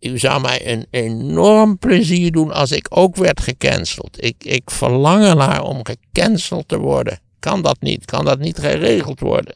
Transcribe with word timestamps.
u 0.00 0.18
zou 0.18 0.40
mij 0.40 0.72
een 0.72 0.86
enorm 0.90 1.78
plezier 1.78 2.32
doen 2.32 2.52
als 2.52 2.70
ik 2.70 2.86
ook 2.88 3.16
werd 3.16 3.40
gecanceld. 3.40 4.24
Ik, 4.24 4.44
ik 4.44 4.70
verlang 4.70 5.24
ernaar 5.24 5.62
om 5.62 5.80
gecanceld 5.82 6.68
te 6.68 6.78
worden. 6.78 7.20
Kan 7.38 7.62
dat 7.62 7.80
niet? 7.80 8.04
Kan 8.04 8.24
dat 8.24 8.38
niet 8.38 8.58
geregeld 8.58 9.20
worden? 9.20 9.54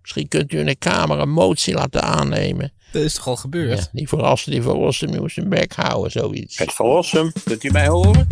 Misschien 0.00 0.28
kunt 0.28 0.52
u 0.52 0.58
in 0.58 0.66
de 0.66 0.76
Kamer 0.76 1.18
een 1.18 1.30
motie 1.30 1.74
laten 1.74 2.02
aannemen. 2.02 2.72
Dat 2.92 3.02
is 3.02 3.14
toch 3.14 3.26
al 3.26 3.36
gebeurd? 3.36 3.78
Ja, 3.78 3.88
die 3.92 4.08
verrassen, 4.08 4.52
die 4.52 4.62
verlossen, 4.62 5.10
nu 5.10 5.28
zijn 5.28 5.48
bek 5.48 5.72
houden, 5.72 6.10
zoiets. 6.10 6.58
Het 6.58 6.72
verlossen, 6.72 7.32
kunt 7.44 7.64
u 7.64 7.70
mij 7.70 7.88
horen? 7.88 8.28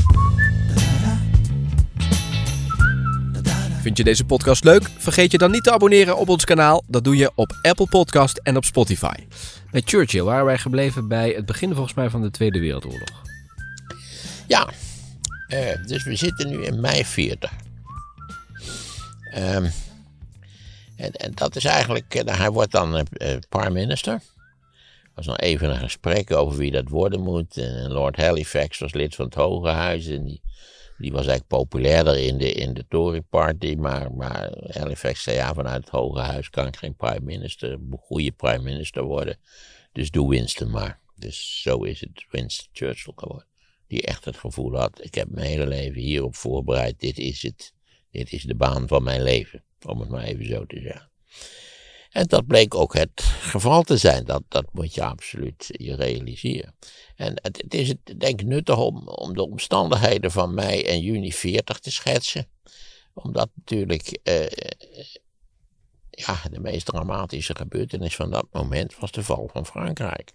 Vind 3.81 3.97
je 3.97 4.05
deze 4.05 4.25
podcast 4.25 4.65
leuk? 4.65 4.91
Vergeet 4.99 5.33
je 5.33 5.39
dan 5.39 5.51
niet 5.51 5.65
te 5.65 5.73
abonneren 5.73 6.17
op 6.17 6.29
ons 6.29 6.45
kanaal. 6.45 6.85
Dat 6.87 7.05
doe 7.05 7.17
je 7.17 7.31
op 7.35 7.59
Apple 7.63 7.89
Podcast 7.89 8.39
en 8.43 8.57
op 8.57 8.65
Spotify. 8.65 9.15
Bij 9.71 9.83
Churchill 9.85 10.23
waren 10.23 10.45
wij 10.45 10.59
gebleven 10.59 11.09
bij 11.09 11.31
het 11.31 11.47
begin 11.47 11.75
volgens 11.75 11.95
mij 11.95 12.11
van 12.11 12.23
de 12.23 12.31
Tweede 12.31 12.59
Wereldoorlog. 12.59 13.22
Ja, 14.46 14.69
uh, 15.49 15.86
dus 15.86 16.05
we 16.05 16.17
zitten 16.17 16.49
nu 16.49 16.64
in 16.64 16.81
mei 16.81 17.05
40. 17.05 17.50
Um, 19.36 19.71
en, 20.97 21.13
en, 21.13 21.33
dat 21.35 21.57
is 21.57 21.64
eigenlijk, 21.64 22.14
uh, 22.14 22.39
hij 22.39 22.50
wordt 22.50 22.72
dan 22.72 22.97
uh, 22.97 23.36
prime 23.49 23.71
minister. 23.71 24.13
Er 24.13 24.21
was 25.14 25.27
nog 25.27 25.39
even 25.39 25.71
een 25.71 25.79
gesprek 25.79 26.33
over 26.33 26.58
wie 26.58 26.71
dat 26.71 26.89
worden 26.89 27.21
moet. 27.21 27.57
En 27.57 27.93
Lord 27.93 28.17
Halifax 28.17 28.79
was 28.79 28.93
lid 28.93 29.14
van 29.14 29.25
het 29.25 29.35
Hoge 29.35 29.69
Huis 29.69 30.07
en 30.07 30.25
die 30.25 30.41
die 30.98 31.12
was 31.12 31.26
eigenlijk 31.26 31.46
populairder 31.46 32.19
in 32.19 32.38
de, 32.38 32.52
in 32.52 32.75
de 32.75 32.84
Tory 32.88 33.20
Party, 33.20 33.75
maar, 33.75 34.12
maar 34.12 34.52
Halifax 34.66 35.22
zei 35.22 35.36
ja, 35.36 35.55
vanuit 35.55 35.80
het 35.80 35.88
Hoge 35.88 36.20
Huis 36.20 36.50
kan 36.50 36.66
ik 36.66 36.77
geen 36.77 36.97
prime 36.97 37.20
minister, 37.20 37.78
goede 38.00 38.33
prime 38.33 38.62
minister 38.62 39.02
worden. 39.02 39.38
Dus 39.92 40.11
doe 40.11 40.30
Winston 40.30 40.70
maar. 40.70 41.00
Dus 41.14 41.62
zo 41.62 41.83
is 41.83 42.00
het 42.00 42.27
Winston 42.30 42.69
Churchill 42.72 43.12
geworden. 43.16 43.47
Die 43.86 44.02
echt 44.02 44.24
het 44.24 44.36
gevoel 44.36 44.77
had, 44.77 45.05
ik 45.05 45.14
heb 45.14 45.28
mijn 45.30 45.46
hele 45.46 45.66
leven 45.66 46.00
hierop 46.00 46.36
voorbereid, 46.36 47.00
dit 47.00 47.18
is 47.18 47.42
het. 47.42 47.72
Dit 48.10 48.33
is 48.33 48.42
de 48.42 48.55
baan 48.55 48.88
van 48.88 49.02
mijn 49.02 49.22
leven, 49.22 49.64
om 49.86 50.00
het 50.00 50.08
maar 50.08 50.24
even 50.24 50.46
zo 50.46 50.66
te 50.66 50.80
zeggen. 50.80 51.10
En 52.19 52.27
dat 52.27 52.47
bleek 52.47 52.74
ook 52.74 52.94
het 52.94 53.22
geval 53.41 53.83
te 53.83 53.97
zijn. 53.97 54.24
Dat, 54.24 54.42
dat 54.48 54.64
moet 54.72 54.94
je 54.94 55.05
absoluut 55.05 55.66
je 55.66 55.94
realiseren. 55.94 56.74
En 57.16 57.33
het, 57.42 57.74
is 57.74 57.94
denk 58.16 58.41
ik 58.41 58.47
nuttig 58.47 58.78
om, 58.78 59.08
om 59.08 59.34
de 59.34 59.47
omstandigheden 59.47 60.30
van 60.30 60.55
mei 60.55 60.83
en 60.83 61.00
juni 61.00 61.33
40 61.33 61.78
te 61.78 61.91
schetsen. 61.91 62.48
Omdat 63.14 63.50
natuurlijk 63.55 64.19
eh, 64.22 64.46
ja, 66.11 66.41
de 66.50 66.61
meest 66.61 66.86
dramatische 66.86 67.55
gebeurtenis 67.56 68.16
van 68.16 68.30
dat 68.30 68.46
moment 68.52 68.98
was 68.98 69.12
de 69.12 69.22
val 69.22 69.48
van 69.52 69.66
Frankrijk. 69.66 70.33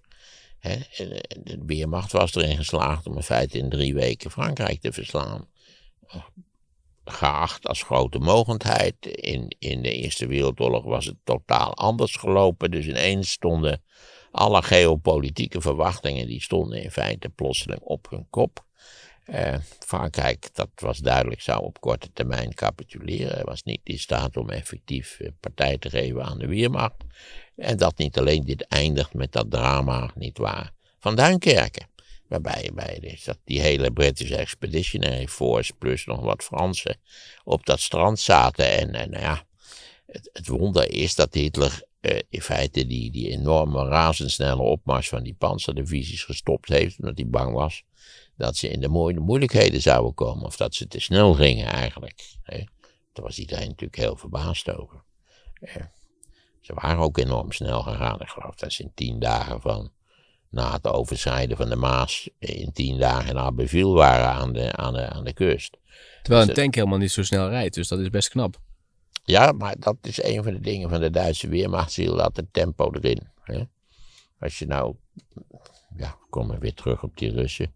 de 0.60 1.62
Weermacht 1.66 2.12
was 2.12 2.36
erin 2.36 2.58
geslaagd 2.58 3.08
om 3.08 3.16
in 3.16 3.24
feite 3.24 3.58
in 3.58 3.70
drie 3.70 3.94
weken 3.94 4.32
Frankrijk 4.32 4.82
te 4.82 4.92
verslaan 4.92 5.48
geacht 7.06 7.68
als 7.68 7.84
grote 7.84 8.20
mogendheid. 8.20 9.06
In, 9.06 9.56
in 9.60 9.82
de 9.82 9.94
Eerste 9.94 10.28
Wereldoorlog 10.28 10.84
was 10.84 11.06
het 11.06 11.18
totaal 11.24 11.76
anders 11.76 12.16
gelopen. 12.16 12.72
Dus 12.72 12.88
ineens 12.88 13.32
stonden 13.32 13.84
alle 14.32 14.62
geopolitieke 14.62 15.62
verwachtingen, 15.62 16.28
die 16.28 16.42
stonden 16.42 16.84
in 16.84 16.92
feite 16.92 17.30
plotseling 17.30 17.82
op 17.82 18.10
hun 18.10 18.28
kop. 18.30 18.66
Uh, 19.26 19.56
Frankrijk, 19.80 20.50
dat 20.54 20.70
was 20.76 20.98
duidelijk, 20.98 21.42
zou 21.42 21.64
op 21.64 21.80
korte 21.80 22.10
termijn 22.14 22.54
capituleren. 22.54 23.34
Hij 23.34 23.44
was 23.44 23.64
niet 23.64 23.82
in 23.84 24.00
staat 24.00 24.38
om 24.38 24.50
effectief 24.50 25.20
eh, 25.20 25.30
partij 25.40 25.78
te 25.78 25.90
geven 25.90 26.24
aan 26.24 26.38
de 26.38 26.48
Weermacht. 26.48 27.04
En 27.56 27.78
dat 27.78 27.98
niet 27.98 28.18
alleen 28.18 28.44
dit 28.44 28.68
eindigt 28.68 29.14
met 29.14 29.32
dat 29.32 29.52
drama, 29.52 30.12
niet 30.16 30.38
waar, 30.38 30.72
van 31.00 31.16
Duinkerken. 31.16 31.88
Waarbij 32.34 32.72
bij 32.74 33.20
dat 33.26 33.40
die 33.44 33.62
hele 33.62 33.92
British 33.92 34.32
Expeditionary 34.32 35.28
Force 35.28 35.74
plus 35.74 36.06
nog 36.06 36.20
wat 36.20 36.44
Fransen 36.44 36.98
op 37.44 37.66
dat 37.66 37.80
strand 37.80 38.20
zaten. 38.20 38.72
En, 38.72 38.94
en 38.94 39.10
nou 39.10 39.24
ja, 39.24 39.48
het, 40.06 40.30
het 40.34 40.48
wonder 40.48 40.92
is 40.92 41.16
dat 41.16 41.34
Hitler 41.34 41.84
uh, 42.02 42.20
in 42.30 42.42
feite 42.42 42.86
die, 42.86 43.12
die 43.12 43.30
enorme 43.30 43.88
razendsnelle 43.88 44.62
opmars 44.62 45.10
van 45.10 45.24
die 45.24 45.34
panzerdivisies 45.34 46.24
gestopt 46.24 46.70
heeft. 46.70 47.00
Omdat 47.00 47.18
hij 47.18 47.28
bang 47.28 47.54
was 47.54 47.84
dat 48.38 48.56
ze 48.56 48.70
in 48.70 48.80
de 48.80 48.88
moeilijkheden 49.20 49.82
zouden 49.82 50.14
komen. 50.14 50.46
Of 50.46 50.58
dat 50.58 50.76
ze 50.76 50.88
te 50.88 51.00
snel 51.00 51.34
gingen 51.34 51.68
eigenlijk. 51.68 52.38
Hè. 52.44 52.58
Daar 53.14 53.26
was 53.26 53.40
iedereen 53.40 53.68
natuurlijk 53.68 54.00
heel 54.00 54.16
verbaasd 54.16 54.70
over. 54.70 55.04
Uh, 55.62 55.76
ze 56.62 56.74
waren 56.74 57.04
ook 57.04 57.18
enorm 57.18 57.52
snel 57.52 57.82
gegaan. 57.82 58.22
Ik 58.22 58.30
geloof 58.30 58.56
dat 58.56 58.74
ze 58.74 58.84
in 58.84 58.92
tien 58.96 59.20
dagen 59.20 59.62
van 59.62 59.92
na 60.54 60.72
het 60.72 60.88
overschrijden 60.88 61.58
van 61.58 61.70
de 61.70 61.76
Maas 61.76 62.30
in 62.40 62.72
tien 62.72 62.98
dagen 62.98 63.36
naar 63.36 63.54
Beviel 63.54 63.94
waren 63.94 64.30
aan 64.30 64.54
de, 64.54 64.76
aan 64.76 64.94
de, 64.94 65.10
aan 65.10 65.24
de 65.24 65.34
kust. 65.34 65.78
Terwijl 66.22 66.46
dus 66.46 66.56
een 66.56 66.62
tank 66.62 66.76
helemaal 66.76 66.98
niet 66.98 67.12
zo 67.12 67.24
snel 67.24 67.50
rijdt, 67.50 67.76
dus 67.76 67.88
dat 67.88 68.00
is 68.00 68.10
best 68.10 68.30
knap. 68.30 68.60
Ja, 69.24 69.52
maar 69.52 69.76
dat 69.80 69.98
is 70.02 70.24
een 70.24 70.44
van 70.44 70.54
de 70.54 70.60
dingen 70.60 70.90
van 70.90 71.00
de 71.00 71.10
Duitse 71.10 71.48
Weermacht. 71.48 71.92
Ze 71.92 72.04
dat 72.04 72.36
het 72.36 72.54
tempo 72.54 72.92
erin. 72.92 73.28
Hè? 73.42 73.64
Als 74.40 74.60
je 74.60 74.66
nou, 74.66 74.96
ja, 75.98 76.18
kom 76.30 76.48
maar 76.48 76.60
weer 76.60 76.74
terug 76.74 77.04
op 77.04 77.18
die 77.18 77.32
Russen. 77.32 77.74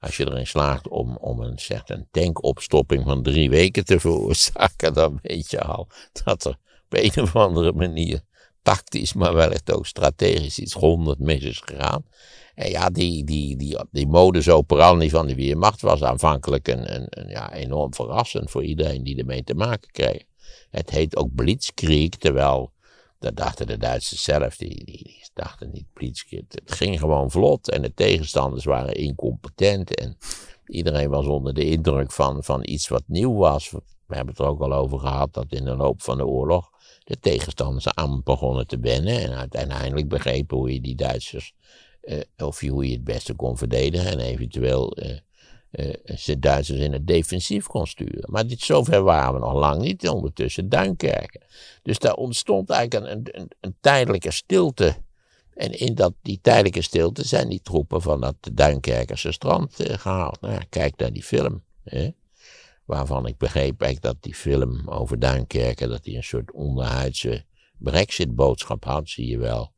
Als 0.00 0.16
je 0.16 0.30
erin 0.30 0.46
slaagt 0.46 0.88
om, 0.88 1.16
om 1.16 1.40
een, 1.40 1.58
zeg, 1.58 1.82
een 1.84 2.08
tankopstopping 2.10 3.04
van 3.04 3.22
drie 3.22 3.50
weken 3.50 3.84
te 3.84 4.00
veroorzaken, 4.00 4.94
dan 4.94 5.18
weet 5.22 5.50
je 5.50 5.60
al 5.60 5.88
dat 6.24 6.44
er 6.44 6.56
op 6.84 6.98
een 6.98 7.22
of 7.22 7.36
andere 7.36 7.72
manier 7.72 8.20
tactisch, 8.62 9.12
maar 9.12 9.34
wellicht 9.34 9.72
ook 9.72 9.86
strategisch 9.86 10.58
iets 10.58 10.72
honderd 10.72 11.18
mis 11.18 11.42
is 11.42 11.62
gegaan. 11.64 12.04
En 12.54 12.70
ja, 12.70 12.90
die, 12.90 13.24
die, 13.24 13.56
die, 13.56 13.78
die 13.90 14.06
modus 14.06 14.48
operandi 14.48 15.10
van 15.10 15.26
de 15.26 15.34
Weermacht 15.34 15.80
was 15.80 16.02
aanvankelijk 16.02 16.68
een, 16.68 16.94
een, 16.94 17.28
ja, 17.28 17.52
enorm 17.52 17.94
verrassend 17.94 18.50
voor 18.50 18.64
iedereen 18.64 19.04
die 19.04 19.18
ermee 19.18 19.44
te 19.44 19.54
maken 19.54 19.90
kreeg. 19.90 20.24
Het 20.70 20.90
heet 20.90 21.16
ook 21.16 21.34
Blitzkrieg, 21.34 22.08
terwijl, 22.08 22.72
dat 23.18 23.36
dachten 23.36 23.66
de 23.66 23.76
Duitsers 23.76 24.22
zelf, 24.22 24.56
die, 24.56 24.84
die, 24.84 25.02
die 25.02 25.30
dachten 25.34 25.70
niet 25.70 25.92
Blitzkrieg. 25.92 26.44
Het 26.48 26.72
ging 26.72 26.98
gewoon 26.98 27.30
vlot 27.30 27.70
en 27.70 27.82
de 27.82 27.94
tegenstanders 27.94 28.64
waren 28.64 28.94
incompetent 28.94 29.94
en 29.94 30.18
iedereen 30.66 31.10
was 31.10 31.26
onder 31.26 31.54
de 31.54 31.64
indruk 31.64 32.12
van, 32.12 32.44
van 32.44 32.60
iets 32.64 32.88
wat 32.88 33.02
nieuw 33.06 33.34
was. 33.34 33.70
We 33.70 34.16
hebben 34.16 34.34
het 34.34 34.42
er 34.44 34.50
ook 34.50 34.60
al 34.60 34.72
over 34.72 34.98
gehad 34.98 35.34
dat 35.34 35.52
in 35.52 35.64
de 35.64 35.76
loop 35.76 36.02
van 36.02 36.16
de 36.16 36.26
oorlog 36.26 36.69
de 37.10 37.20
tegenstanders 37.20 37.88
aan 37.88 38.22
begonnen 38.24 38.66
te 38.66 38.78
wennen. 38.78 39.20
En 39.20 39.32
uiteindelijk 39.32 40.08
begrepen 40.08 40.56
hoe 40.56 40.72
je 40.72 40.80
die 40.80 40.94
Duitsers, 40.94 41.52
uh, 42.02 42.20
of 42.36 42.60
hoe 42.60 42.86
je 42.86 42.92
het 42.92 43.04
beste 43.04 43.34
kon 43.34 43.56
verdedigen. 43.56 44.10
En 44.10 44.20
eventueel 44.20 44.96
uh, 44.98 45.16
de 46.24 46.38
Duitsers 46.38 46.78
in 46.78 46.92
het 46.92 47.06
defensief 47.06 47.66
kon 47.66 47.86
sturen. 47.86 48.30
Maar 48.30 48.46
dit, 48.46 48.60
zover 48.60 49.02
waren 49.02 49.34
we 49.34 49.40
nog 49.40 49.52
lang 49.52 49.82
niet. 49.82 50.08
Ondertussen 50.08 50.68
Duinkerken. 50.68 51.40
Dus 51.82 51.98
daar 51.98 52.14
ontstond 52.14 52.70
eigenlijk 52.70 53.06
een, 53.06 53.28
een, 53.32 53.50
een 53.60 53.74
tijdelijke 53.80 54.30
stilte. 54.30 54.96
En 55.54 55.78
in 55.78 55.94
dat, 55.94 56.14
die 56.22 56.38
tijdelijke 56.42 56.82
stilte 56.82 57.26
zijn 57.26 57.48
die 57.48 57.62
troepen 57.62 58.02
van 58.02 58.20
dat 58.20 58.36
Duinkerkerse 58.52 59.32
strand 59.32 59.74
gehaald. 59.76 60.40
Nou 60.40 60.62
kijk 60.68 60.96
naar 60.96 61.12
die 61.12 61.22
film. 61.22 61.62
Waarvan 62.90 63.26
ik 63.26 63.36
begreep 63.36 63.82
eigenlijk 63.82 64.14
dat 64.14 64.22
die 64.22 64.34
film 64.34 64.88
over 64.88 65.18
Duinkerken, 65.18 65.88
dat 65.88 66.04
die 66.04 66.16
een 66.16 66.24
soort 66.24 66.52
onderhuidse 66.52 67.44
brexit-boodschap 67.78 68.84
had, 68.84 69.08
zie 69.08 69.26
je 69.26 69.38
wel. 69.38 69.72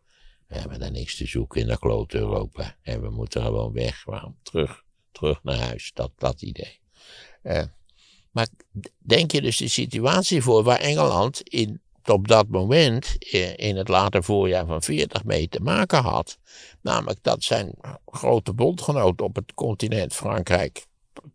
We 0.46 0.58
hebben 0.58 0.80
daar 0.80 0.90
niks 0.90 1.16
te 1.16 1.26
zoeken 1.26 1.60
in 1.60 1.66
dat 1.66 1.78
klote 1.78 2.18
Europa. 2.18 2.76
En 2.82 3.00
we 3.00 3.10
moeten 3.10 3.42
gewoon 3.42 3.72
weg, 3.72 4.04
waarom 4.04 4.36
terug, 4.42 4.84
terug 5.10 5.42
naar 5.42 5.58
huis, 5.58 5.90
dat, 5.94 6.10
dat 6.16 6.42
idee. 6.42 6.80
Uh, 7.42 7.62
maar 8.30 8.48
denk 8.98 9.32
je 9.32 9.40
dus 9.40 9.56
de 9.56 9.68
situatie 9.68 10.42
voor 10.42 10.62
waar 10.62 10.80
Engeland 10.80 11.40
in, 11.40 11.80
op 12.04 12.28
dat 12.28 12.48
moment, 12.48 13.16
eh, 13.18 13.56
in 13.56 13.76
het 13.76 13.88
late 13.88 14.22
voorjaar 14.22 14.66
van 14.66 14.82
40 14.82 15.24
mee 15.24 15.48
te 15.48 15.60
maken 15.60 16.02
had. 16.02 16.38
Namelijk 16.80 17.22
dat 17.22 17.42
zijn 17.42 17.74
grote 18.06 18.52
bondgenoot 18.52 19.20
op 19.20 19.36
het 19.36 19.54
continent 19.54 20.14
Frankrijk 20.14 20.86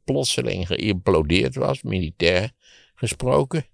plotseling 0.03 0.67
geïmplodeerd 0.67 1.55
was, 1.55 1.81
militair 1.81 2.51
gesproken. 2.95 3.65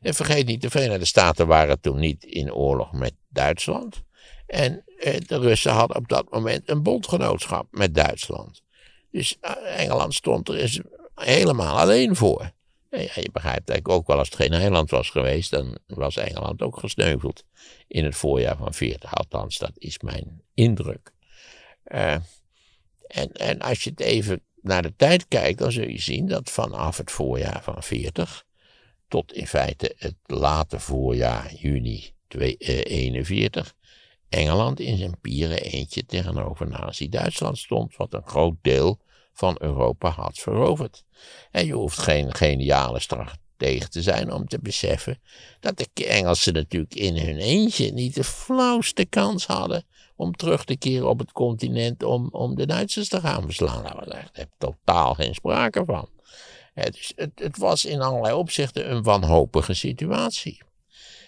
En 0.00 0.14
vergeet 0.14 0.46
niet, 0.46 0.62
de 0.62 0.70
Verenigde 0.70 1.04
Staten 1.04 1.46
waren 1.46 1.80
toen 1.80 1.98
niet 1.98 2.24
in 2.24 2.52
oorlog 2.52 2.92
met 2.92 3.14
Duitsland. 3.28 4.02
En 4.46 4.84
eh, 4.98 5.20
de 5.26 5.38
Russen 5.38 5.72
hadden 5.72 5.96
op 5.96 6.08
dat 6.08 6.30
moment 6.30 6.70
een 6.70 6.82
bondgenootschap 6.82 7.66
met 7.70 7.94
Duitsland. 7.94 8.62
Dus 9.10 9.36
eh, 9.40 9.80
Engeland 9.80 10.14
stond 10.14 10.48
er 10.48 10.56
eens 10.56 10.80
helemaal 11.14 11.78
alleen 11.78 12.16
voor. 12.16 12.50
En 12.90 13.02
ja, 13.02 13.12
je 13.14 13.30
begrijpt 13.32 13.68
eigenlijk 13.68 13.88
ook 13.88 14.06
wel, 14.06 14.18
als 14.18 14.28
het 14.28 14.36
geen 14.36 14.52
eiland 14.52 14.90
was 14.90 15.10
geweest, 15.10 15.50
dan 15.50 15.78
was 15.86 16.16
Engeland 16.16 16.62
ook 16.62 16.78
gesneuveld 16.78 17.44
in 17.88 18.04
het 18.04 18.16
voorjaar 18.16 18.56
van 18.56 18.74
40. 18.74 19.14
Althans, 19.14 19.58
dat 19.58 19.72
is 19.74 19.98
mijn 19.98 20.42
indruk. 20.54 21.12
Uh, 21.86 22.16
en, 23.06 23.32
en 23.32 23.60
als 23.60 23.84
je 23.84 23.90
het 23.90 24.00
even 24.00 24.42
naar 24.66 24.82
de 24.82 24.94
tijd 24.96 25.28
kijkt, 25.28 25.58
dan 25.58 25.72
zul 25.72 25.88
je 25.88 26.00
zien 26.00 26.26
dat 26.26 26.50
vanaf 26.50 26.96
het 26.96 27.10
voorjaar 27.10 27.62
van 27.62 27.82
40 27.82 28.44
tot 29.08 29.32
in 29.32 29.46
feite 29.46 29.94
het 29.98 30.16
late 30.26 30.80
voorjaar, 30.80 31.54
juni 31.54 32.14
41, 32.28 33.74
Engeland 34.28 34.80
in 34.80 34.96
zijn 34.96 35.20
pieren 35.20 35.62
eentje 35.62 36.06
tegenover 36.06 36.68
Nazi-Duitsland 36.68 37.58
stond, 37.58 37.96
wat 37.96 38.14
een 38.14 38.26
groot 38.26 38.56
deel 38.62 39.00
van 39.32 39.56
Europa 39.60 40.10
had 40.10 40.38
veroverd. 40.38 41.04
En 41.50 41.66
je 41.66 41.72
hoeft 41.72 41.98
geen 41.98 42.34
geniale 42.34 43.00
stratege 43.00 43.88
te 43.88 44.02
zijn 44.02 44.32
om 44.32 44.46
te 44.46 44.58
beseffen 44.58 45.20
dat 45.60 45.78
de 45.78 46.06
Engelsen 46.06 46.52
natuurlijk 46.52 46.94
in 46.94 47.16
hun 47.16 47.38
eentje 47.38 47.92
niet 47.92 48.14
de 48.14 48.24
flauwste 48.24 49.04
kans 49.04 49.46
hadden 49.46 49.84
om 50.16 50.36
terug 50.36 50.64
te 50.64 50.76
keren 50.76 51.08
op 51.08 51.18
het 51.18 51.32
continent 51.32 52.02
om, 52.02 52.28
om 52.30 52.54
de 52.54 52.66
Duitsers 52.66 53.08
te 53.08 53.20
gaan 53.20 53.42
verslaan. 53.42 53.82
Daar 53.82 54.04
was 54.04 54.30
echt 54.32 54.50
totaal 54.58 55.14
geen 55.14 55.34
sprake 55.34 55.84
van. 55.84 56.08
dus 56.74 57.12
het, 57.16 57.30
het 57.34 57.56
was 57.56 57.84
in 57.84 58.00
allerlei 58.00 58.34
opzichten 58.34 58.90
een 58.90 59.02
wanhopige 59.02 59.74
situatie. 59.74 60.64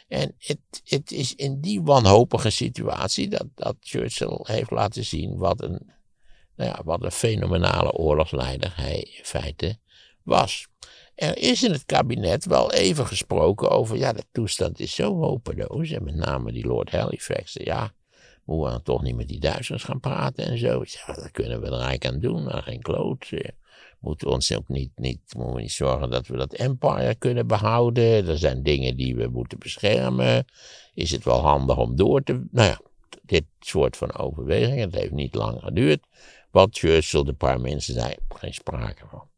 En 0.09 0.35
het, 0.39 0.59
het 0.85 1.13
is 1.13 1.35
in 1.35 1.61
die 1.61 1.83
wanhopige 1.83 2.51
situatie 2.51 3.29
dat, 3.29 3.47
dat 3.55 3.77
Churchill 3.81 4.39
heeft 4.43 4.71
laten 4.71 5.05
zien 5.05 5.37
wat 5.37 5.63
een, 5.63 5.93
nou 6.57 6.71
ja, 6.71 6.81
wat 6.85 7.03
een 7.03 7.11
fenomenale 7.11 7.93
oorlogsleider 7.93 8.73
hij 8.77 9.01
in 9.01 9.25
feite 9.25 9.79
was. 10.23 10.67
Er 11.15 11.39
is 11.39 11.63
in 11.63 11.73
het 11.73 11.85
kabinet 11.85 12.45
wel 12.45 12.73
even 12.73 13.07
gesproken 13.07 13.71
over, 13.71 13.97
ja, 13.97 14.13
de 14.13 14.25
toestand 14.33 14.81
is 14.81 14.95
zo 14.95 15.17
hopeloos. 15.17 15.91
En 15.91 16.05
met 16.05 16.15
name 16.15 16.53
die 16.53 16.67
Lord 16.67 16.91
Halifax, 16.91 17.53
ja, 17.53 17.93
moeten 18.49 18.67
we 18.67 18.73
dan 18.73 18.83
toch 18.83 19.03
niet 19.03 19.17
met 19.17 19.29
die 19.29 19.41
Duitsers 19.41 19.85
gaan 19.85 20.01
praten 20.01 20.45
en 20.45 20.59
zo. 20.59 20.83
Ja, 20.85 21.15
dat 21.15 21.31
kunnen 21.31 21.61
we 21.61 21.67
er 21.67 21.73
eigenlijk 21.73 22.07
aan 22.07 22.21
doen, 22.21 22.45
maar 22.45 22.63
geen 22.63 22.83
kloot. 22.83 23.31
Moeten 24.01 24.27
we 24.27 24.35
ons 24.35 24.57
ook 24.57 24.69
niet, 24.69 24.91
niet, 24.97 25.21
moeten 25.37 25.55
we 25.55 25.61
niet 25.61 25.73
zorgen 25.73 26.11
dat 26.11 26.27
we 26.27 26.37
dat 26.37 26.53
empire 26.53 27.15
kunnen 27.15 27.47
behouden. 27.47 28.29
Er 28.29 28.39
zijn 28.39 28.63
dingen 28.63 28.97
die 28.97 29.17
we 29.17 29.29
moeten 29.29 29.59
beschermen. 29.59 30.45
Is 30.95 31.11
het 31.11 31.25
wel 31.25 31.41
handig 31.41 31.77
om 31.77 31.97
door 31.97 32.23
te... 32.23 32.33
Nou 32.51 32.69
ja, 32.69 32.81
dit 33.23 33.45
soort 33.61 33.97
van 33.97 34.17
overwegingen. 34.17 34.91
Het 34.91 34.95
heeft 34.95 35.13
niet 35.13 35.35
lang 35.35 35.61
geduurd. 35.61 36.01
Wat 36.51 36.69
Churchill, 36.79 37.25
de 37.25 37.33
paar 37.33 37.61
mensen 37.61 37.95
zei, 37.95 38.15
geen 38.29 38.55
sprake 38.55 39.05
van. 39.11 39.29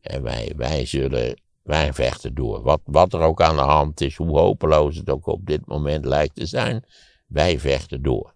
En 0.00 0.22
wij, 0.22 0.52
wij 0.56 0.86
zullen, 0.86 1.40
wij 1.62 1.92
vechten 1.92 2.34
door. 2.34 2.62
Wat, 2.62 2.80
wat 2.84 3.12
er 3.12 3.20
ook 3.20 3.42
aan 3.42 3.56
de 3.56 3.62
hand 3.62 4.00
is, 4.00 4.16
hoe 4.16 4.38
hopeloos 4.38 4.96
het 4.96 5.10
ook 5.10 5.26
op 5.26 5.46
dit 5.46 5.66
moment 5.66 6.04
lijkt 6.04 6.34
te 6.34 6.46
zijn, 6.46 6.84
wij 7.26 7.58
vechten 7.58 8.02
door. 8.02 8.33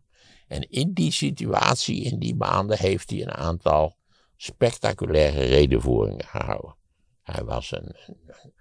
En 0.49 0.71
in 0.71 0.93
die 0.93 1.13
situatie, 1.13 2.03
in 2.03 2.19
die 2.19 2.35
maanden, 2.35 2.79
heeft 2.79 3.11
hij 3.11 3.23
een 3.23 3.35
aantal 3.35 3.97
spectaculaire 4.37 5.45
redenvoeringen 5.45 6.25
gehouden. 6.25 6.77
Hij 7.23 7.45
was 7.45 7.73
een, 7.73 7.97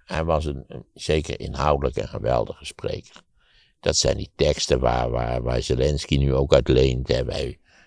hij 0.04 0.24
was 0.24 0.44
een, 0.44 0.84
zeker 0.94 1.40
inhoudelijk 1.40 1.96
een 1.96 2.08
geweldige 2.08 2.64
spreker. 2.64 3.22
Dat 3.80 3.96
zijn 3.96 4.16
die 4.16 4.30
teksten 4.34 4.80
waar, 4.80 5.10
waar, 5.10 5.42
waar 5.42 5.62
Zelensky 5.62 6.16
nu 6.16 6.34
ook 6.34 6.54
uit 6.54 6.68
leent. 6.68 7.08
Hè. 7.08 7.24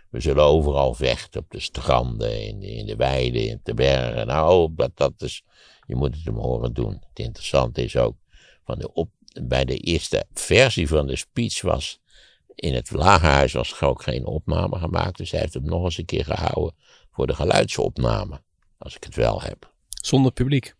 We 0.09 0.19
zullen 0.19 0.43
overal 0.43 0.93
vechten, 0.93 1.41
op 1.41 1.51
de 1.51 1.59
stranden, 1.59 2.47
in 2.47 2.59
de, 2.59 2.67
in 2.67 2.85
de 2.85 2.95
weiden, 2.95 3.47
in 3.47 3.59
de 3.63 3.73
bergen. 3.73 4.27
Nou, 4.27 4.71
dat, 4.75 4.91
dat 4.93 5.21
is, 5.21 5.43
je 5.87 5.95
moet 5.95 6.15
het 6.15 6.25
hem 6.25 6.35
horen 6.35 6.73
doen. 6.73 6.93
Het 7.09 7.19
interessante 7.19 7.83
is 7.83 7.97
ook, 7.97 8.15
van 8.63 8.79
de 8.79 8.93
op, 8.93 9.09
bij 9.43 9.65
de 9.65 9.77
eerste 9.77 10.25
versie 10.33 10.87
van 10.87 11.07
de 11.07 11.15
speech 11.15 11.61
was 11.61 12.00
in 12.61 12.73
het 12.73 12.91
lagerhuis 12.91 13.53
was 13.53 13.81
ook 13.81 14.03
geen 14.03 14.25
opname 14.25 14.79
gemaakt, 14.79 15.17
dus 15.17 15.31
hij 15.31 15.39
heeft 15.39 15.53
hem 15.53 15.65
nog 15.65 15.83
eens 15.83 15.97
een 15.97 16.05
keer 16.05 16.25
gehouden 16.25 16.75
voor 17.11 17.27
de 17.27 17.35
geluidsopname, 17.35 18.41
als 18.77 18.95
ik 18.95 19.03
het 19.03 19.15
wel 19.15 19.41
heb. 19.41 19.73
Zonder 19.89 20.31
publiek? 20.31 20.73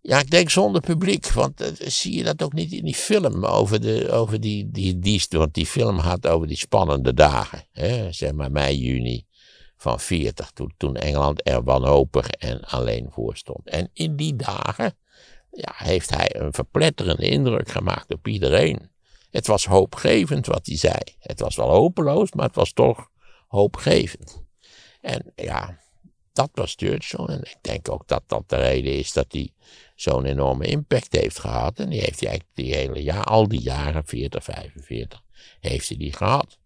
Ja, 0.00 0.18
ik 0.18 0.30
denk 0.30 0.50
zonder 0.50 0.80
publiek, 0.80 1.26
want 1.32 1.60
uh, 1.60 1.68
zie 1.78 2.16
je 2.16 2.24
dat 2.24 2.42
ook 2.42 2.52
niet 2.52 2.72
in 2.72 2.84
die 2.84 2.94
film 2.94 3.44
over, 3.44 3.80
de, 3.80 4.10
over 4.10 4.40
die, 4.40 4.70
die, 4.70 4.98
die, 4.98 5.26
want 5.28 5.54
die 5.54 5.66
film 5.66 5.98
gaat 5.98 6.26
over 6.26 6.46
die 6.46 6.56
spannende 6.56 7.14
dagen, 7.14 7.64
hè, 7.72 8.12
zeg 8.12 8.32
maar 8.32 8.50
mei, 8.50 8.78
juni 8.78 9.26
van 9.76 10.00
40, 10.00 10.50
toen, 10.50 10.74
toen 10.76 10.96
Engeland 10.96 11.48
er 11.48 11.62
wanhopig 11.62 12.28
en 12.28 12.60
alleen 12.60 13.06
voor 13.10 13.36
stond. 13.36 13.68
En 13.68 13.90
in 13.92 14.16
die 14.16 14.36
dagen 14.36 14.96
ja, 15.50 15.72
heeft 15.74 16.10
hij 16.10 16.36
een 16.36 16.52
verpletterende 16.52 17.28
indruk 17.28 17.70
gemaakt 17.70 18.12
op 18.12 18.26
iedereen. 18.26 18.90
Het 19.36 19.46
was 19.46 19.64
hoopgevend 19.64 20.46
wat 20.46 20.66
hij 20.66 20.76
zei. 20.76 20.98
Het 21.18 21.40
was 21.40 21.56
wel 21.56 21.70
hopeloos, 21.70 22.32
maar 22.32 22.46
het 22.46 22.54
was 22.54 22.72
toch 22.72 23.08
hoopgevend. 23.48 24.42
En 25.00 25.32
ja, 25.34 25.78
dat 26.32 26.50
was 26.52 26.74
Churchill. 26.76 27.24
En 27.24 27.40
ik 27.42 27.56
denk 27.60 27.90
ook 27.90 28.08
dat 28.08 28.22
dat 28.26 28.48
de 28.48 28.56
reden 28.56 28.92
is 28.92 29.12
dat 29.12 29.26
hij 29.28 29.50
zo'n 29.94 30.24
enorme 30.24 30.66
impact 30.66 31.16
heeft 31.16 31.38
gehad. 31.38 31.78
En 31.78 31.88
die 31.88 32.00
heeft 32.00 32.20
hij 32.20 32.28
eigenlijk 32.28 32.56
die 32.56 32.74
hele 32.74 33.02
jaar, 33.02 33.24
al 33.24 33.48
die 33.48 33.60
jaren, 33.60 34.06
40, 34.06 34.44
45, 34.44 35.22
heeft 35.60 35.88
hij 35.88 35.98
die 35.98 36.12
gehad. 36.12 36.58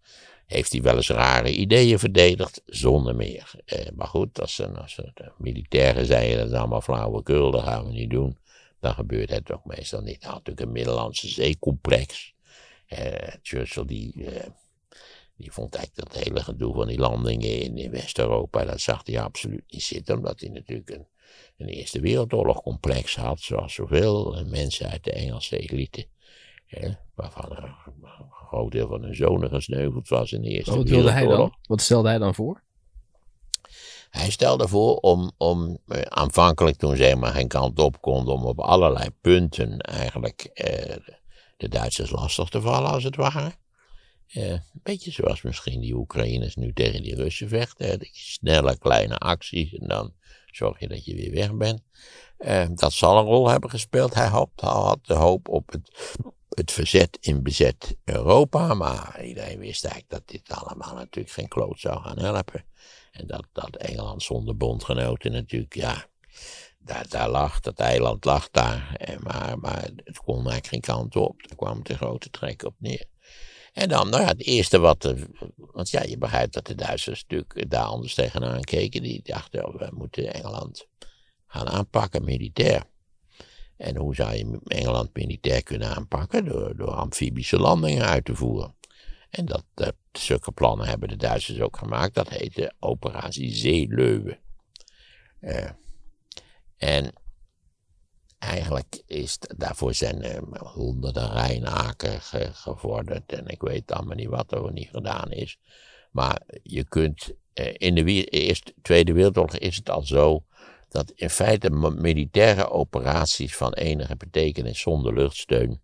Heeft 0.45 0.71
hij 0.71 0.81
wel 0.81 0.95
eens 0.95 1.09
rare 1.09 1.51
ideeën 1.51 1.99
verdedigd, 1.99 2.61
zonder 2.65 3.15
meer. 3.15 3.51
Eh, 3.65 3.85
maar 3.95 4.07
goed, 4.07 4.41
als, 4.41 4.61
als 4.75 4.95
de 4.95 5.31
militairen 5.37 6.05
zeiden 6.05 6.37
dat 6.37 6.51
is 6.51 6.57
allemaal 6.57 6.81
flauwekul, 6.81 7.51
dat 7.51 7.63
gaan 7.63 7.85
we 7.85 7.91
niet 7.91 8.09
doen. 8.09 8.37
Dan 8.79 8.93
gebeurt 8.93 9.29
het 9.29 9.51
ook 9.51 9.65
meestal 9.65 10.01
niet. 10.01 10.23
Hij 10.23 10.31
had 10.31 10.37
natuurlijk 10.37 10.65
een 10.67 10.71
Middellandse 10.71 11.27
zeecomplex. 11.27 12.33
Uh, 12.99 13.33
Churchill 13.41 13.85
die, 13.85 14.13
uh, 14.15 14.43
die 15.35 15.51
vond 15.51 15.75
eigenlijk 15.75 16.13
dat 16.13 16.23
hele 16.23 16.43
gedoe 16.43 16.73
van 16.73 16.87
die 16.87 16.99
landingen 16.99 17.59
in, 17.59 17.77
in 17.77 17.91
West-Europa, 17.91 18.65
dat 18.65 18.81
zag 18.81 19.01
hij 19.05 19.21
absoluut 19.21 19.63
niet 19.67 19.83
zitten, 19.83 20.15
omdat 20.15 20.39
hij 20.39 20.49
natuurlijk 20.49 20.89
een, 20.89 21.07
een 21.57 21.67
Eerste 21.67 21.99
Wereldoorlog 21.99 22.61
complex 22.61 23.15
had, 23.15 23.39
zoals 23.39 23.73
zoveel 23.73 24.45
mensen 24.45 24.89
uit 24.89 25.03
de 25.03 25.11
Engelse 25.11 25.57
elite. 25.57 26.07
waarvan 27.15 27.45
een, 27.49 27.75
groot 28.51 28.71
deel 28.71 28.87
van 28.87 29.03
hun 29.03 29.15
zonen 29.15 29.49
gesneuveld 29.49 30.07
was 30.07 30.31
in 30.31 30.41
de 30.41 30.49
Eerste 30.49 30.75
wat 30.75 30.89
Wereldoorlog. 30.89 31.13
Hij 31.13 31.37
dan? 31.37 31.55
Wat 31.63 31.81
stelde 31.81 32.07
hij 32.07 32.17
dan 32.17 32.35
voor? 32.35 32.63
Hij 34.11 34.29
stelde 34.29 34.67
voor 34.67 34.95
om, 34.95 35.31
om 35.37 35.77
eh, 35.87 36.01
aanvankelijk 36.01 36.77
toen 36.77 36.95
ze 36.95 37.15
maar 37.15 37.31
geen 37.31 37.47
kant 37.47 37.79
op 37.79 38.01
konden, 38.01 38.33
om 38.33 38.45
op 38.45 38.59
allerlei 38.59 39.09
punten 39.21 39.79
eigenlijk 39.79 40.41
eh, 40.53 40.95
de 41.61 41.67
Duitsers 41.67 42.09
lastig 42.09 42.49
te 42.49 42.61
vallen, 42.61 42.91
als 42.91 43.03
het 43.03 43.15
ware. 43.15 43.51
Uh, 44.35 44.49
een 44.51 44.61
beetje 44.83 45.11
zoals 45.11 45.41
misschien 45.41 45.81
die 45.81 45.95
Oekraïners 45.95 46.55
nu 46.55 46.73
tegen 46.73 47.03
die 47.03 47.15
Russen 47.15 47.49
vechten. 47.49 47.99
Die 47.99 48.09
snelle 48.13 48.77
kleine 48.77 49.17
acties 49.17 49.73
en 49.73 49.87
dan 49.87 50.13
zorg 50.45 50.79
je 50.79 50.87
dat 50.87 51.05
je 51.05 51.15
weer 51.15 51.31
weg 51.31 51.53
bent. 51.53 51.81
Uh, 52.39 52.65
dat 52.73 52.93
zal 52.93 53.17
een 53.17 53.25
rol 53.25 53.49
hebben 53.49 53.69
gespeeld. 53.69 54.13
Hij 54.13 54.27
had, 54.27 54.49
had 54.55 54.99
de 55.05 55.13
hoop 55.13 55.47
op 55.47 55.71
het, 55.71 56.17
het 56.49 56.71
verzet 56.71 57.17
in 57.21 57.43
bezet 57.43 57.95
Europa. 58.03 58.73
Maar 58.73 59.23
iedereen 59.23 59.59
wist 59.59 59.85
eigenlijk 59.85 60.13
dat 60.13 60.27
dit 60.27 60.57
allemaal 60.57 60.95
natuurlijk 60.95 61.33
geen 61.33 61.47
kloot 61.47 61.79
zou 61.79 62.01
gaan 62.01 62.19
helpen. 62.19 62.65
En 63.11 63.27
dat, 63.27 63.47
dat 63.51 63.75
Engeland 63.75 64.23
zonder 64.23 64.57
bondgenoten 64.57 65.31
natuurlijk, 65.31 65.75
ja, 65.75 66.05
daar, 66.83 67.05
daar 67.09 67.29
lag, 67.29 67.59
dat 67.59 67.79
eiland 67.79 68.25
lag 68.25 68.49
daar. 68.49 68.95
En 68.95 69.19
maar, 69.23 69.59
maar 69.59 69.89
het 70.03 70.17
kon 70.17 70.35
eigenlijk 70.35 70.67
geen 70.67 70.81
kant 70.81 71.15
op. 71.15 71.43
Daar 71.47 71.57
kwam 71.57 71.83
de 71.83 71.95
grote 71.95 72.29
trek 72.29 72.63
op 72.63 72.75
neer. 72.77 73.05
En 73.73 73.89
dan, 73.89 74.09
nou 74.09 74.21
ja, 74.21 74.27
het 74.27 74.43
eerste 74.43 74.79
wat. 74.79 75.13
want 75.55 75.89
ja, 75.89 76.03
je 76.03 76.17
begrijpt 76.17 76.53
dat 76.53 76.67
de 76.67 76.75
Duitsers 76.75 77.21
natuurlijk 77.27 77.69
daar 77.69 77.83
anders 77.83 78.13
tegenaan 78.13 78.61
keken. 78.61 79.01
Die 79.01 79.21
dachten, 79.23 79.77
we 79.77 79.89
moeten 79.93 80.33
Engeland 80.33 80.87
gaan 81.47 81.69
aanpakken 81.69 82.23
militair. 82.23 82.83
En 83.77 83.95
hoe 83.97 84.15
zou 84.15 84.35
je 84.35 84.59
Engeland 84.65 85.13
militair 85.13 85.63
kunnen 85.63 85.95
aanpakken? 85.95 86.45
Door, 86.45 86.77
door 86.77 86.91
amfibische 86.91 87.57
landingen 87.57 88.05
uit 88.05 88.25
te 88.25 88.35
voeren. 88.35 88.75
En 89.29 89.45
dat, 89.45 89.63
dat, 89.73 89.95
zulke 90.11 90.51
plannen 90.51 90.87
hebben 90.87 91.09
de 91.09 91.15
Duitsers 91.15 91.59
ook 91.59 91.77
gemaakt. 91.77 92.13
Dat 92.13 92.29
heette 92.29 92.73
Operatie 92.79 93.55
Zeeleuwen. 93.55 94.39
Uh, 95.41 95.69
en 96.81 97.13
eigenlijk 98.39 99.01
is 99.05 99.37
daarvoor 99.57 99.93
zijn 99.93 100.23
er 100.23 100.59
honderden 100.59 101.31
Rijnaken 101.31 102.21
ge, 102.21 102.49
gevorderd. 102.53 103.31
En 103.31 103.47
ik 103.47 103.61
weet 103.61 103.91
allemaal 103.91 104.15
niet 104.15 104.27
wat 104.27 104.51
er 104.51 104.71
niet 104.71 104.89
gedaan 104.89 105.31
is. 105.31 105.59
Maar 106.11 106.41
je 106.63 106.83
kunt, 106.83 107.33
eh, 107.53 107.73
in 107.77 107.95
de 107.95 108.23
Eerste, 108.23 108.73
Tweede 108.81 109.13
Wereldoorlog 109.13 109.57
is 109.57 109.75
het 109.75 109.89
al 109.89 110.01
zo 110.01 110.45
dat 110.89 111.11
in 111.11 111.29
feite 111.29 111.69
militaire 111.69 112.69
operaties 112.69 113.55
van 113.55 113.73
enige 113.73 114.15
betekenis 114.15 114.79
zonder 114.79 115.13
luchtsteun 115.13 115.81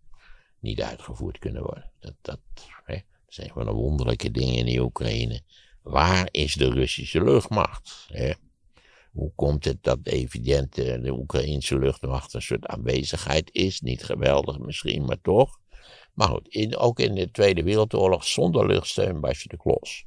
niet 0.59 0.81
uitgevoerd 0.81 1.39
kunnen 1.39 1.63
worden. 1.63 1.91
Dat, 1.99 2.15
dat, 2.21 2.39
hè, 2.83 2.97
zijn 3.27 3.51
gewoon 3.51 3.73
wonderlijke 3.73 4.31
dingen 4.31 4.55
in 4.55 4.65
de 4.65 4.81
Oekraïne. 4.81 5.41
Waar 5.81 6.27
is 6.31 6.53
de 6.53 6.69
Russische 6.69 7.23
luchtmacht? 7.23 8.05
Hè? 8.07 8.33
Hoe 9.17 9.31
komt 9.35 9.65
het 9.65 9.83
dat 9.83 9.99
evident 10.03 10.75
de 10.75 11.11
Oekraïnse 11.11 11.79
luchtmacht 11.79 12.33
een 12.33 12.41
soort 12.41 12.65
aanwezigheid 12.65 13.49
is? 13.53 13.81
Niet 13.81 14.03
geweldig 14.03 14.59
misschien, 14.59 15.05
maar 15.05 15.21
toch. 15.21 15.59
Maar 16.13 16.27
goed, 16.27 16.47
in, 16.47 16.77
ook 16.77 16.99
in 16.99 17.15
de 17.15 17.31
Tweede 17.31 17.63
Wereldoorlog 17.63 18.25
zonder 18.25 18.67
luchtsteun 18.67 19.19
was 19.19 19.41
je 19.41 19.49
de 19.49 19.57
klos. 19.57 20.05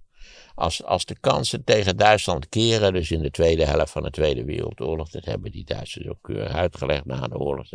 Als, 0.54 0.84
als 0.84 1.04
de 1.04 1.18
kansen 1.20 1.64
tegen 1.64 1.96
Duitsland 1.96 2.48
keren, 2.48 2.92
dus 2.92 3.10
in 3.10 3.22
de 3.22 3.30
tweede 3.30 3.64
helft 3.64 3.92
van 3.92 4.02
de 4.02 4.10
Tweede 4.10 4.44
Wereldoorlog, 4.44 5.10
dat 5.10 5.24
hebben 5.24 5.50
die 5.50 5.64
Duitsers 5.64 6.08
ook 6.08 6.22
keurig 6.22 6.52
uitgelegd 6.52 7.04
na 7.04 7.28
de 7.28 7.38
oorlog. 7.38 7.68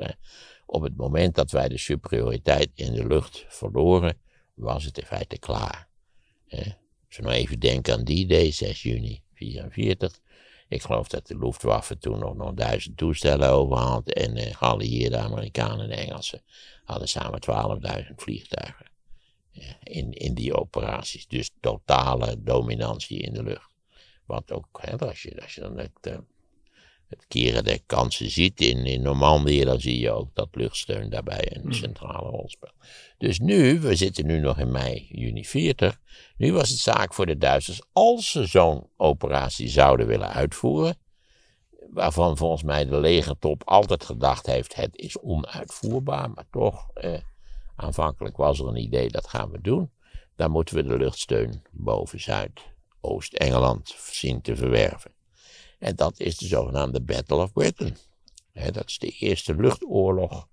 Op 0.66 0.82
het 0.82 0.98
moment 0.98 1.36
dat 1.36 1.52
wij 1.52 1.68
de 1.68 1.78
superioriteit 1.78 2.70
in 2.76 2.94
de 2.94 3.08
lucht 3.08 3.46
verloren, 3.48 4.18
was 4.54 4.84
het 4.84 4.98
in 4.98 5.06
feite 5.06 5.40
klaar. 5.40 5.88
Hè. 6.48 6.64
Als 7.08 7.18
we 7.18 7.24
nou 7.24 7.36
even 7.36 7.60
denken 7.60 7.94
aan 7.94 8.04
die 8.04 8.28
day, 8.28 8.52
6 8.52 8.82
juni 8.82 9.24
44. 9.34 10.20
Ik 10.68 10.82
geloof 10.82 11.08
dat 11.08 11.28
de 11.28 11.38
Luftwaffe 11.38 11.98
toen 11.98 12.20
nog, 12.20 12.36
nog 12.36 12.54
duizend 12.54 12.98
toestellen 12.98 13.50
over 13.50 13.78
had. 13.78 14.10
En 14.10 14.38
uh, 14.38 14.56
geallieerde 14.56 15.18
Amerikanen 15.18 15.90
en 15.90 15.98
Engelsen 15.98 16.42
hadden 16.84 17.08
samen 17.08 17.42
12.000 18.08 18.16
vliegtuigen. 18.16 18.86
Ja, 19.52 19.78
in, 19.84 20.12
in 20.12 20.34
die 20.34 20.56
operaties. 20.56 21.28
Dus 21.28 21.52
totale 21.60 22.44
dominantie 22.44 23.20
in 23.20 23.34
de 23.34 23.44
lucht. 23.44 23.74
Wat 24.26 24.52
ook, 24.52 24.80
hè, 24.82 24.98
als, 24.98 25.22
je, 25.22 25.42
als 25.42 25.56
je 25.56 25.62
dan 25.62 25.78
het, 25.78 26.08
uh, 26.08 26.18
het 27.08 27.26
keren 27.28 27.64
der 27.64 27.80
kansen 27.86 28.30
ziet 28.30 28.62
in, 28.62 28.86
in 28.86 29.02
Normandië, 29.02 29.64
dan 29.64 29.80
zie 29.80 30.00
je 30.00 30.12
ook 30.12 30.30
dat 30.34 30.48
luchtsteun 30.52 31.10
daarbij 31.10 31.56
een 31.56 31.74
centrale 31.74 32.30
rol 32.30 32.50
speelt. 32.50 32.74
Dus 33.18 33.40
nu, 33.40 33.80
we 33.80 33.96
zitten 33.96 34.26
nu 34.26 34.40
nog 34.40 34.60
in 34.60 34.72
mei, 34.72 35.08
juni 35.10 35.46
40. 35.46 36.00
Nu 36.38 36.54
was 36.54 36.70
het 36.70 36.80
zaak 36.80 37.14
voor 37.14 37.26
de 37.26 37.38
Duitsers, 37.38 37.82
als 37.92 38.32
ze 38.32 38.46
zo'n 38.46 38.90
operatie 38.98 39.68
zouden 39.68 40.08
willen 40.08 40.30
uitvoeren, 40.30 40.98
waarvan 41.90 42.38
volgens 42.38 42.64
mij 42.64 42.86
de 42.86 43.00
legertop 43.00 43.62
altijd 43.66 44.04
gedacht 44.04 44.46
heeft, 44.46 44.76
het 44.76 44.96
is 44.96 45.20
onuitvoerbaar, 45.20 46.32
maar 46.32 46.48
toch, 46.52 46.90
eh, 46.94 47.20
aanvankelijk 47.76 48.38
was 48.38 48.60
er 48.60 48.68
een 48.68 48.82
idee, 48.82 49.10
dat 49.10 49.28
gaan 49.28 49.52
we 49.52 49.62
doen. 49.62 49.92
Dan 50.36 50.52
moeten 50.52 50.76
we 50.76 50.84
de 50.84 50.98
luchtsteun 50.98 51.62
boven 51.72 52.22
Zuid, 52.22 52.62
Oost-Engeland 53.02 53.96
zien 54.12 54.42
te 54.42 54.56
verwerven. 54.56 55.15
En 55.80 55.96
dat 55.96 56.20
is 56.20 56.38
de 56.38 56.48
zogenaamde 56.48 57.02
Battle 57.02 57.38
of 57.38 57.54
Britain. 57.54 57.98
dat 58.54 58.88
is 58.88 58.98
de 58.98 59.10
eerste 59.10 59.56
luchtoorlog. 59.56 60.48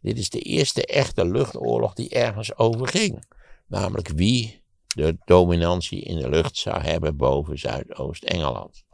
Dit 0.00 0.18
is 0.18 0.30
de 0.30 0.40
eerste 0.40 0.86
echte 0.86 1.26
luchtoorlog 1.26 1.94
die 1.94 2.08
ergens 2.08 2.56
over 2.56 2.88
ging. 2.88 3.24
Namelijk 3.66 4.08
wie 4.08 4.62
de 4.86 5.16
dominantie 5.24 6.00
in 6.00 6.18
de 6.18 6.28
lucht 6.28 6.56
zou 6.56 6.80
hebben 6.80 7.16
boven 7.16 7.58
Zuidoost-Engeland. 7.58 8.84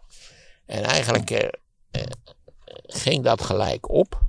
En 0.67 0.83
eigenlijk 0.83 1.31
eh, 1.31 1.49
eh, 1.91 2.03
ging 2.87 3.25
dat 3.25 3.43
gelijk 3.43 3.91
op. 3.91 4.21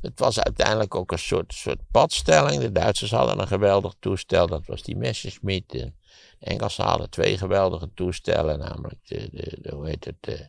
Het 0.00 0.18
was 0.18 0.40
uiteindelijk 0.40 0.94
ook 0.94 1.12
een 1.12 1.18
soort, 1.18 1.54
soort 1.54 1.80
padstelling. 1.90 2.60
De 2.60 2.72
Duitsers 2.72 3.10
hadden 3.10 3.38
een 3.38 3.46
geweldig 3.46 3.94
toestel, 3.98 4.46
dat 4.46 4.66
was 4.66 4.82
die 4.82 4.96
Messerschmitt. 4.96 5.70
De 5.70 5.92
Engelsen 6.38 6.84
hadden 6.84 7.10
twee 7.10 7.38
geweldige 7.38 7.90
toestellen, 7.94 8.58
namelijk 8.58 9.06
de, 9.06 9.28
de, 9.32 9.58
de 9.60 9.74
hoe 9.74 9.88
heet 9.88 10.04
het, 10.04 10.16
de, 10.20 10.48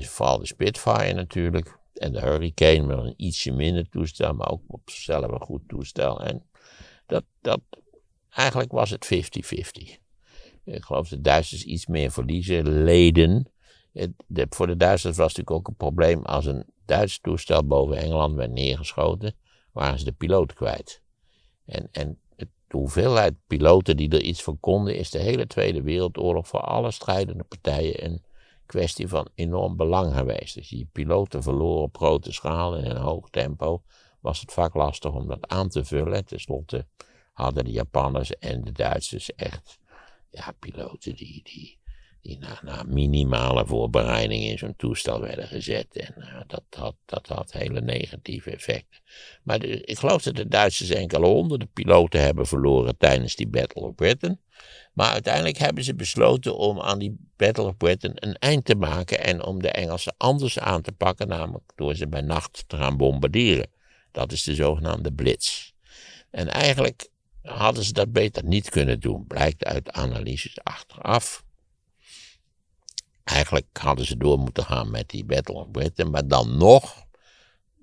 dus 0.00 0.08
vooral 0.08 0.38
de 0.38 0.46
Spitfire 0.46 1.12
natuurlijk. 1.12 1.78
En 1.94 2.12
de 2.12 2.20
Hurricane 2.20 2.82
met 2.82 2.98
een 2.98 3.14
ietsje 3.16 3.52
minder 3.52 3.88
toestel, 3.88 4.34
maar 4.34 4.50
ook 4.50 4.62
op 4.66 4.90
zichzelf 4.90 5.30
een 5.32 5.40
goed 5.40 5.68
toestel. 5.68 6.20
En 6.20 6.42
dat, 7.06 7.24
dat, 7.40 7.60
eigenlijk 8.30 8.72
was 8.72 8.90
het 8.90 9.06
50-50. 9.14 9.18
Ik 10.64 10.84
geloof 10.84 11.08
dat 11.08 11.18
de 11.18 11.20
Duitsers 11.20 11.64
iets 11.64 11.86
meer 11.86 12.10
verliezen 12.10 12.82
leden. 12.84 13.52
de, 14.26 14.46
voor 14.48 14.66
de 14.66 14.76
Duitsers 14.76 15.16
was 15.16 15.34
natuurlijk 15.36 15.56
ook 15.56 15.68
een 15.68 15.76
probleem 15.76 16.22
als 16.22 16.46
een 16.46 16.64
Duits 16.84 17.20
toestel 17.20 17.66
boven 17.66 17.96
Engeland 17.96 18.34
werd 18.34 18.50
neergeschoten, 18.50 19.34
waren 19.72 19.98
ze 19.98 20.04
de 20.04 20.12
piloot 20.12 20.52
kwijt. 20.52 21.02
En, 21.64 21.88
en 21.92 22.18
de 22.36 22.76
hoeveelheid 22.76 23.34
piloten 23.46 23.96
die 23.96 24.10
er 24.10 24.22
iets 24.22 24.42
van 24.42 24.60
konden, 24.60 24.96
is 24.96 25.10
de 25.10 25.18
hele 25.18 25.46
Tweede 25.46 25.82
Wereldoorlog 25.82 26.48
voor 26.48 26.60
alle 26.60 26.90
strijdende 26.90 27.44
partijen 27.44 28.04
een 28.04 28.22
kwestie 28.68 29.08
van 29.08 29.28
enorm 29.34 29.76
belang 29.76 30.14
geweest. 30.14 30.54
Dus 30.54 30.68
die 30.68 30.88
piloten 30.92 31.42
verloren 31.42 31.82
op 31.82 31.96
grote 31.96 32.32
schaal 32.32 32.76
en 32.76 32.84
in 32.84 32.90
een 32.90 33.02
hoog 33.02 33.30
tempo, 33.30 33.82
was 34.20 34.40
het 34.40 34.52
vaak 34.52 34.74
lastig 34.74 35.12
om 35.12 35.26
dat 35.26 35.48
aan 35.48 35.68
te 35.68 35.84
vullen. 35.84 36.24
Ten 36.24 36.40
slotte 36.40 36.86
hadden 37.32 37.64
de 37.64 37.70
Japanners 37.70 38.30
en 38.30 38.64
de 38.64 38.72
Duitsers 38.72 39.34
echt 39.34 39.78
ja, 40.30 40.52
piloten 40.58 41.16
die, 41.16 41.42
die, 41.42 41.77
die 42.22 42.38
na, 42.62 42.82
minimale 42.86 43.66
voorbereiding 43.66 44.44
in 44.44 44.58
zo'n 44.58 44.76
toestel 44.76 45.20
werden 45.20 45.48
gezet. 45.48 45.96
En 45.96 46.14
uh, 46.18 46.40
dat, 46.46 46.64
had, 46.70 46.94
dat 47.04 47.26
had 47.26 47.52
hele 47.52 47.80
negatieve 47.80 48.50
effecten. 48.50 49.00
Maar 49.42 49.64
ik 49.64 49.98
geloof 49.98 50.22
dat 50.22 50.36
de 50.36 50.48
Duitsers 50.48 50.90
enkele 50.90 51.26
honderden 51.26 51.70
piloten 51.72 52.20
hebben 52.20 52.46
verloren 52.46 52.96
tijdens 52.96 53.36
die 53.36 53.48
Battle 53.48 53.82
of 53.82 53.94
Britain. 53.94 54.40
Maar 54.92 55.10
uiteindelijk 55.10 55.58
hebben 55.58 55.84
ze 55.84 55.94
besloten 55.94 56.56
om 56.56 56.80
aan 56.80 56.98
die 56.98 57.16
Battle 57.36 57.64
of 57.64 57.76
Britain 57.76 58.12
een 58.14 58.34
eind 58.34 58.64
te 58.64 58.74
maken 58.74 59.24
en 59.24 59.44
om 59.44 59.62
de 59.62 59.70
Engelsen 59.70 60.14
anders 60.16 60.58
aan 60.58 60.82
te 60.82 60.92
pakken, 60.92 61.28
namelijk 61.28 61.72
door 61.74 61.94
ze 61.94 62.08
bij 62.08 62.20
nacht 62.20 62.64
te 62.66 62.76
gaan 62.76 62.96
bombarderen. 62.96 63.70
Dat 64.12 64.32
is 64.32 64.42
de 64.42 64.54
zogenaamde 64.54 65.12
blitz. 65.12 65.72
En 66.30 66.48
eigenlijk 66.48 67.08
hadden 67.42 67.84
ze 67.84 67.92
dat 67.92 68.12
beter 68.12 68.44
niet 68.44 68.68
kunnen 68.70 69.00
doen, 69.00 69.26
blijkt 69.26 69.64
uit 69.64 69.92
analyses 69.92 70.58
achteraf. 70.62 71.46
Eigenlijk 73.28 73.66
hadden 73.80 74.06
ze 74.06 74.16
door 74.16 74.38
moeten 74.38 74.64
gaan 74.64 74.90
met 74.90 75.08
die 75.08 75.24
Battle 75.24 75.54
of 75.54 75.70
Britain, 75.70 76.10
maar 76.10 76.26
dan 76.26 76.56
nog, 76.56 77.06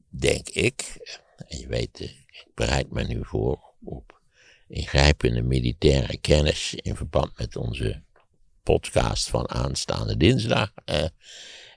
denk 0.10 0.50
ik, 0.50 0.98
en 1.38 1.58
je 1.58 1.68
weet, 1.68 2.00
ik 2.00 2.46
bereid 2.54 2.92
me 2.92 3.04
nu 3.04 3.20
voor 3.24 3.60
op 3.84 4.20
ingrijpende 4.68 5.42
militaire 5.42 6.18
kennis 6.18 6.74
in 6.74 6.96
verband 6.96 7.38
met 7.38 7.56
onze 7.56 8.04
podcast 8.64 9.30
van 9.30 9.50
aanstaande 9.50 10.18
dinsdag. 10.18 10.72
Uh, 10.86 11.04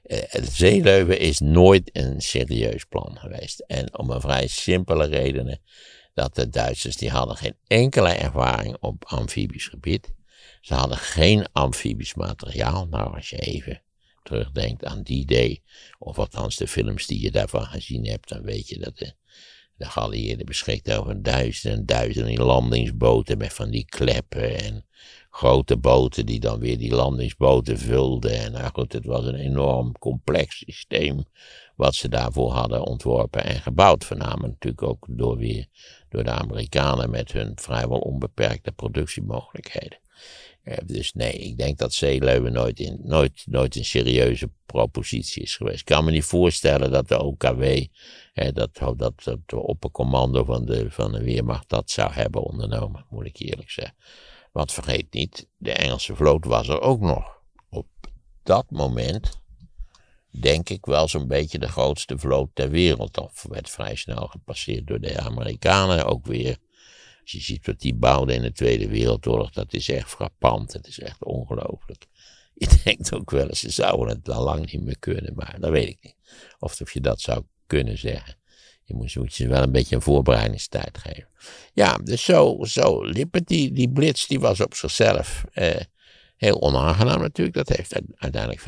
het 0.03 0.49
zeeleuven 0.53 1.19
is 1.19 1.39
nooit 1.39 1.91
een 1.93 2.21
serieus 2.21 2.85
plan 2.85 3.19
geweest. 3.19 3.61
En 3.61 3.99
om 3.99 4.11
een 4.11 4.21
vrij 4.21 4.47
simpele 4.47 5.07
redenen 5.07 5.61
dat 6.15 6.35
de 6.35 6.49
Duitsers 6.49 6.97
die 6.97 7.11
hadden 7.11 7.37
geen 7.37 7.57
enkele 7.67 8.13
ervaring 8.13 8.77
op 8.81 9.05
amfibisch 9.05 9.67
gebied. 9.67 10.17
Ze 10.61 10.75
hadden 10.75 10.99
geen 10.99 11.47
amfibisch 11.53 12.15
materiaal. 12.15 12.87
Nou, 12.87 13.15
als 13.15 13.31
je 13.31 13.39
even 13.39 13.83
terugdenkt 14.23 14.85
aan 14.85 15.03
die 15.03 15.27
day, 15.27 15.63
of 15.99 16.19
althans 16.19 16.57
de 16.57 16.69
films 16.69 17.07
die 17.07 17.21
je 17.21 17.31
daarvan 17.31 17.67
gezien 17.67 18.07
hebt, 18.07 18.29
dan 18.29 18.43
weet 18.43 18.69
je 18.69 18.79
dat 18.79 18.99
de 18.99 19.15
de 19.79 19.85
geallieerden 19.85 20.47
beschikten 20.47 20.99
over 20.99 21.23
duizenden 21.23 21.79
en 21.79 21.87
duizenden 21.87 22.45
landingsboten 22.45 23.39
met 23.39 23.53
van 23.53 23.71
die 23.71 23.85
kleppen 23.85 24.59
en 24.59 24.85
grote 25.31 25.77
boten 25.77 26.27
die 26.27 26.41
dan 26.41 26.59
weer 26.59 26.79
die 26.79 26.95
landingsboten 26.95 27.79
vulden. 27.79 28.39
En 28.39 28.53
nou 28.53 28.71
goed, 28.73 28.93
het 28.93 29.05
was 29.05 29.25
een 29.25 29.35
enorm 29.35 29.99
complex 29.99 30.57
systeem 30.67 31.25
wat 31.77 31.95
ze 31.95 32.09
daarvoor 32.09 32.53
hadden 32.53 32.87
ontworpen 32.87 33.45
en 33.45 33.61
gebouwd. 33.61 34.05
Voornamelijk 34.05 34.53
natuurlijk 34.53 34.83
ook 34.83 35.07
door, 35.11 35.37
weer, 35.37 35.67
door 36.09 36.25
de 36.25 36.31
Amerikanen 36.31 37.11
met 37.11 37.33
hun 37.33 37.53
vrijwel 37.55 37.99
onbeperkte 37.99 38.73
productiemogelijkheden. 38.73 39.99
Dus 40.85 41.13
nee, 41.13 41.33
ik 41.33 41.59
denk 41.59 41.79
dat 41.79 41.93
zeeleeuwen 41.93 42.53
nooit, 42.53 42.81
in, 42.81 43.01
nooit, 43.03 43.45
nooit 43.47 43.77
een 43.77 43.85
serieuze 43.85 44.51
propositie 44.67 45.43
is 45.43 45.57
geweest. 45.57 45.81
Ik 45.81 45.85
kan 45.85 46.05
me 46.05 46.11
niet 46.11 46.25
voorstellen 46.25 46.91
dat 46.91 47.09
de 47.09 47.23
OKW, 47.23 47.85
hè, 48.33 48.53
dat, 48.53 48.71
dat, 48.97 49.25
dat 49.25 49.39
de 49.47 49.57
oppercommando 49.57 50.45
van 50.45 50.65
de, 50.65 50.91
van 50.91 51.13
de 51.13 51.23
Weermacht, 51.23 51.69
dat 51.69 51.91
zou 51.91 52.13
hebben 52.13 52.43
ondernomen, 52.43 53.07
moet 53.11 53.27
ik 53.27 53.37
eerlijk 53.39 53.71
zeggen. 53.71 53.97
Want 54.53 54.73
vergeet 54.73 55.13
niet, 55.13 55.49
de 55.57 55.73
Engelse 55.73 56.17
vloot 56.17 56.45
was 56.45 56.69
er 56.69 56.81
ook 56.81 57.01
nog. 57.01 57.41
Op 57.71 57.87
dat 58.43 58.71
moment, 58.71 59.41
denk 60.31 60.69
ik 60.69 60.87
wel 60.87 61.09
zo'n 61.09 61.29
beetje 61.29 61.59
de 61.59 61.69
grootste 61.69 62.19
vloot 62.19 62.51
ter 62.53 62.71
wereld. 62.71 63.19
Of 63.19 63.45
werd 63.49 63.71
vrij 63.71 63.95
snel 63.95 64.27
gepasseerd 64.27 64.87
door 64.87 65.01
de 65.01 65.21
Amerikanen 65.21 66.07
ook 66.07 66.27
weer. 66.27 66.59
Je 67.31 67.41
ziet 67.41 67.67
wat 67.67 67.81
die 67.81 67.95
bouwden 67.95 68.35
in 68.35 68.43
de 68.43 68.53
Tweede 68.53 68.89
Wereldoorlog, 68.89 69.51
dat 69.51 69.73
is 69.73 69.89
echt 69.89 70.09
frappant. 70.09 70.73
Het 70.73 70.87
is 70.87 70.99
echt 70.99 71.25
ongelooflijk. 71.25 72.07
Je 72.55 72.81
denkt 72.85 73.15
ook 73.15 73.31
wel 73.31 73.49
eens, 73.49 73.61
ze 73.61 73.71
zouden 73.71 74.17
het 74.17 74.29
al 74.29 74.45
lang 74.45 74.73
niet 74.73 74.83
meer 74.83 74.99
kunnen, 74.99 75.35
maar 75.35 75.57
dat 75.61 75.71
weet 75.71 75.89
ik 75.89 75.99
niet. 76.01 76.17
Of, 76.59 76.81
of 76.81 76.93
je 76.93 77.01
dat 77.01 77.21
zou 77.21 77.43
kunnen 77.67 77.99
zeggen. 77.99 78.37
Je 78.85 78.95
moet, 78.95 79.17
moet 79.17 79.35
je 79.35 79.49
wel 79.49 79.63
een 79.63 79.73
beetje 79.73 79.95
een 79.97 80.03
voorbereidingstijd 80.03 80.99
geven. 80.99 81.29
Ja, 81.73 81.99
dus 81.99 82.25
zo, 82.25 82.65
zo 82.65 83.03
liep 83.03 83.35
het. 83.35 83.47
Die, 83.47 83.73
die 83.73 83.91
blitz 83.91 84.27
die 84.27 84.41
was 84.41 84.61
op 84.61 84.75
zichzelf 84.75 85.45
eh, 85.53 85.81
heel 86.37 86.63
onaangenaam 86.63 87.21
natuurlijk. 87.21 87.57
Dat 87.57 87.77
heeft 87.77 88.01
uiteindelijk 88.15 88.61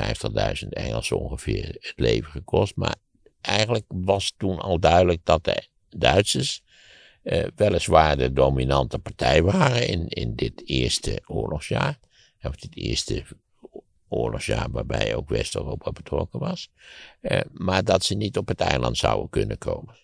50.000 0.62 0.68
Engelsen 0.68 1.18
ongeveer 1.18 1.66
het 1.66 1.92
leven 1.96 2.30
gekost. 2.30 2.76
Maar 2.76 2.96
eigenlijk 3.40 3.84
was 3.88 4.34
toen 4.36 4.58
al 4.58 4.80
duidelijk 4.80 5.20
dat 5.24 5.44
de 5.44 5.68
Duitsers 5.88 6.62
eh, 7.22 7.46
weliswaar 7.56 8.16
de 8.16 8.32
dominante 8.32 8.98
partij 8.98 9.42
waren 9.42 9.88
in, 9.88 10.08
in 10.08 10.34
dit 10.34 10.62
eerste 10.68 11.22
oorlogsjaar. 11.26 11.98
Of 12.42 12.56
dit 12.56 12.76
eerste 12.76 13.24
oorlogsjaar 14.08 14.70
waarbij 14.70 15.14
ook 15.14 15.28
West-Europa 15.28 15.92
betrokken 15.92 16.38
was. 16.38 16.70
Eh, 17.20 17.40
maar 17.52 17.84
dat 17.84 18.04
ze 18.04 18.14
niet 18.14 18.36
op 18.36 18.48
het 18.48 18.60
eiland 18.60 18.96
zouden 18.96 19.30
kunnen 19.30 19.58
komen. 19.58 19.98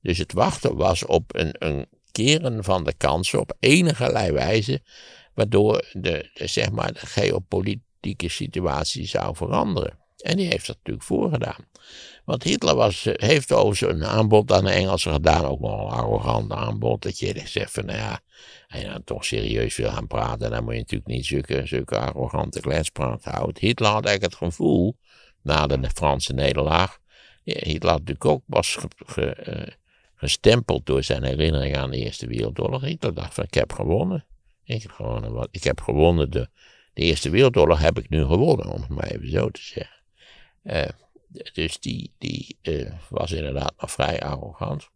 Dus 0.00 0.18
het 0.18 0.32
wachten 0.32 0.76
was 0.76 1.04
op 1.04 1.34
een, 1.34 1.54
een 1.58 1.86
keren 2.12 2.64
van 2.64 2.84
de 2.84 2.92
kansen 2.92 3.40
op 3.40 3.56
enige 3.58 4.32
wijze, 4.32 4.82
waardoor 5.34 5.88
de, 5.92 6.30
de, 6.34 6.46
zeg 6.46 6.70
maar, 6.70 6.92
de 6.92 7.06
geopolitieke 7.06 8.28
situatie 8.28 9.06
zou 9.06 9.36
veranderen. 9.36 9.98
En 10.22 10.36
die 10.36 10.46
heeft 10.46 10.66
dat 10.66 10.76
natuurlijk 10.76 11.06
voorgedaan. 11.06 11.66
Want 12.24 12.42
Hitler 12.42 12.74
was, 12.74 13.06
eh, 13.06 13.28
heeft 13.28 13.52
over 13.52 13.76
zijn 13.76 14.04
aanbod 14.04 14.52
aan 14.52 14.64
de 14.64 14.70
Engelsen 14.70 15.12
gedaan, 15.12 15.44
ook 15.44 15.60
nog 15.60 15.80
een 15.80 15.98
arrogant 15.98 16.52
aanbod. 16.52 17.02
Dat 17.02 17.18
je 17.18 17.42
zegt 17.44 17.72
van, 17.72 17.84
nou 17.84 17.98
ja, 17.98 18.20
je 18.78 18.86
nou 18.86 19.02
toch 19.04 19.24
serieus 19.24 19.76
wil 19.76 19.90
gaan 19.90 20.06
praten, 20.06 20.50
dan 20.50 20.64
moet 20.64 20.72
je 20.72 20.78
natuurlijk 20.78 21.10
niet 21.10 21.26
zulke, 21.26 21.62
zulke 21.64 21.98
arrogante 21.98 22.60
kletspraat 22.60 23.24
houden. 23.24 23.56
Hitler 23.58 23.90
had 23.90 24.04
eigenlijk 24.04 24.34
het 24.34 24.48
gevoel, 24.48 24.96
na 25.42 25.66
de 25.66 25.90
Franse 25.94 26.32
nederlaag, 26.32 27.00
Hitler 27.44 27.90
had 27.90 27.98
natuurlijk 27.98 28.24
ook 28.24 28.42
was 28.46 28.78
eh, 29.14 29.66
gestempeld 30.14 30.86
door 30.86 31.02
zijn 31.02 31.22
herinnering 31.22 31.76
aan 31.76 31.90
de 31.90 31.96
Eerste 31.96 32.26
Wereldoorlog. 32.26 32.82
Hitler 32.82 33.14
dacht 33.14 33.34
van, 33.34 33.44
ik 33.44 33.54
heb 33.54 33.72
gewonnen. 33.72 34.24
Ik 34.64 34.82
heb 34.82 34.90
gewonnen, 34.90 35.32
wat, 35.32 35.48
ik 35.50 35.64
heb 35.64 35.80
gewonnen 35.80 36.30
de, 36.30 36.48
de 36.94 37.02
Eerste 37.02 37.30
Wereldoorlog 37.30 37.78
heb 37.78 37.98
ik 37.98 38.08
nu 38.08 38.24
gewonnen, 38.24 38.66
om 38.66 38.80
het 38.80 38.88
maar 38.88 39.10
even 39.10 39.30
zo 39.30 39.50
te 39.50 39.62
zeggen. 39.62 40.01
Uh, 40.64 40.82
dus 41.52 41.80
die, 41.80 42.12
die 42.18 42.58
uh, 42.62 42.92
was 43.08 43.32
inderdaad 43.32 43.72
nog 43.80 43.90
vrij 43.90 44.20
arrogant. 44.20 44.88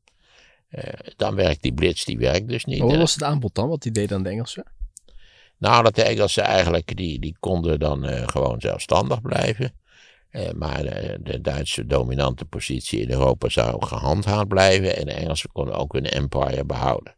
Uh, 0.71 0.83
dan 1.17 1.35
werkt 1.35 1.63
die 1.63 1.75
blitz, 1.75 2.05
die 2.05 2.19
werkt 2.19 2.49
dus 2.49 2.65
niet. 2.65 2.81
Wat 2.81 2.97
was 2.97 3.15
het 3.15 3.23
aanbod 3.23 3.55
dan, 3.55 3.69
wat 3.69 3.83
die 3.83 3.93
deed 3.93 4.13
aan 4.13 4.23
de 4.23 4.29
Engelsen? 4.29 4.65
Nou, 5.59 5.83
dat 5.83 5.95
de 5.95 6.03
Engelsen 6.03 6.43
eigenlijk, 6.43 6.97
die, 6.97 7.19
die 7.19 7.37
konden 7.41 7.79
dan 7.79 8.29
gewoon 8.29 8.61
zelfstandig 8.61 9.21
blijven. 9.21 9.73
maar 10.55 10.83
de, 10.83 11.19
de, 11.23 11.41
Duitse 11.41 11.87
dominante 11.87 12.45
positie 12.45 13.01
in 13.01 13.11
Europa 13.11 13.49
zou 13.49 13.87
gehandhaafd 13.87 14.49
blijven. 14.49 14.97
En 14.97 15.05
de 15.05 15.13
Engelsen 15.13 15.53
konden 15.53 15.75
ook 15.75 15.93
hun 15.93 16.07
empire 16.07 16.65
behouden. 16.65 17.15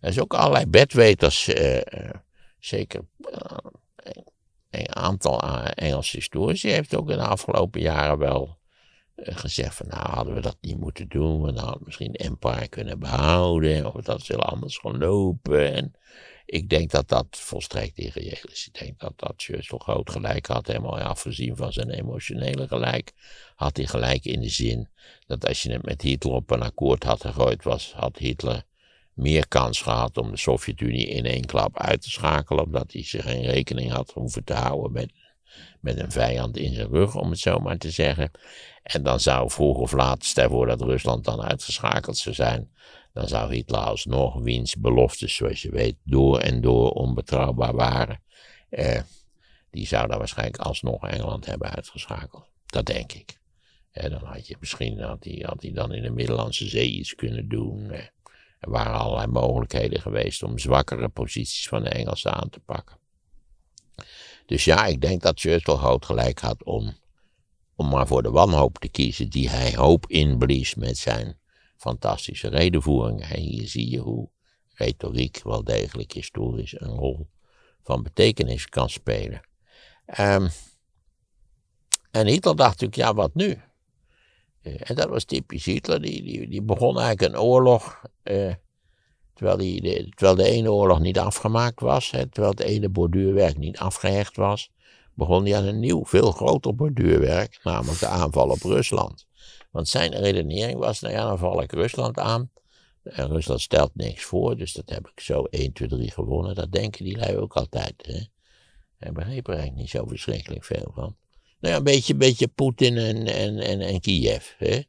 Er 0.00 0.08
is 0.08 0.20
ook 0.20 0.34
allerlei 0.34 0.66
bedweters, 0.66 1.50
zeker 2.58 3.00
een 4.78 4.96
aantal 4.96 5.40
Engelse 5.64 6.16
historici 6.16 6.70
heeft 6.70 6.96
ook 6.96 7.10
in 7.10 7.16
de 7.16 7.26
afgelopen 7.26 7.80
jaren 7.80 8.18
wel 8.18 8.58
eh, 9.14 9.36
gezegd 9.36 9.74
van 9.74 9.86
nou 9.86 10.10
hadden 10.10 10.34
we 10.34 10.40
dat 10.40 10.56
niet 10.60 10.78
moeten 10.78 11.08
doen, 11.08 11.42
we 11.42 11.60
hadden 11.60 11.82
misschien 11.84 12.14
Empire 12.14 12.68
kunnen 12.68 12.98
behouden, 12.98 13.94
of 13.94 14.02
dat 14.02 14.22
veel 14.22 14.42
anders 14.42 14.78
gelopen. 14.78 15.72
En 15.74 15.94
ik 16.46 16.68
denk 16.68 16.90
dat 16.90 17.08
dat 17.08 17.26
volstrekt 17.30 17.98
irreëel 17.98 18.48
is. 18.50 18.66
Ik 18.66 18.80
denk 18.80 18.98
dat 18.98 19.12
dat 19.16 19.34
Churchill 19.36 19.78
groot 19.78 20.10
gelijk 20.10 20.46
had, 20.46 20.66
helemaal 20.66 20.98
afgezien 20.98 21.56
van 21.56 21.72
zijn 21.72 21.90
emotionele 21.90 22.68
gelijk, 22.68 23.12
had 23.54 23.76
hij 23.76 23.86
gelijk 23.86 24.24
in 24.24 24.40
de 24.40 24.48
zin 24.48 24.88
dat 25.26 25.48
als 25.48 25.62
je 25.62 25.72
het 25.72 25.84
met 25.84 26.02
Hitler 26.02 26.34
op 26.34 26.50
een 26.50 26.62
akkoord 26.62 27.04
had 27.04 27.20
gegooid 27.20 27.64
was, 27.64 27.92
had 27.92 28.18
Hitler 28.18 28.62
meer 29.14 29.48
kans 29.48 29.82
gehad 29.82 30.16
om 30.16 30.30
de 30.30 30.36
Sovjet-Unie 30.36 31.06
in 31.06 31.24
één 31.24 31.44
klap 31.44 31.78
uit 31.78 32.02
te 32.02 32.10
schakelen, 32.10 32.64
omdat 32.64 32.92
hij 32.92 33.04
zich 33.04 33.24
geen 33.24 33.44
rekening 33.44 33.92
had 33.92 34.10
hoeven 34.10 34.44
te 34.44 34.54
houden 34.54 34.92
met, 34.92 35.12
met 35.80 35.98
een 35.98 36.10
vijand 36.10 36.56
in 36.56 36.74
zijn 36.74 36.88
rug, 36.88 37.14
om 37.14 37.30
het 37.30 37.38
zo 37.38 37.58
maar 37.58 37.78
te 37.78 37.90
zeggen. 37.90 38.30
En 38.82 39.02
dan 39.02 39.20
zou 39.20 39.50
vroeg 39.50 39.78
of 39.78 39.92
laat, 39.92 40.24
stel 40.24 40.48
voor 40.48 40.66
dat 40.66 40.80
Rusland 40.80 41.24
dan 41.24 41.42
uitgeschakeld 41.42 42.16
zou 42.16 42.34
zijn, 42.34 42.70
dan 43.12 43.28
zou 43.28 43.54
Hitler 43.54 43.80
alsnog 43.80 44.34
wiens 44.42 44.76
beloftes, 44.76 45.34
zoals 45.34 45.62
je 45.62 45.70
weet, 45.70 45.96
door 46.04 46.38
en 46.38 46.60
door 46.60 46.90
onbetrouwbaar 46.90 47.74
waren. 47.74 48.22
Eh, 48.68 49.00
die 49.70 49.86
zou 49.86 50.08
dan 50.08 50.18
waarschijnlijk 50.18 50.58
alsnog 50.58 51.08
Engeland 51.08 51.46
hebben 51.46 51.70
uitgeschakeld. 51.70 52.44
Dat 52.66 52.86
denk 52.86 53.12
ik. 53.12 53.38
Eh, 53.90 54.10
dan 54.10 54.24
had 54.24 54.46
je 54.46 54.56
misschien 54.60 55.00
had 55.00 55.24
hij, 55.24 55.42
had 55.46 55.62
hij 55.62 55.72
dan 55.72 55.92
in 55.92 56.02
de 56.02 56.10
Middellandse 56.10 56.68
Zee 56.68 56.90
iets 56.90 57.14
kunnen 57.14 57.48
doen. 57.48 57.90
Eh. 57.90 58.06
Er 58.64 58.70
waren 58.70 58.98
allerlei 58.98 59.26
mogelijkheden 59.26 60.00
geweest 60.00 60.42
om 60.42 60.58
zwakkere 60.58 61.08
posities 61.08 61.68
van 61.68 61.82
de 61.82 61.88
Engelsen 61.88 62.32
aan 62.32 62.50
te 62.50 62.60
pakken. 62.60 62.96
Dus 64.46 64.64
ja, 64.64 64.86
ik 64.86 65.00
denk 65.00 65.22
dat 65.22 65.40
Churchill 65.40 65.76
groot 65.76 66.04
gelijk 66.04 66.38
had 66.38 66.64
om, 66.64 66.96
om 67.74 67.88
maar 67.88 68.06
voor 68.06 68.22
de 68.22 68.30
wanhoop 68.30 68.78
te 68.78 68.88
kiezen 68.88 69.30
die 69.30 69.50
hij 69.50 69.74
hoop 69.74 70.06
inblies 70.06 70.74
met 70.74 70.98
zijn 70.98 71.38
fantastische 71.76 72.48
redenvoering. 72.48 73.22
En 73.22 73.40
hier 73.40 73.68
zie 73.68 73.90
je 73.90 73.98
hoe 73.98 74.28
retoriek 74.74 75.40
wel 75.42 75.64
degelijk 75.64 76.12
historisch 76.12 76.80
een 76.80 76.94
rol 76.96 77.28
van 77.82 78.02
betekenis 78.02 78.68
kan 78.68 78.90
spelen. 78.90 79.40
Um, 80.18 80.48
en 82.10 82.26
Hitler 82.26 82.56
dacht 82.56 82.80
natuurlijk, 82.80 82.96
ja, 82.96 83.14
wat 83.14 83.34
nu? 83.34 83.62
Uh, 84.64 84.74
en 84.78 84.94
dat 84.94 85.08
was 85.08 85.24
typisch 85.24 85.64
Hitler, 85.64 86.02
die, 86.02 86.48
die, 86.48 86.62
begon 86.62 86.98
eigenlijk 86.98 87.34
een 87.34 87.40
oorlog 87.40 88.02
uh, 88.24 88.54
terwijl, 89.34 89.56
die, 89.56 89.80
de, 89.80 90.08
terwijl 90.08 90.36
de 90.36 90.48
ene 90.48 90.72
oorlog 90.72 91.00
niet 91.00 91.18
afgemaakt 91.18 91.80
was, 91.80 92.10
hè, 92.10 92.26
terwijl 92.26 92.52
het 92.52 92.62
ene 92.62 92.88
borduurwerk 92.88 93.58
niet 93.58 93.78
afgehecht 93.78 94.36
was, 94.36 94.70
begon 95.14 95.44
hij 95.44 95.56
aan 95.56 95.64
een 95.64 95.80
nieuw, 95.80 96.04
veel 96.04 96.30
groter 96.30 96.74
borduurwerk, 96.74 97.60
namelijk 97.62 98.00
de 98.00 98.06
aanval 98.06 98.48
op 98.48 98.62
Rusland. 98.62 99.26
Want 99.70 99.88
zijn 99.88 100.14
redenering 100.14 100.78
was, 100.78 101.00
nou 101.00 101.14
ja, 101.14 101.24
dan 101.24 101.38
val 101.38 101.62
ik 101.62 101.72
Rusland 101.72 102.18
aan. 102.18 102.50
Rusland 103.02 103.60
stelt 103.60 103.90
niks 103.94 104.24
voor, 104.24 104.56
dus 104.56 104.72
dat 104.72 104.90
heb 104.90 105.08
ik 105.08 105.20
zo 105.20 105.42
1, 105.42 105.72
2, 105.72 105.88
3 105.88 106.10
gewonnen. 106.10 106.54
Dat 106.54 106.72
denken 106.72 107.04
die 107.04 107.16
lui 107.16 107.36
ook 107.36 107.56
altijd. 107.56 107.94
Hè. 108.06 108.20
Hij 108.98 109.12
begreep 109.12 109.46
er 109.46 109.52
eigenlijk 109.52 109.80
niet 109.80 109.90
zo 109.90 110.06
verschrikkelijk 110.06 110.64
veel 110.64 110.90
van. 110.94 111.16
Nou 111.64 111.76
ja, 111.76 111.82
een 111.82 111.92
beetje, 111.94 112.14
beetje 112.14 112.48
Poetin 112.48 112.96
en, 112.98 113.26
en, 113.26 113.58
en, 113.58 113.80
en 113.80 114.00
Kiev. 114.00 114.52
Hè. 114.58 114.82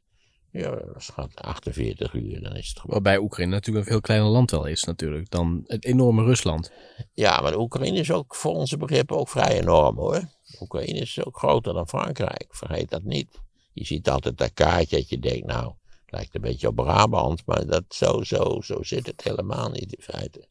Ja, 0.50 0.70
dat 0.70 1.10
gaat 1.12 1.34
48 1.34 2.12
uur, 2.12 2.42
dan 2.42 2.56
is 2.56 2.68
het 2.68 2.78
gewoon. 2.78 2.92
Waarbij 2.92 3.18
Oekraïne 3.18 3.52
natuurlijk 3.52 3.86
een 3.86 3.92
veel 3.92 4.00
kleiner 4.00 4.28
land 4.28 4.50
wel 4.50 4.64
is, 4.64 4.84
natuurlijk, 4.84 5.30
dan 5.30 5.64
het 5.66 5.84
enorme 5.84 6.24
Rusland. 6.24 6.72
Ja, 7.14 7.40
maar 7.40 7.58
Oekraïne 7.58 7.98
is 7.98 8.10
ook 8.10 8.34
voor 8.34 8.54
onze 8.54 8.76
begrippen 8.76 9.16
ook 9.16 9.28
vrij 9.28 9.60
enorm 9.60 9.96
hoor. 9.96 10.28
Oekraïne 10.60 10.98
is 10.98 11.24
ook 11.24 11.38
groter 11.38 11.72
dan 11.72 11.88
Frankrijk, 11.88 12.46
vergeet 12.48 12.90
dat 12.90 13.02
niet. 13.02 13.40
Je 13.72 13.84
ziet 13.84 14.08
altijd 14.08 14.38
dat 14.38 14.52
kaartje 14.54 14.96
dat 14.96 15.08
je 15.08 15.18
denkt, 15.18 15.46
nou, 15.46 15.72
het 15.88 16.12
lijkt 16.12 16.34
een 16.34 16.40
beetje 16.40 16.68
op 16.68 16.76
Brabant, 16.76 17.42
maar 17.46 17.66
dat, 17.66 17.84
zo, 17.88 18.22
zo, 18.22 18.60
zo 18.60 18.82
zit 18.82 19.06
het 19.06 19.22
helemaal 19.22 19.70
niet 19.70 19.92
in 19.92 20.02
feite. 20.02 20.48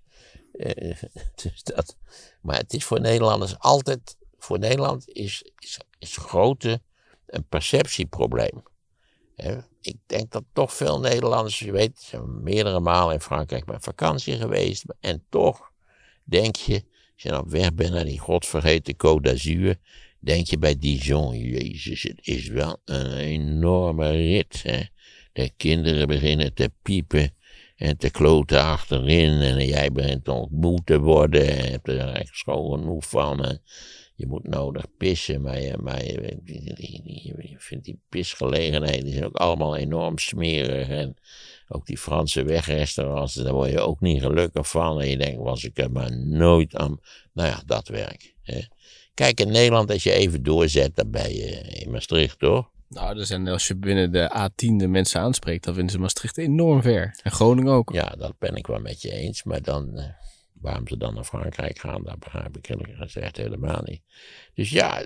Uh, 0.54 1.02
dus 1.44 1.64
dat, 1.64 1.98
maar 2.42 2.58
het 2.58 2.74
is 2.74 2.86
voor 2.86 3.02
Nederlanders 3.02 3.60
altijd, 3.60 4.18
voor 4.46 4.60
Nederland 4.60 5.10
is, 5.10 5.44
is, 6.00 6.18
grootte 6.18 6.82
een 7.26 7.48
perceptieprobleem. 7.48 8.64
Ik 9.82 9.98
denk 10.06 10.32
dat 10.32 10.44
toch 10.54 10.74
veel 10.74 11.00
Nederlanders, 11.00 11.60
je 11.60 11.72
weet, 11.72 12.00
zijn 12.00 12.44
meerdere 12.44 12.80
malen 12.80 13.14
in 13.14 13.22
Frankrijk 13.22 13.66
met 13.66 13.84
vakantie 13.84 14.38
geweest. 14.38 14.84
En 15.00 15.24
toch 15.30 15.72
denk 16.24 16.56
je, 16.56 16.74
als 17.14 17.24
je 17.24 17.38
op 17.38 17.50
weg 17.50 17.74
bent 17.74 17.94
naar 17.94 18.06
die 18.06 18.20
godvergeten 18.20 18.94
Côte 18.94 19.22
d'Azur, 19.22 19.76
denk 20.20 20.48
je 20.48 20.58
bij 20.58 20.80
Dijon, 20.80 21.38
jezus, 21.38 22.04
het 22.04 22.20
is 22.22 22.48
wel 22.48 22.78
een 22.86 23.18
enorme 23.18 24.12
rit. 24.12 24.64
De 25.34 25.52
kinderen 25.58 26.08
beginnen 26.08 26.54
te 26.54 26.72
piepen 26.82 27.34
en 27.76 27.98
te 27.98 28.10
kloten 28.10 28.62
achterin 28.62 29.42
en 29.42 29.66
jij 29.66 29.92
begint 29.92 30.50
moe 30.50 30.84
te 30.84 31.00
worden 31.00 31.48
en 31.48 31.72
hebt 31.72 31.88
er 31.88 32.00
eigenlijk 32.00 32.36
schoon 32.36 32.72
genoeg 32.72 33.10
van 33.10 33.60
je 34.15 34.28
moet 34.28 34.47
nodig 34.47 34.86
pissen, 34.97 35.41
maar 35.41 35.62
je, 35.62 35.78
maar 35.78 36.06
je, 36.06 36.38
je, 36.43 37.56
vindt 37.58 37.86
die 37.86 37.99
pisgelegenheden 38.10 39.12
zijn 39.12 39.25
ook 39.25 39.36
allemaal 39.36 39.75
enorm 39.75 40.17
smerig. 40.17 40.88
En 40.88 41.15
ook 41.67 41.86
die 41.86 41.97
Franse 41.97 42.43
wegrestaurants, 42.43 43.34
daar 43.34 43.54
word 43.54 43.71
je 43.71 43.80
ook 43.80 43.99
niet 43.99 44.21
gelukkig 44.21 44.69
van. 44.69 45.01
En 45.01 45.10
je 45.10 45.17
denkt, 45.17 45.41
was 45.41 45.63
ik 45.63 45.78
er 45.78 45.91
maar 45.91 46.17
nooit 46.17 46.75
aan. 46.75 46.99
Nou 47.34 47.49
ja, 47.49 47.63
dat 47.65 47.88
werk. 47.88 48.36
Hè. 48.41 48.62
Kijk, 49.13 49.39
in 49.39 49.51
Nederland, 49.51 49.91
als 49.91 50.04
je 50.04 50.12
even 50.12 50.43
doorzet, 50.43 50.95
dan 50.95 51.12
ben 51.12 51.34
je 51.34 51.49
in 51.49 51.91
Maastricht, 51.91 52.39
toch? 52.39 52.69
Nou, 52.89 53.19
er 53.19 53.25
zijn, 53.25 53.47
als 53.47 53.67
je 53.67 53.75
binnen 53.75 54.12
de 54.12 54.49
A10 54.49 54.75
de 54.75 54.88
mensen 54.88 55.21
aanspreekt, 55.21 55.63
dan 55.63 55.73
vinden 55.73 55.91
ze 55.91 55.99
Maastricht 55.99 56.38
enorm 56.38 56.82
ver. 56.82 57.19
En 57.23 57.32
Groningen 57.32 57.73
ook. 57.73 57.91
Ja, 57.93 58.15
dat 58.17 58.38
ben 58.39 58.56
ik 58.56 58.67
wel 58.67 58.80
met 58.80 59.01
je 59.01 59.12
eens. 59.12 59.43
Maar 59.43 59.62
dan, 59.62 59.97
eh, 59.97 60.06
Waarom 60.65 60.88
ze 60.88 60.97
dan 60.97 61.13
naar 61.13 61.23
Frankrijk 61.23 61.80
gaan, 61.80 62.04
dat 62.04 62.19
begrijp 62.19 62.58
ik 62.58 62.69
eerlijk 62.69 62.93
gezegd 62.97 63.38
helemaal 63.38 63.82
niet. 63.84 64.01
Dus 64.54 64.69
ja, 64.69 65.04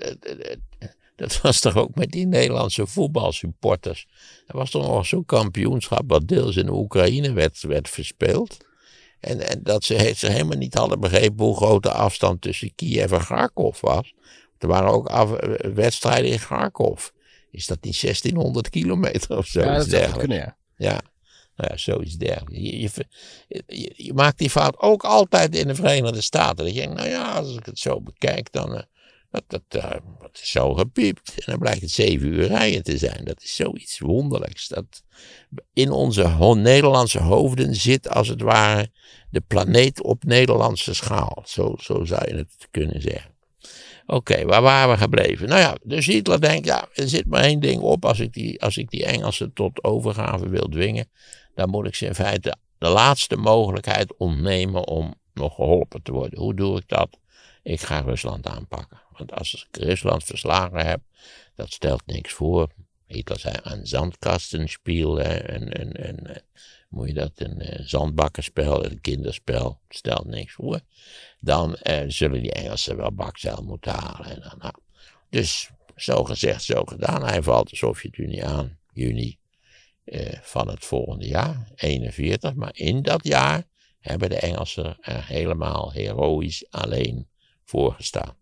dat, 1.16 1.40
was 1.40 1.60
toch 1.60 1.76
ook 1.76 1.94
met 1.94 2.10
die 2.10 2.26
Nederlandse 2.26 2.86
voetbalsupporters. 2.86 4.06
Er 4.46 4.56
was 4.56 4.70
toch 4.70 4.86
nog 4.86 5.06
zo'n 5.06 5.24
kampioenschap 5.24 6.02
wat 6.06 6.28
deels 6.28 6.56
in 6.56 6.68
Oekraïne 6.68 7.32
werd, 7.32 7.62
werd 7.62 7.88
verspeeld. 7.88 8.56
En, 9.20 9.48
en 9.48 9.62
dat 9.62 9.84
ze, 9.84 10.12
ze 10.16 10.30
helemaal 10.30 10.58
niet 10.58 10.74
hadden 10.74 11.00
begrepen 11.00 11.44
hoe 11.44 11.56
groot 11.56 11.82
de 11.82 11.92
afstand 11.92 12.40
tussen 12.40 12.74
Kiev 12.74 13.12
en 13.12 13.24
Kharkov 13.24 13.80
was. 13.80 14.14
Er 14.58 14.68
waren 14.68 14.90
ook 14.90 15.06
af, 15.06 15.30
wedstrijden 15.74 16.30
in 16.30 16.38
Kharkov. 16.38 17.08
Is 17.50 17.66
dat 17.66 17.82
niet 17.82 18.00
1600 18.00 18.70
kilometer 18.70 19.36
of 19.36 19.46
zo? 19.46 19.60
Ja, 19.60 19.76
dat 19.76 19.88
zou 19.88 20.18
kunnen, 20.18 20.36
ja. 20.36 20.56
Ja, 20.76 21.00
nou 21.60 21.72
ja, 21.72 21.76
zoiets 21.76 22.16
dergelijks. 22.16 22.58
Je, 22.58 23.04
je, 23.66 23.92
je, 23.96 24.14
maakt 24.14 24.38
die 24.38 24.50
fout 24.50 24.78
ook 24.78 25.04
altijd 25.04 25.56
in 25.56 25.66
de 25.66 25.74
Verenigde 25.74 26.20
Staten. 26.20 26.64
Dat 26.64 26.74
je 26.74 26.80
denkt, 26.80 26.96
nou 26.96 27.08
ja, 27.08 27.32
als 27.32 27.56
ik 27.56 27.66
het 27.66 27.78
zo 27.78 28.00
bekijk, 28.00 28.52
dan 28.52 28.72
uh, 28.74 28.80
dat, 29.30 29.44
dat, 29.46 29.62
uh, 29.76 29.90
is 30.32 30.50
zo 30.50 30.74
gepiept. 30.74 31.34
En 31.34 31.44
dan 31.46 31.58
blijkt 31.58 31.80
het 31.80 31.90
zeven 31.90 32.28
uur 32.28 32.46
rijden 32.46 32.82
te 32.82 32.98
zijn. 32.98 33.24
Dat 33.24 33.42
is 33.42 33.54
zoiets 33.54 33.98
wonderlijks. 33.98 34.68
Dat 34.68 35.02
in 35.72 35.90
onze 35.90 36.54
Nederlandse 36.56 37.20
hoofden 37.20 37.74
zit 37.74 38.08
als 38.08 38.28
het 38.28 38.42
ware 38.42 38.90
de 39.30 39.40
planeet 39.40 40.02
op 40.02 40.24
Nederlandse 40.24 40.94
schaal. 40.94 41.42
Zo, 41.46 41.74
zo 41.80 42.04
zou 42.04 42.28
je 42.28 42.36
het 42.36 42.68
kunnen 42.70 43.02
zeggen. 43.02 43.38
Oké, 44.06 44.44
waar 44.44 44.62
waren 44.62 44.94
we 44.94 45.00
gebleven? 45.00 45.48
Nou 45.48 45.60
ja, 45.60 45.76
dus 45.82 46.06
Hitler 46.06 46.40
denkt, 46.40 46.66
ja, 46.66 46.88
er 46.94 47.08
zit 47.08 47.26
maar 47.26 47.42
één 47.42 47.60
ding 47.60 47.80
op. 47.80 48.04
Als 48.04 48.20
ik 48.20 48.32
die, 48.32 48.62
als 48.62 48.76
ik 48.76 48.90
die 48.90 49.04
Engelsen 49.04 49.52
tot 49.52 49.84
overgave 49.84 50.48
wil 50.48 50.68
dwingen, 50.68 51.10
dan 51.60 51.70
moet 51.70 51.86
ik 51.86 51.94
ze 51.94 52.06
in 52.06 52.14
feite 52.14 52.56
de 52.78 52.88
laatste 52.88 53.36
mogelijkheid 53.36 54.16
ontnemen 54.16 54.86
om 54.86 55.14
nog 55.32 55.54
geholpen 55.54 56.02
te 56.02 56.12
worden. 56.12 56.38
Hoe 56.38 56.54
doe 56.54 56.78
ik 56.78 56.88
dat? 56.88 57.18
Ik 57.62 57.80
ga 57.80 58.00
Rusland 58.00 58.46
aanpakken. 58.46 59.02
Want 59.12 59.32
als 59.32 59.68
ik 59.70 59.82
Rusland 59.82 60.24
verslagen 60.24 60.86
heb, 60.86 61.00
dat 61.54 61.72
stelt 61.72 62.06
niks 62.06 62.32
voor. 62.32 62.68
Hitler 63.06 63.38
zei 63.38 63.54
aan 63.62 63.86
zandkasten 63.86 64.68
spelen 64.68 65.48
en, 65.48 65.72
en, 65.72 65.92
en, 65.92 66.44
moet 66.88 67.08
je 67.08 67.14
dat, 67.14 67.32
een 67.34 67.62
uh, 67.62 67.86
zandbakkenspel, 67.86 68.84
een 68.84 69.00
kinderspel, 69.00 69.80
stelt 69.88 70.26
niks 70.26 70.52
voor. 70.52 70.80
Dan 71.40 71.76
uh, 71.82 72.00
zullen 72.06 72.42
die 72.42 72.52
Engelsen 72.52 72.96
wel 72.96 73.12
bakzeil 73.12 73.62
moeten 73.62 73.92
halen. 73.92 74.30
En 74.30 74.40
dan, 74.40 74.58
nou. 74.58 74.74
Dus 75.30 75.70
zo 75.96 76.24
gezegd, 76.24 76.62
zo 76.62 76.84
gedaan. 76.84 77.24
Hij 77.24 77.42
valt 77.42 77.70
de 77.70 77.76
Sovjet-Unie 77.76 78.46
aan, 78.46 78.78
juni 78.92 79.39
van 80.42 80.68
het 80.68 80.84
volgende 80.84 81.26
jaar, 81.26 81.72
41. 81.74 82.54
Maar 82.54 82.70
in 82.72 83.02
dat 83.02 83.24
jaar 83.24 83.64
hebben 84.00 84.28
de 84.28 84.38
Engelsen 84.38 84.96
er 85.00 85.26
helemaal 85.26 85.92
heroïs 85.92 86.66
alleen 86.70 87.28
voor 87.64 87.92
gestaan. 87.92 88.36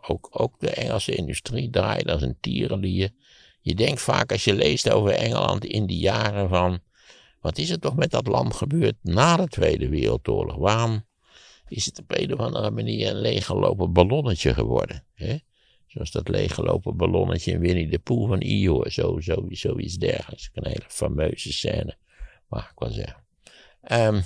Ook, 0.00 0.28
ook 0.32 0.60
de 0.60 0.70
Engelse 0.70 1.14
industrie 1.14 1.70
draaide 1.70 2.12
als 2.12 2.22
een 2.22 2.36
tierenlier. 2.40 3.10
Je 3.60 3.74
denkt 3.74 4.00
vaak 4.00 4.32
als 4.32 4.44
je 4.44 4.54
leest 4.54 4.90
over 4.90 5.10
Engeland 5.10 5.64
in 5.64 5.86
die 5.86 5.98
jaren 5.98 6.48
van... 6.48 6.80
Wat 7.40 7.58
is 7.58 7.70
er 7.70 7.78
toch 7.78 7.96
met 7.96 8.10
dat 8.10 8.26
land 8.26 8.54
gebeurd 8.54 8.94
na 9.02 9.36
de 9.36 9.46
Tweede 9.46 9.88
Wereldoorlog? 9.88 10.56
Waarom 10.56 11.06
is 11.68 11.84
het 11.84 11.98
op 11.98 12.10
een 12.10 12.32
of 12.32 12.38
andere 12.38 12.70
manier 12.70 13.08
een 13.08 13.20
leeggelopen 13.20 13.92
ballonnetje 13.92 14.54
geworden? 14.54 15.04
Hè? 15.14 15.36
Zoals 15.92 16.10
dat 16.10 16.28
leeggelopen 16.28 16.96
ballonnetje 16.96 17.52
in 17.52 17.60
Winnie 17.60 17.88
de 17.88 17.98
Pooh 17.98 18.28
van 18.28 18.40
Io. 18.40 18.88
Zo, 18.88 19.20
zo, 19.20 19.46
zoiets 19.48 19.96
dergelijks. 19.96 20.50
Een 20.52 20.66
hele 20.66 20.84
fameuze 20.88 21.52
scène, 21.52 21.96
mag 22.48 22.70
ik 22.70 22.78
wel 22.78 22.90
zeggen. 22.90 23.24
Um, 23.90 24.22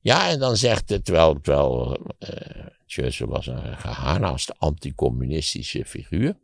ja, 0.00 0.28
en 0.30 0.38
dan 0.38 0.56
zegt 0.56 0.88
het, 0.88 1.04
terwijl, 1.04 1.40
terwijl 1.40 2.00
uh, 2.18 2.66
Churchill 2.86 3.26
was 3.26 3.46
een 3.46 3.78
geharnaste 3.78 4.54
anticommunistische 4.58 5.84
figuur, 5.84 6.36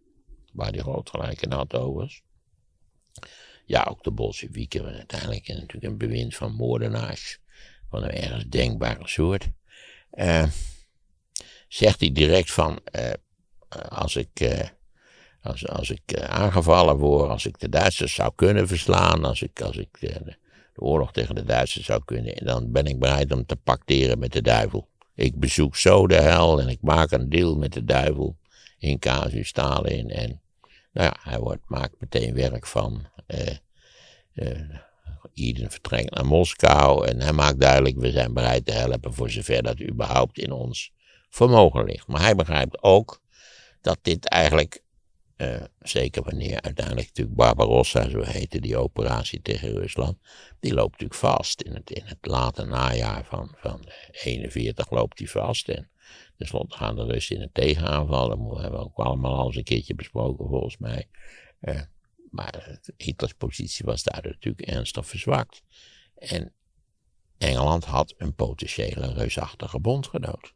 waar 0.52 0.70
hij 0.70 0.80
groot 0.80 1.10
gelijk 1.10 1.42
in 1.42 1.52
had 1.52 1.74
overigens. 1.74 2.22
Ja, 3.66 3.86
ook 3.90 4.04
de 4.04 4.10
Bolsjewieken 4.10 4.84
uiteindelijk 4.84 5.48
natuurlijk 5.48 5.84
een 5.84 5.98
bewind 5.98 6.34
van 6.34 6.52
moordenaars, 6.52 7.38
van 7.90 8.02
een 8.02 8.10
ergens 8.10 8.44
denkbare 8.48 9.08
soort. 9.08 9.48
Uh, 10.12 10.46
zegt 11.68 12.00
hij 12.00 12.12
direct 12.12 12.52
van, 12.52 12.80
uh, 12.92 13.10
als 13.88 14.16
ik, 14.16 14.66
als, 15.42 15.68
als 15.68 15.90
ik 15.90 16.20
aangevallen 16.20 16.96
word, 16.96 17.30
als 17.30 17.46
ik 17.46 17.58
de 17.58 17.68
Duitsers 17.68 18.14
zou 18.14 18.32
kunnen 18.34 18.68
verslaan, 18.68 19.24
als 19.24 19.42
ik, 19.42 19.60
als 19.60 19.76
ik 19.76 20.00
de 20.74 20.80
oorlog 20.80 21.12
tegen 21.12 21.34
de 21.34 21.44
Duitsers 21.44 21.84
zou 21.84 22.04
kunnen. 22.04 22.36
En 22.36 22.46
dan 22.46 22.72
ben 22.72 22.86
ik 22.86 22.98
bereid 22.98 23.32
om 23.32 23.46
te 23.46 23.56
pacteren 23.56 24.18
met 24.18 24.32
de 24.32 24.42
duivel. 24.42 24.88
Ik 25.14 25.38
bezoek 25.38 25.76
zo 25.76 26.06
de 26.06 26.20
hel 26.20 26.60
en 26.60 26.68
ik 26.68 26.78
maak 26.80 27.10
een 27.10 27.28
deal 27.28 27.56
met 27.56 27.72
de 27.72 27.84
duivel 27.84 28.36
in 28.78 28.98
casus 28.98 29.48
Stalin. 29.48 30.10
En 30.10 30.40
nou 30.92 31.06
ja, 31.06 31.16
hij 31.20 31.38
wordt, 31.38 31.62
maakt 31.66 31.94
meteen 32.00 32.34
werk 32.34 32.66
van. 32.66 33.06
Uh, 33.26 33.56
uh, 34.34 35.68
vertrekt 35.68 36.14
naar 36.14 36.26
Moskou 36.26 37.06
en 37.06 37.20
hij 37.20 37.32
maakt 37.32 37.60
duidelijk, 37.60 37.96
we 37.98 38.10
zijn 38.10 38.34
bereid 38.34 38.66
te 38.66 38.72
helpen 38.72 39.14
voor 39.14 39.30
zover 39.30 39.62
dat 39.62 39.80
überhaupt 39.80 40.38
in 40.38 40.52
ons 40.52 40.92
vermogen 41.28 41.84
ligt. 41.84 42.06
Maar 42.06 42.20
hij 42.20 42.34
begrijpt 42.34 42.82
ook 42.82 43.22
dat 43.84 43.98
dit 44.02 44.28
eigenlijk 44.28 44.82
uh, 45.36 45.62
zeker 45.80 46.22
wanneer 46.22 46.60
uiteindelijk 46.60 47.06
natuurlijk 47.06 47.36
Barbarossa, 47.36 48.08
zo 48.08 48.20
heette 48.20 48.60
die 48.60 48.76
operatie 48.76 49.42
tegen 49.42 49.72
Rusland, 49.72 50.18
die 50.60 50.74
loopt 50.74 50.90
natuurlijk 50.90 51.20
vast. 51.20 51.62
In 51.62 51.74
het, 51.74 51.90
in 51.90 52.04
het 52.04 52.18
late 52.20 52.64
najaar 52.64 53.24
van, 53.24 53.54
van 53.56 53.84
41 54.10 54.90
loopt 54.90 55.18
die 55.18 55.30
vast. 55.30 55.68
En 55.68 55.90
tenslotte 56.36 56.76
gaan 56.76 56.96
de 56.96 57.04
Russen 57.04 57.36
in 57.36 57.42
een 57.42 57.52
tegenaanval. 57.52 58.28
Dat 58.28 58.60
hebben 58.60 58.80
we 58.80 58.84
ook 58.84 58.96
allemaal 58.96 59.36
al 59.36 59.46
eens 59.46 59.56
een 59.56 59.64
keertje 59.64 59.94
besproken 59.94 60.48
volgens 60.48 60.76
mij. 60.76 61.08
Uh, 61.60 61.80
maar 62.30 62.80
Hitlers 62.96 63.32
positie 63.32 63.84
was 63.84 64.02
daar 64.02 64.22
natuurlijk 64.22 64.68
ernstig 64.68 65.06
verzwakt. 65.06 65.62
En 66.14 66.52
Engeland 67.38 67.84
had 67.84 68.14
een 68.16 68.34
potentiële 68.34 69.12
reusachtige 69.12 69.80
bondgenoot. 69.80 70.54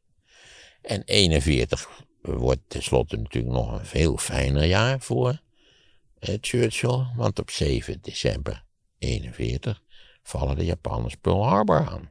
En 0.83 1.03
41 1.05 2.07
wordt 2.37 2.61
tenslotte 2.67 3.17
natuurlijk 3.17 3.55
nog 3.55 3.73
een 3.73 3.87
veel 3.87 4.17
fijner 4.17 4.65
jaar 4.65 5.01
voor 5.01 5.41
Churchill, 6.21 7.07
want 7.17 7.39
op 7.39 7.51
7 7.51 7.99
december 8.03 8.65
41 8.99 9.83
vallen 10.23 10.57
de 10.57 10.65
Japanners 10.65 11.15
Pearl 11.15 11.47
Harbor 11.47 11.89
aan. 11.89 12.11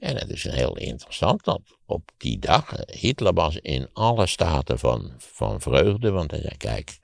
En 0.00 0.16
het 0.16 0.30
is 0.30 0.42
heel 0.42 0.76
interessant 0.76 1.44
dat 1.44 1.60
op 1.86 2.10
die 2.16 2.38
dag 2.38 2.72
eh, 2.72 3.00
Hitler 3.00 3.34
was 3.34 3.56
in 3.56 3.88
alle 3.92 4.26
staten 4.26 4.78
van, 4.78 5.12
van 5.18 5.60
vreugde, 5.60 6.10
want 6.10 6.30
hij 6.30 6.40
zei, 6.40 6.56
kijk, 6.56 6.98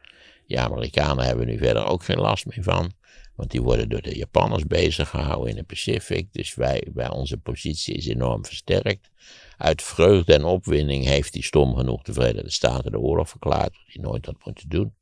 die 0.46 0.61
Amerikanen 0.61 1.24
hebben 1.24 1.46
nu 1.46 1.59
verder 1.59 1.87
ook 1.87 2.04
geen 2.04 2.18
last 2.18 2.46
meer 2.46 2.62
van, 2.62 2.92
want 3.38 3.51
die 3.51 3.62
worden 3.62 3.88
door 3.88 4.03
de 4.03 4.16
Japanners 4.16 4.66
bezig 4.66 5.09
gehouden 5.09 5.51
in 5.51 5.57
de 5.57 5.62
Pacific, 5.62 6.33
dus 6.33 6.55
wij, 6.55 6.87
wij, 6.94 7.09
onze 7.09 7.37
positie 7.37 7.94
is 7.94 8.07
enorm 8.07 8.44
versterkt. 8.44 9.11
Uit 9.57 9.83
vreugde 9.83 10.35
en 10.35 10.44
opwinding 10.44 11.05
heeft 11.05 11.33
hij 11.33 11.42
stom 11.42 11.77
genoeg 11.77 12.03
de 12.03 12.12
Verenigde 12.12 12.51
Staten 12.51 12.92
de 12.92 12.98
oorlog 12.98 13.29
verklaard, 13.29 13.77
wat 13.77 13.87
hij 13.87 14.03
nooit 14.03 14.27
had 14.27 14.44
moeten 14.44 14.68
doen. 14.68 14.94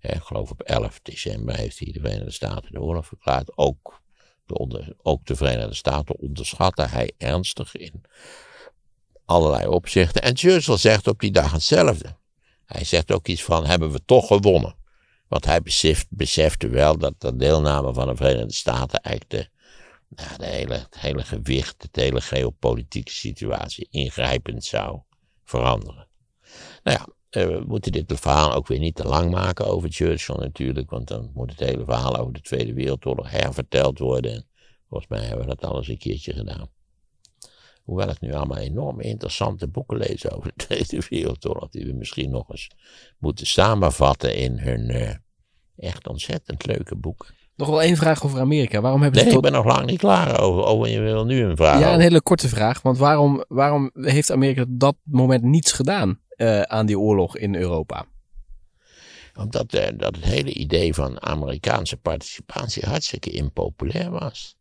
Ik 0.00 0.22
geloof 0.22 0.50
op 0.50 0.62
11 0.62 1.00
december 1.02 1.56
heeft 1.56 1.78
hij 1.78 1.92
de 1.92 2.00
Verenigde 2.00 2.30
Staten 2.30 2.72
de 2.72 2.80
oorlog 2.80 3.06
verklaard. 3.06 3.56
Ook 3.56 4.02
de, 4.46 4.54
onder, 4.54 4.96
ook 5.02 5.26
de 5.26 5.36
Verenigde 5.36 5.74
Staten 5.74 6.18
onderschatte 6.18 6.82
hij 6.82 7.12
ernstig 7.18 7.76
in 7.76 8.04
allerlei 9.24 9.66
opzichten. 9.66 10.22
En 10.22 10.36
Churchill 10.36 10.76
zegt 10.76 11.06
op 11.06 11.20
die 11.20 11.32
dag 11.32 11.52
hetzelfde. 11.52 12.16
Hij 12.64 12.84
zegt 12.84 13.12
ook 13.12 13.26
iets 13.26 13.42
van: 13.42 13.66
hebben 13.66 13.90
we 13.90 14.04
toch 14.04 14.26
gewonnen? 14.26 14.80
Want 15.32 15.44
hij 15.44 15.62
beseft, 15.62 16.06
besefte 16.10 16.68
wel 16.68 16.98
dat 16.98 17.20
de 17.20 17.36
deelname 17.36 17.94
van 17.94 18.06
de 18.06 18.16
Verenigde 18.16 18.52
Staten 18.52 19.00
eigenlijk 19.00 19.30
de, 19.30 19.48
nou, 20.22 20.50
hele, 20.50 20.74
het 20.74 20.98
hele 20.98 21.22
gewicht, 21.22 21.88
de 21.90 22.00
hele 22.00 22.20
geopolitieke 22.20 23.12
situatie 23.12 23.88
ingrijpend 23.90 24.64
zou 24.64 25.00
veranderen. 25.44 26.08
Nou 26.82 26.98
ja, 26.98 27.06
eh, 27.30 27.46
we 27.46 27.64
moeten 27.66 27.92
dit 27.92 28.12
verhaal 28.20 28.52
ook 28.52 28.66
weer 28.66 28.78
niet 28.78 28.94
te 28.94 29.04
lang 29.04 29.30
maken 29.30 29.66
over 29.66 29.92
Churchill 29.92 30.36
natuurlijk, 30.36 30.90
want 30.90 31.08
dan 31.08 31.30
moet 31.34 31.50
het 31.50 31.60
hele 31.60 31.84
verhaal 31.84 32.16
over 32.16 32.32
de 32.32 32.40
Tweede 32.40 32.72
Wereldoorlog 32.72 33.30
herverteld 33.30 33.98
worden. 33.98 34.32
En 34.32 34.46
volgens 34.88 35.10
mij 35.10 35.20
hebben 35.20 35.46
we 35.46 35.54
dat 35.54 35.70
al 35.70 35.76
eens 35.76 35.88
een 35.88 35.98
keertje 35.98 36.32
gedaan. 36.32 36.70
Hoewel 37.82 38.08
ik 38.08 38.20
nu 38.20 38.32
allemaal 38.32 38.58
enorm 38.58 39.00
interessante 39.00 39.68
boeken 39.68 39.96
lees 39.96 40.30
over 40.30 40.52
de 40.54 40.64
Tweede 40.66 41.06
Wereldoorlog, 41.08 41.68
die 41.68 41.86
we 41.86 41.92
misschien 41.92 42.30
nog 42.30 42.50
eens 42.50 42.70
moeten 43.18 43.46
samenvatten 43.46 44.34
in 44.34 44.58
hun 44.58 44.90
uh, 44.90 45.10
echt 45.76 46.08
ontzettend 46.08 46.66
leuke 46.66 46.96
boeken. 46.96 47.34
Nog 47.56 47.68
wel 47.68 47.82
één 47.82 47.96
vraag 47.96 48.24
over 48.24 48.40
Amerika. 48.40 48.80
Waarom 48.80 49.02
hebben 49.02 49.20
nee, 49.20 49.30
ze 49.30 49.36
ik 49.36 49.42
ben 49.42 49.52
nog 49.52 49.64
lang 49.64 49.86
niet 49.86 49.98
klaar 49.98 50.40
over. 50.40 50.64
Oh, 50.64 50.86
je 50.86 51.00
wil 51.00 51.24
nu 51.24 51.44
een 51.44 51.56
vraag. 51.56 51.80
Ja, 51.80 51.94
een 51.94 52.00
hele 52.00 52.20
korte 52.20 52.48
vraag. 52.48 52.82
Want 52.82 52.98
waarom, 52.98 53.44
waarom 53.48 53.90
heeft 53.94 54.30
Amerika 54.30 54.64
dat 54.68 54.96
moment 55.02 55.42
niets 55.42 55.72
gedaan 55.72 56.20
uh, 56.36 56.60
aan 56.60 56.86
die 56.86 56.98
oorlog 56.98 57.36
in 57.36 57.54
Europa? 57.54 58.04
Omdat 59.38 59.74
uh, 59.74 59.86
dat 59.96 60.16
het 60.16 60.24
hele 60.24 60.52
idee 60.52 60.94
van 60.94 61.22
Amerikaanse 61.22 61.96
participatie 61.96 62.86
hartstikke 62.86 63.30
impopulair 63.30 64.10
was. 64.10 64.56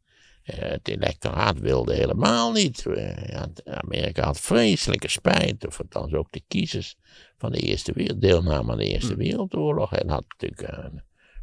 Uh, 0.45 0.55
het 0.59 0.87
electoraat 0.87 1.59
wilde 1.59 1.93
helemaal 1.93 2.51
niet. 2.51 2.85
Ja, 3.25 3.47
Amerika 3.65 4.23
had 4.23 4.39
vreselijke 4.39 5.07
spijt, 5.07 5.67
of 5.67 5.79
althans 5.79 6.13
ook 6.13 6.31
de 6.31 6.41
kiezers 6.47 6.95
van 7.37 7.51
de 7.51 7.59
Eerste 7.59 7.93
Wereld, 7.93 8.21
deelname 8.21 8.71
aan 8.71 8.77
de 8.77 8.87
Eerste 8.87 9.13
hm. 9.13 9.19
Wereldoorlog. 9.19 9.93
En 9.93 10.09
had 10.09 10.25
natuurlijk 10.27 10.91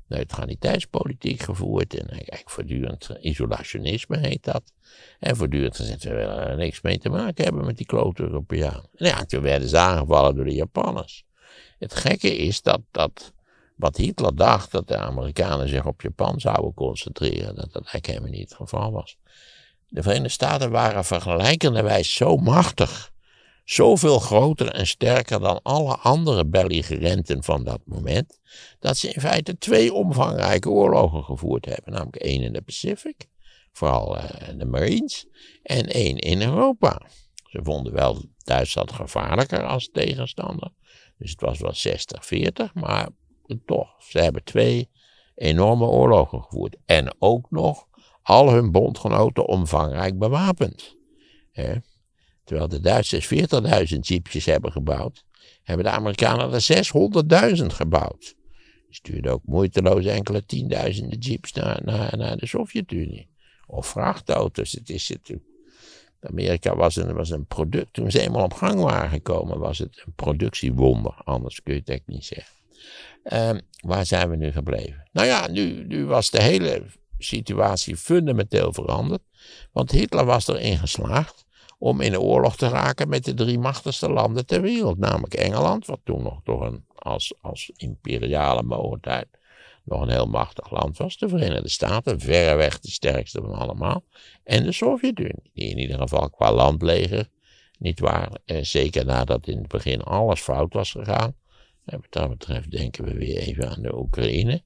neutraliteitspolitiek 0.09 1.43
gevoerd. 1.43 1.95
En 1.95 2.09
eigenlijk 2.09 2.51
voortdurend 2.51 3.11
isolationisme 3.21 4.19
heet 4.19 4.45
dat. 4.45 4.73
En 5.19 5.37
voortdurend 5.37 5.77
gezegd, 5.77 6.05
we 6.05 6.15
willen 6.15 6.47
er 6.47 6.57
niks 6.57 6.81
mee 6.81 6.99
te 6.99 7.09
maken 7.09 7.45
hebben 7.45 7.65
met 7.65 7.77
die 7.77 7.87
klote 7.87 8.23
Europeanen. 8.23 8.89
En 8.95 9.07
ja, 9.07 9.25
toen 9.25 9.43
werden 9.43 9.69
ze 9.69 9.79
aangevallen 9.79 10.35
door 10.35 10.45
de 10.45 10.55
Japanners. 10.55 11.25
Het 11.79 11.95
gekke 11.95 12.37
is 12.37 12.63
dat, 12.63 12.81
dat 12.91 13.33
wat 13.79 13.97
Hitler 13.97 14.35
dacht, 14.35 14.71
dat 14.71 14.89
de 14.89 14.97
Amerikanen 14.97 15.69
zich 15.69 15.87
op 15.87 16.03
Japan 16.03 16.41
zouden 16.41 16.75
concentreren, 16.75 17.55
dat 17.55 17.73
dat 17.73 17.83
eigenlijk 17.83 18.07
helemaal 18.07 18.31
niet 18.31 18.49
het 18.49 18.55
geval 18.55 18.93
was. 18.93 19.17
De 19.89 20.03
Verenigde 20.03 20.29
Staten 20.29 20.71
waren 20.71 21.05
vergelijkenderwijs 21.05 22.15
zo 22.15 22.37
machtig 22.37 23.13
zoveel 23.65 24.19
groter 24.19 24.69
en 24.69 24.87
sterker 24.87 25.41
dan 25.41 25.61
alle 25.63 25.97
andere 25.97 26.47
belligerenten 26.47 27.45
van 27.45 27.65
dat 27.65 27.81
moment, 27.85 28.41
dat 28.79 28.97
ze 28.97 29.09
in 29.09 29.21
feite 29.21 29.59
twee 29.59 29.93
omvangrijke 29.93 30.71
oorlogen 30.71 31.25
gevoerd 31.25 31.65
hebben. 31.65 31.93
Namelijk 31.93 32.17
één 32.17 32.43
in 32.43 32.53
de 32.53 32.63
Pacific, 32.63 33.29
vooral 33.73 34.17
uh, 34.17 34.25
de 34.57 34.65
Marines, 34.65 35.27
en 35.63 35.87
één 35.87 36.17
in 36.17 36.43
Europa. 36.43 37.03
Ze 37.51 37.61
vonden 37.63 37.93
wel 37.93 38.25
Duitsland 38.45 38.93
gevaarlijker 38.93 39.67
als 39.67 39.89
tegenstander. 39.93 40.71
Dus 41.19 41.31
het 41.31 41.41
was 41.41 41.59
wel 41.59 41.75
60-40, 42.71 42.73
maar 42.73 43.09
toch, 43.67 44.03
ze 44.03 44.19
hebben 44.19 44.45
twee 44.45 44.89
enorme 45.35 45.87
oorlogen 45.87 46.43
gevoerd. 46.43 46.77
En 46.85 47.15
ook 47.19 47.51
nog 47.51 47.87
al 48.23 48.53
hun 48.53 48.73
bondgenoten 48.73 49.47
omvangrijk 49.47 50.19
bewapend. 50.19 50.97
Terwijl 52.45 52.69
de 52.69 52.81
Duitsers 52.81 53.35
40.000 53.95 53.99
jeepjes 54.01 54.45
hebben 54.45 54.73
gebouwd, 54.73 55.25
hebben 55.63 55.85
de 55.85 55.91
Amerikanen 55.91 56.53
er 56.53 57.57
600.000 57.59 57.67
gebouwd. 57.67 58.37
Die 58.87 58.97
stuurden 58.97 59.33
ook 59.33 59.43
moeiteloos 59.45 60.05
enkele 60.05 60.45
tienduizenden 60.45 61.19
jeeps 61.19 61.53
naar, 61.53 61.81
naar, 61.85 62.17
naar 62.17 62.37
de 62.37 62.47
Sovjet-Unie. 62.47 63.29
Of 63.67 63.87
vrachtauto's. 63.87 64.73
Het 64.73 64.91
is 64.91 65.09
het, 65.09 65.35
Amerika 66.21 66.77
was 66.77 66.97
een, 66.97 67.15
was 67.15 67.31
een 67.31 67.47
product. 67.47 67.93
Toen 67.93 68.11
ze 68.11 68.21
eenmaal 68.21 68.45
op 68.45 68.53
gang 68.53 68.81
waren 68.81 69.11
gekomen, 69.11 69.59
was 69.59 69.79
het 69.79 70.03
een 70.07 70.13
productiewonder. 70.15 71.15
Anders 71.25 71.63
kun 71.63 71.75
je 71.75 71.81
het 71.81 71.89
echt 71.89 72.07
niet 72.07 72.25
zeggen. 72.25 72.55
Ehm, 73.23 73.59
waar 73.81 74.07
zijn 74.07 74.31
we 74.31 74.37
nu 74.37 74.53
gebleven? 74.53 75.09
Nou 75.13 75.27
ja, 75.27 75.49
nu, 75.49 75.85
nu 75.87 76.07
was 76.07 76.31
de 76.31 76.43
hele 76.43 76.83
situatie 77.19 77.97
fundamenteel 77.97 78.73
veranderd. 78.73 79.23
Want 79.73 79.91
Hitler 79.91 80.25
was 80.25 80.49
erin 80.49 80.79
geslaagd 80.79 81.45
om 81.79 82.01
in 82.01 82.11
de 82.11 82.21
oorlog 82.21 82.57
te 82.57 82.69
raken 82.69 83.09
met 83.09 83.25
de 83.25 83.35
drie 83.35 83.59
machtigste 83.59 84.11
landen 84.11 84.47
ter 84.47 84.61
wereld. 84.61 84.99
Namelijk 84.99 85.35
Engeland, 85.35 85.87
wat 85.87 86.01
toen 86.05 86.23
nog 86.23 86.41
toch 86.45 86.61
een, 86.61 86.85
als, 86.95 87.35
als 87.41 87.71
imperiale 87.77 88.63
mogelijkheid 88.63 89.27
nog 89.85 90.01
een 90.01 90.11
heel 90.11 90.27
machtig 90.27 90.71
land 90.71 90.97
was. 90.97 91.17
De 91.17 91.29
Verenigde 91.29 91.69
Staten, 91.69 92.21
verreweg 92.21 92.81
de 92.81 92.91
sterkste 92.91 93.41
van 93.41 93.55
allemaal. 93.55 94.05
En 94.45 94.63
de 94.63 94.73
Sovjet-Unie, 94.73 95.51
die 95.53 95.69
in 95.69 95.79
ieder 95.79 95.99
geval 95.99 96.31
qua 96.31 96.53
landleger, 96.53 97.29
niet 97.79 98.01
waar, 98.01 98.31
eh, 98.45 98.63
zeker 98.63 99.05
nadat 99.05 99.47
in 99.47 99.59
het 99.59 99.69
begin 99.69 100.03
alles 100.03 100.41
fout 100.41 100.73
was 100.73 100.91
gegaan. 100.91 101.35
Wat 101.97 102.07
dat 102.13 102.29
betreft 102.29 102.71
denken 102.71 103.05
we 103.05 103.15
weer 103.15 103.37
even 103.37 103.71
aan 103.71 103.83
de 103.83 103.99
Oekraïne. 103.99 104.63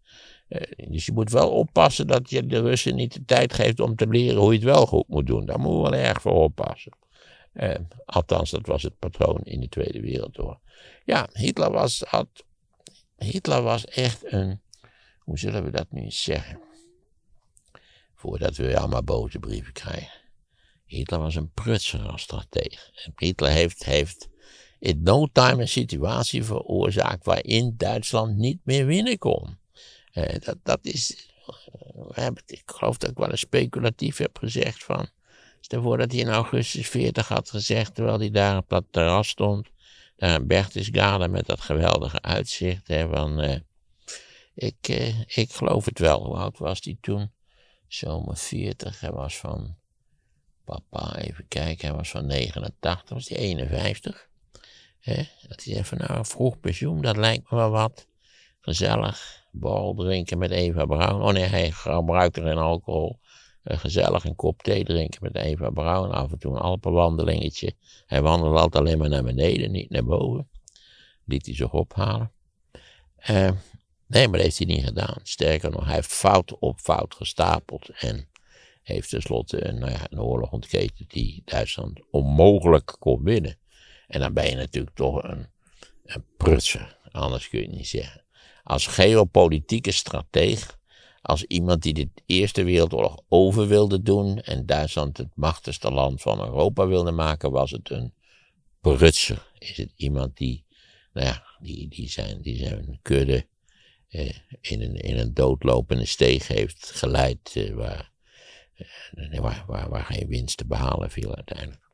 Eh, 0.48 0.88
dus 0.88 1.06
je 1.06 1.12
moet 1.12 1.30
wel 1.30 1.50
oppassen 1.50 2.06
dat 2.06 2.30
je 2.30 2.46
de 2.46 2.61
Russen 2.61 2.94
niet 2.94 3.12
de 3.12 3.24
tijd 3.24 3.54
geeft 3.54 3.80
om 3.80 3.96
te 3.96 4.06
leren 4.06 4.40
hoe 4.40 4.52
je 4.52 4.58
het 4.58 4.68
wel 4.68 4.87
goed 4.87 5.08
moet 5.08 5.26
doen. 5.26 5.46
Daar 5.46 5.58
moet 5.58 5.72
je 5.72 5.90
wel 5.90 5.94
erg 5.94 6.20
voor 6.20 6.42
oppassen. 6.42 6.92
Eh, 7.52 7.78
althans, 8.04 8.50
dat 8.50 8.66
was 8.66 8.82
het 8.82 8.98
patroon 8.98 9.40
in 9.42 9.61
de 9.61 9.68
Tweede 9.68 10.00
Wereldoorlog. 10.00 10.58
Ja, 11.04 11.28
Hitler 11.32 11.70
was, 11.70 12.02
had, 12.08 12.28
Hitler 13.16 13.62
was 13.62 13.85
echt 13.85 14.32
een, 14.32 14.61
hoe 15.18 15.38
zullen 15.38 15.64
we 15.64 15.70
dat 15.70 15.90
nu 15.90 16.11
zeggen? 16.11 16.61
Voordat 18.14 18.56
we 18.56 18.78
allemaal 18.78 19.02
boze 19.02 19.38
brieven 19.38 19.72
krijgen. 19.72 20.20
Hitler 20.85 21.20
was 21.20 21.35
een 21.35 21.52
prutser 21.52 22.00
als 22.00 22.22
strateeg. 22.22 22.90
Hitler 23.16 23.50
heeft, 23.50 23.85
heeft 23.85 24.28
in 24.83 25.03
no 25.03 25.27
time 25.33 25.61
een 25.61 25.68
situatie 25.68 26.45
veroorzaakt 26.45 27.25
waarin 27.25 27.75
Duitsland 27.77 28.37
niet 28.37 28.61
meer 28.64 28.87
winnen 28.87 29.18
kon. 29.18 29.59
Uh, 30.14 30.25
dat, 30.38 30.57
dat 30.62 30.79
is, 30.83 31.29
uh, 32.18 32.27
ik 32.47 32.62
geloof 32.66 32.97
dat 32.97 33.11
ik 33.11 33.16
wel 33.16 33.31
eens 33.31 33.40
speculatief 33.40 34.16
heb 34.16 34.38
gezegd 34.38 34.85
van, 34.85 35.09
stel 35.61 35.83
voor 35.83 35.99
dat 35.99 36.12
hij 36.12 36.21
in 36.21 36.29
augustus 36.29 36.88
40 36.88 37.29
had 37.29 37.51
gezegd, 37.51 37.95
terwijl 37.95 38.18
hij 38.18 38.31
daar 38.31 38.57
op 38.57 38.68
dat 38.68 38.85
terras 38.90 39.29
stond, 39.29 39.68
daar 40.16 40.40
in 40.40 40.47
Berchtesgaden 40.47 41.31
met 41.31 41.47
dat 41.47 41.61
geweldige 41.61 42.23
uitzicht, 42.23 42.88
hè, 42.88 43.09
van, 43.09 43.62
ik, 44.55 44.88
ik 45.27 45.53
geloof 45.53 45.85
het 45.85 45.99
wel. 45.99 46.25
Hoe 46.25 46.37
oud 46.37 46.59
was 46.59 46.81
hij 46.83 46.97
toen? 47.01 47.33
Zomer 47.88 48.37
40, 48.37 49.01
hij 49.01 49.12
was 49.12 49.37
van, 49.37 49.77
papa, 50.64 51.16
even 51.16 51.49
kijken, 51.49 51.88
hij 51.88 51.97
was 51.97 52.11
van 52.11 52.27
89, 52.27 53.09
was 53.09 53.29
hij 53.29 53.38
51. 53.38 54.31
Dat 55.04 55.64
hij 55.64 55.74
zei 55.74 55.84
van, 55.84 55.98
nou, 55.98 56.26
vroeg 56.26 56.60
pensioen, 56.60 57.00
dat 57.00 57.16
lijkt 57.16 57.50
me 57.50 57.56
wel 57.56 57.70
wat. 57.70 58.06
Gezellig 58.60 59.46
bal 59.50 59.94
drinken 59.94 60.38
met 60.38 60.50
Eva 60.50 60.86
Braun. 60.86 61.22
Oh 61.22 61.32
nee, 61.32 61.44
hij 61.44 61.70
gebruikte 61.70 62.42
geen 62.42 62.58
alcohol. 62.58 63.18
Uh, 63.64 63.78
gezellig 63.78 64.24
een 64.24 64.36
kop 64.36 64.62
thee 64.62 64.84
drinken 64.84 65.22
met 65.22 65.36
Eva 65.36 65.70
Braun. 65.70 66.10
Af 66.10 66.32
en 66.32 66.38
toe 66.38 66.54
een 66.54 66.60
Alpenwandelingetje. 66.60 67.74
Hij 68.06 68.22
wandelde 68.22 68.58
altijd 68.58 68.84
alleen 68.84 68.98
maar 68.98 69.08
naar 69.08 69.22
beneden, 69.22 69.70
niet 69.70 69.90
naar 69.90 70.04
boven. 70.04 70.48
Liet 71.24 71.46
hij 71.46 71.54
zich 71.54 71.72
ophalen. 71.72 72.32
Uh, 73.30 73.50
nee, 74.06 74.28
maar 74.28 74.36
dat 74.38 74.40
heeft 74.40 74.58
hij 74.58 74.66
niet 74.66 74.84
gedaan. 74.84 75.18
Sterker 75.22 75.70
nog, 75.70 75.84
hij 75.84 75.94
heeft 75.94 76.12
fout 76.12 76.58
op 76.58 76.80
fout 76.80 77.14
gestapeld. 77.14 77.88
En 77.88 78.28
heeft 78.82 79.08
tenslotte 79.08 79.66
een, 79.66 79.78
ja, 79.78 80.06
een 80.08 80.20
oorlog 80.20 80.50
ontketend 80.50 81.10
die 81.10 81.42
Duitsland 81.44 82.00
onmogelijk 82.10 82.96
kon 82.98 83.22
winnen. 83.22 83.56
En 84.12 84.20
dan 84.20 84.33
ben 84.33 84.48
je 84.48 84.57
natuurlijk 84.57 84.96
toch 84.96 85.22
een, 85.22 85.46
een 86.05 86.25
prutser. 86.37 86.98
Anders 87.11 87.48
kun 87.48 87.61
je 87.61 87.66
het 87.66 87.75
niet 87.75 87.88
zeggen 87.88 88.22
als 88.62 88.87
geopolitieke 88.87 89.90
strateeg, 89.90 90.79
als 91.22 91.44
iemand 91.44 91.83
die 91.83 91.94
de 91.94 92.09
Eerste 92.27 92.64
Wereldoorlog 92.64 93.20
over 93.29 93.66
wilde 93.68 94.03
doen 94.03 94.40
en 94.40 94.66
Duitsland 94.66 95.16
het 95.16 95.31
machtigste 95.35 95.90
land 95.90 96.22
van 96.22 96.40
Europa 96.40 96.87
wilde 96.87 97.11
maken, 97.11 97.51
was 97.51 97.70
het 97.70 97.90
een 97.90 98.14
prutser. 98.81 99.51
Is 99.59 99.77
het 99.77 99.92
iemand 99.96 100.37
die, 100.37 100.64
nou 101.12 101.27
ja, 101.27 101.46
die, 101.61 101.88
die, 101.88 102.09
zijn, 102.09 102.42
die 102.42 102.57
zijn 102.57 102.98
kudde 103.03 103.46
eh, 104.09 104.35
in, 104.61 104.83
een, 104.83 104.94
in 104.94 105.18
een 105.18 105.35
doodlopende 105.35 106.07
steeg 106.07 106.48
heeft 106.48 106.90
geleid 106.90 107.53
eh, 107.55 107.75
waar, 107.75 108.12
eh, 108.75 109.40
waar, 109.40 109.64
waar, 109.66 109.88
waar 109.88 110.05
geen 110.05 110.29
winst 110.29 110.57
te 110.57 110.66
behalen 110.66 111.11
viel 111.11 111.35
uiteindelijk. 111.35 111.90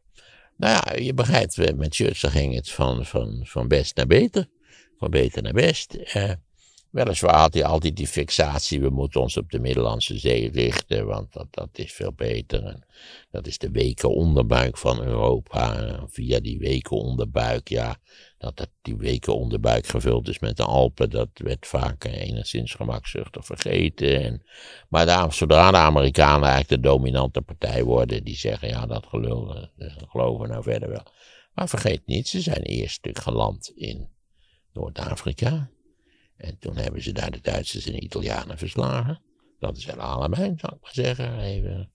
Nou 0.58 0.72
ja, 0.72 1.02
je 1.02 1.14
begrijpt, 1.14 1.76
met 1.76 1.94
Churchill 1.94 2.30
ging 2.30 2.54
het 2.54 2.70
van, 2.70 3.06
van, 3.06 3.40
van 3.44 3.68
best 3.68 3.96
naar 3.96 4.06
beter. 4.06 4.48
Van 4.98 5.10
beter 5.10 5.42
naar 5.42 5.52
best. 5.52 5.94
Eh, 5.94 6.32
Weliswaar 6.90 7.38
had 7.38 7.54
hij 7.54 7.64
altijd 7.64 7.96
die 7.96 8.06
fixatie, 8.06 8.80
we 8.80 8.90
moeten 8.90 9.20
ons 9.20 9.36
op 9.36 9.50
de 9.50 9.58
Middellandse 9.58 10.18
Zee 10.18 10.50
richten, 10.50 11.06
want 11.06 11.32
dat, 11.32 11.46
dat 11.50 11.68
is 11.72 11.92
veel 11.92 12.12
beter. 12.12 12.64
En 12.64 12.86
dat 13.30 13.46
is 13.46 13.58
de 13.58 13.70
weken 13.70 14.10
onderbuik 14.10 14.78
van 14.78 15.02
Europa. 15.02 15.98
Via 16.08 16.40
die 16.40 16.58
weken 16.58 16.96
onderbuik, 16.96 17.68
ja, 17.68 17.96
dat, 18.38 18.56
dat 18.56 18.70
die 18.82 18.96
weken 18.96 19.36
onderbuik 19.36 19.86
gevuld 19.86 20.28
is 20.28 20.38
met 20.38 20.56
de 20.56 20.62
Alpen, 20.62 21.10
dat 21.10 21.28
werd 21.34 21.66
vaak 21.66 22.04
enigszins 22.04 22.74
gemakzuchtig 22.74 23.44
vergeten. 23.44 24.22
En, 24.22 24.42
maar 24.88 25.32
zodra 25.32 25.70
de 25.70 25.76
Amerikanen 25.76 26.48
eigenlijk 26.48 26.82
de 26.82 26.88
dominante 26.88 27.40
partij 27.40 27.84
worden, 27.84 28.24
die 28.24 28.36
zeggen, 28.36 28.68
ja, 28.68 28.86
dat 28.86 29.06
gelul, 29.06 29.54
eh, 29.54 29.62
dat 29.76 30.08
geloven 30.08 30.42
we 30.42 30.52
nou 30.52 30.62
verder 30.62 30.88
wel. 30.88 31.06
Maar 31.54 31.68
vergeet 31.68 32.06
niet, 32.06 32.28
ze 32.28 32.40
zijn 32.40 32.62
eerst 32.62 32.94
stuk 32.94 33.18
geland 33.18 33.72
in 33.74 34.08
Noord-Afrika. 34.72 35.70
En 36.38 36.58
toen 36.58 36.76
hebben 36.76 37.02
ze 37.02 37.12
daar 37.12 37.30
de 37.30 37.40
Duitsers 37.42 37.86
en 37.86 37.92
de 37.92 38.00
Italianen 38.00 38.58
verslagen. 38.58 39.20
Dat 39.58 39.76
is 39.76 39.86
El 39.86 40.00
Alamein, 40.00 40.58
zou 40.58 40.74
ik 40.74 40.82
maar 40.82 40.92
zeggen. 40.92 41.40
Even, 41.40 41.90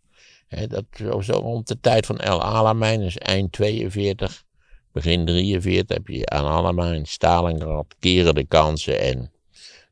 hè, 0.48 0.68
dat, 0.68 0.86
zo, 0.96 1.32
rond 1.32 1.68
de 1.68 1.80
tijd 1.80 2.06
van 2.06 2.20
El 2.20 2.42
Alamein, 2.42 3.00
dus 3.00 3.18
eind 3.18 3.52
42, 3.52 4.44
begin 4.92 5.26
43, 5.26 5.98
heb 5.98 6.08
je 6.08 6.26
aan 6.26 6.46
Alamein, 6.46 7.06
Stalingrad, 7.06 7.96
keren 8.00 8.36
de 8.36 8.46
kansen. 8.46 9.00
En 9.00 9.32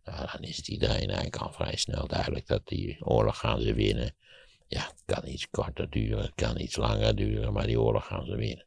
nou, 0.04 0.28
dan 0.32 0.42
is 0.42 0.58
het 0.58 0.68
iedereen 0.68 1.08
eigenlijk 1.08 1.36
al 1.36 1.54
vrij 1.54 1.76
snel 1.76 2.08
duidelijk 2.08 2.48
dat 2.48 2.68
die 2.68 2.98
oorlog 3.00 3.38
gaan 3.38 3.62
ze 3.62 3.74
winnen. 3.74 4.16
Ja, 4.68 4.82
het 4.82 5.04
kan 5.06 5.28
iets 5.28 5.50
korter 5.50 5.90
duren, 5.90 6.22
het 6.22 6.36
kan 6.36 6.60
iets 6.60 6.76
langer 6.76 7.16
duren, 7.16 7.54
maar 7.54 7.68
die 7.68 7.82
oorlog 7.82 8.06
gaan 8.06 8.26
ze 8.26 8.36
winnen. 8.36 8.66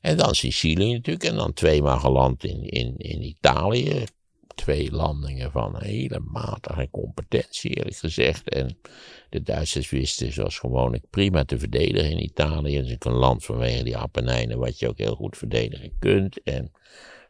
En 0.00 0.16
dan 0.16 0.34
Sicilië 0.34 0.92
natuurlijk, 0.92 1.24
en 1.24 1.36
dan 1.36 1.52
tweemaal 1.52 1.98
geland 1.98 2.44
in, 2.44 2.62
in, 2.62 2.94
in 2.96 3.22
Italië 3.22 4.04
twee 4.54 4.92
landingen 4.92 5.50
van 5.50 5.82
hele 5.82 6.18
matige 6.18 6.88
competentie, 6.90 7.76
eerlijk 7.76 7.96
gezegd. 7.96 8.48
En 8.48 8.78
de 9.30 9.42
Duitsers 9.42 9.90
wisten 9.90 10.32
zoals 10.32 10.58
gewoonlijk 10.58 11.04
prima 11.10 11.44
te 11.44 11.58
verdedigen 11.58 12.10
in 12.10 12.22
Italië. 12.22 12.76
Het 12.76 12.86
is 12.86 12.96
een 12.98 13.12
land 13.12 13.44
vanwege 13.44 13.84
die 13.84 13.96
Appenijnen 13.96 14.58
wat 14.58 14.78
je 14.78 14.88
ook 14.88 14.98
heel 14.98 15.14
goed 15.14 15.36
verdedigen 15.36 15.98
kunt. 15.98 16.42
En 16.42 16.72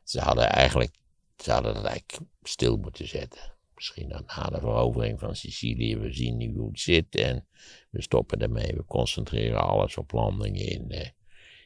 ze 0.05 0.21
hadden 0.21 0.49
eigenlijk, 0.49 0.95
ze 1.37 1.53
hadden 1.53 1.75
het 1.75 1.85
eigenlijk 1.85 2.31
stil 2.43 2.77
moeten 2.77 3.09
zetten. 3.09 3.53
Misschien 3.75 4.09
dan 4.09 4.25
na 4.27 4.43
de 4.43 4.59
verovering 4.59 5.19
van 5.19 5.37
Sicilië. 5.37 5.97
We 5.97 6.13
zien 6.13 6.37
nu 6.37 6.55
hoe 6.55 6.69
het 6.69 6.81
zit 6.81 7.17
en 7.17 7.47
we 7.91 8.03
stoppen 8.03 8.39
ermee. 8.39 8.73
We 8.77 8.85
concentreren 8.85 9.61
alles 9.61 9.97
op 9.97 10.13
landingen 10.13 10.67
in, 10.67 10.91
eh, 10.91 11.09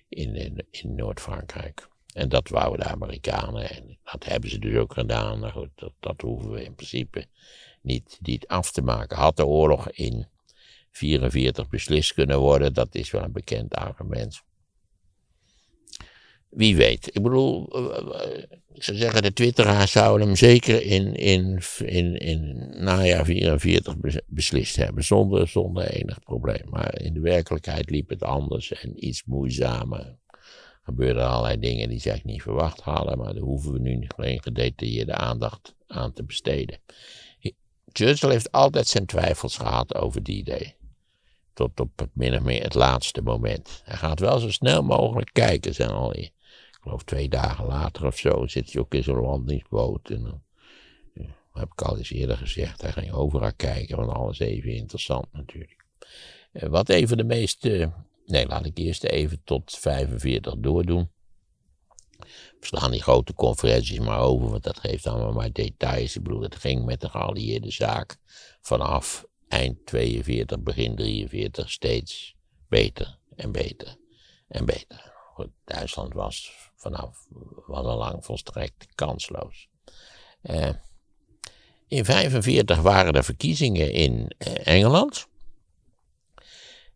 in, 0.09 0.35
in, 0.35 0.67
in 0.71 0.95
Noord-Frankrijk. 0.95 1.89
En 2.17 2.29
dat 2.29 2.49
wouden 2.49 2.87
de 2.87 2.93
Amerikanen. 2.93 3.71
En 3.71 3.99
dat 4.05 4.25
hebben 4.25 4.51
ze 4.51 4.59
dus 4.59 4.77
ook 4.77 4.93
gedaan. 4.93 5.41
Nou 5.41 5.53
goed, 5.53 5.71
dat, 5.75 5.93
dat 6.01 6.21
hoeven 6.21 6.51
we 6.51 6.65
in 6.65 6.75
principe 6.75 7.27
niet, 7.83 8.45
af 8.47 8.73
te 8.73 8.83
maken. 8.83 9.17
Had 9.17 9.37
de 9.37 9.47
oorlog 9.47 9.91
in 9.91 10.27
44 10.91 11.69
beslist 11.69 12.15
kunnen 12.15 12.39
worden, 12.39 12.75
dat 12.75 12.95
is 12.95 13.11
wel 13.11 13.23
een 13.23 13.33
bekend 13.33 13.75
argument. 13.75 14.43
Wie 16.49 16.77
weet. 16.77 17.07
Ik 17.07 17.23
bedoel, 17.23 17.69
eh, 17.69 18.43
ik 18.73 18.83
zou 18.83 18.97
zeggen, 18.97 19.23
de 19.23 19.33
twitteraars 19.33 19.93
zouden 19.93 20.27
hem 20.27 20.37
zeker 20.37 20.83
in, 20.83 21.15
in, 21.15 21.63
in, 21.79 22.17
in 22.17 22.73
najaar 22.85 23.25
44 23.25 23.95
beslist 24.27 24.77
hebben, 24.77 25.05
zonder, 25.05 25.49
zonder 25.49 25.91
enig 25.91 26.19
probleem. 26.21 26.69
Maar 26.71 27.01
in 27.01 27.13
de 27.13 27.21
werkelijkheid 27.21 27.91
liep 27.91 28.09
het 28.09 28.23
anders 28.23 28.73
en 28.73 29.07
iets 29.07 29.25
moeizamer 29.25 30.19
gebeurden 30.87 31.29
allerlei 31.29 31.59
dingen 31.59 31.89
die 31.89 31.99
ze 31.99 32.11
eigenlijk 32.11 32.39
niet 32.39 32.43
verwacht 32.43 32.81
hadden, 32.81 33.19
maar 33.19 33.35
daar 33.35 33.43
hoeven 33.43 33.73
we 33.73 33.79
nu 33.79 34.07
geen 34.17 34.43
gedetailleerde 34.43 35.15
aandacht 35.15 35.75
aan 35.87 36.13
te 36.13 36.23
besteden. 36.23 36.79
Churchill 37.93 38.31
heeft 38.31 38.53
altijd 38.53 38.87
zijn 38.87 39.07
twijfels 39.07 39.57
gehad 39.57 39.95
over 39.95 40.23
die 40.23 40.37
idee. 40.37 40.75
Tot 41.53 41.81
op 41.81 41.99
het 41.99 42.11
min 42.13 42.35
of 42.35 42.43
meer 42.43 42.63
het 42.63 42.75
laatste 42.75 43.23
moment. 43.23 43.83
Hij 43.85 43.97
gaat 43.97 44.21
wel 44.21 44.39
zo 44.39 44.51
snel 44.51 44.83
mogelijk 44.83 45.31
kijken, 45.33 45.75
zijn 45.75 45.91
al 45.91 46.15
ik 46.15 46.33
geloof 46.81 47.03
twee 47.03 47.29
dagen 47.29 47.67
later 47.67 48.07
of 48.07 48.19
zo, 48.19 48.47
zit 48.47 48.73
hij 48.73 48.83
ook 48.83 48.95
in 48.95 49.03
zo'n 49.03 49.21
landingsboot. 49.21 50.11
En 50.11 50.23
dan 50.23 50.43
heb 51.53 51.73
ik 51.73 51.83
al 51.83 51.99
eens 51.99 52.11
eerder 52.11 52.37
gezegd, 52.37 52.83
hij 52.83 52.93
ging 52.93 53.13
overal 53.13 53.53
kijken, 53.57 53.97
want 53.97 54.11
alles 54.11 54.39
even 54.39 54.71
interessant 54.71 55.27
natuurlijk. 55.33 55.85
Eh, 56.53 56.69
wat 56.69 56.89
even 56.89 57.17
de 57.17 57.25
meeste, 57.25 57.93
nee 58.27 58.47
laat 58.47 58.67
ik 58.67 58.79
eerst 58.79 59.05
even 59.05 59.41
tot 59.45 59.77
45 59.77 60.55
doordoen. 60.57 61.11
We 62.61 62.67
slaan 62.67 62.91
die 62.91 63.03
grote 63.03 63.35
conferenties 63.35 63.99
maar 63.99 64.21
over, 64.21 64.51
want 64.51 64.63
dat 64.63 64.79
geeft 64.79 65.07
allemaal 65.07 65.33
maar 65.33 65.53
details. 65.53 66.19
Het 66.41 66.57
ging 66.57 66.85
met 66.85 67.01
de 67.01 67.09
geallieerde 67.09 67.71
zaak 67.71 68.17
vanaf 68.61 69.27
eind 69.49 69.87
42, 69.87 70.61
begin 70.61 70.97
43 70.97 71.71
steeds 71.71 72.37
beter 72.69 73.19
en 73.37 73.53
beter 73.53 73.97
en 74.49 74.65
beter. 74.65 75.15
Duitsland 75.65 76.15
was 76.15 76.53
vanaf 76.77 77.27
was 77.67 77.85
lang 77.85 78.25
volstrekt 78.25 78.87
kansloos. 78.95 79.69
Uh, 80.43 80.71
in 81.89 82.05
1945 82.05 82.81
waren 82.81 83.15
er 83.15 83.25
verkiezingen 83.25 83.93
in 83.93 84.33
uh, 84.39 84.67
Engeland. 84.67 85.27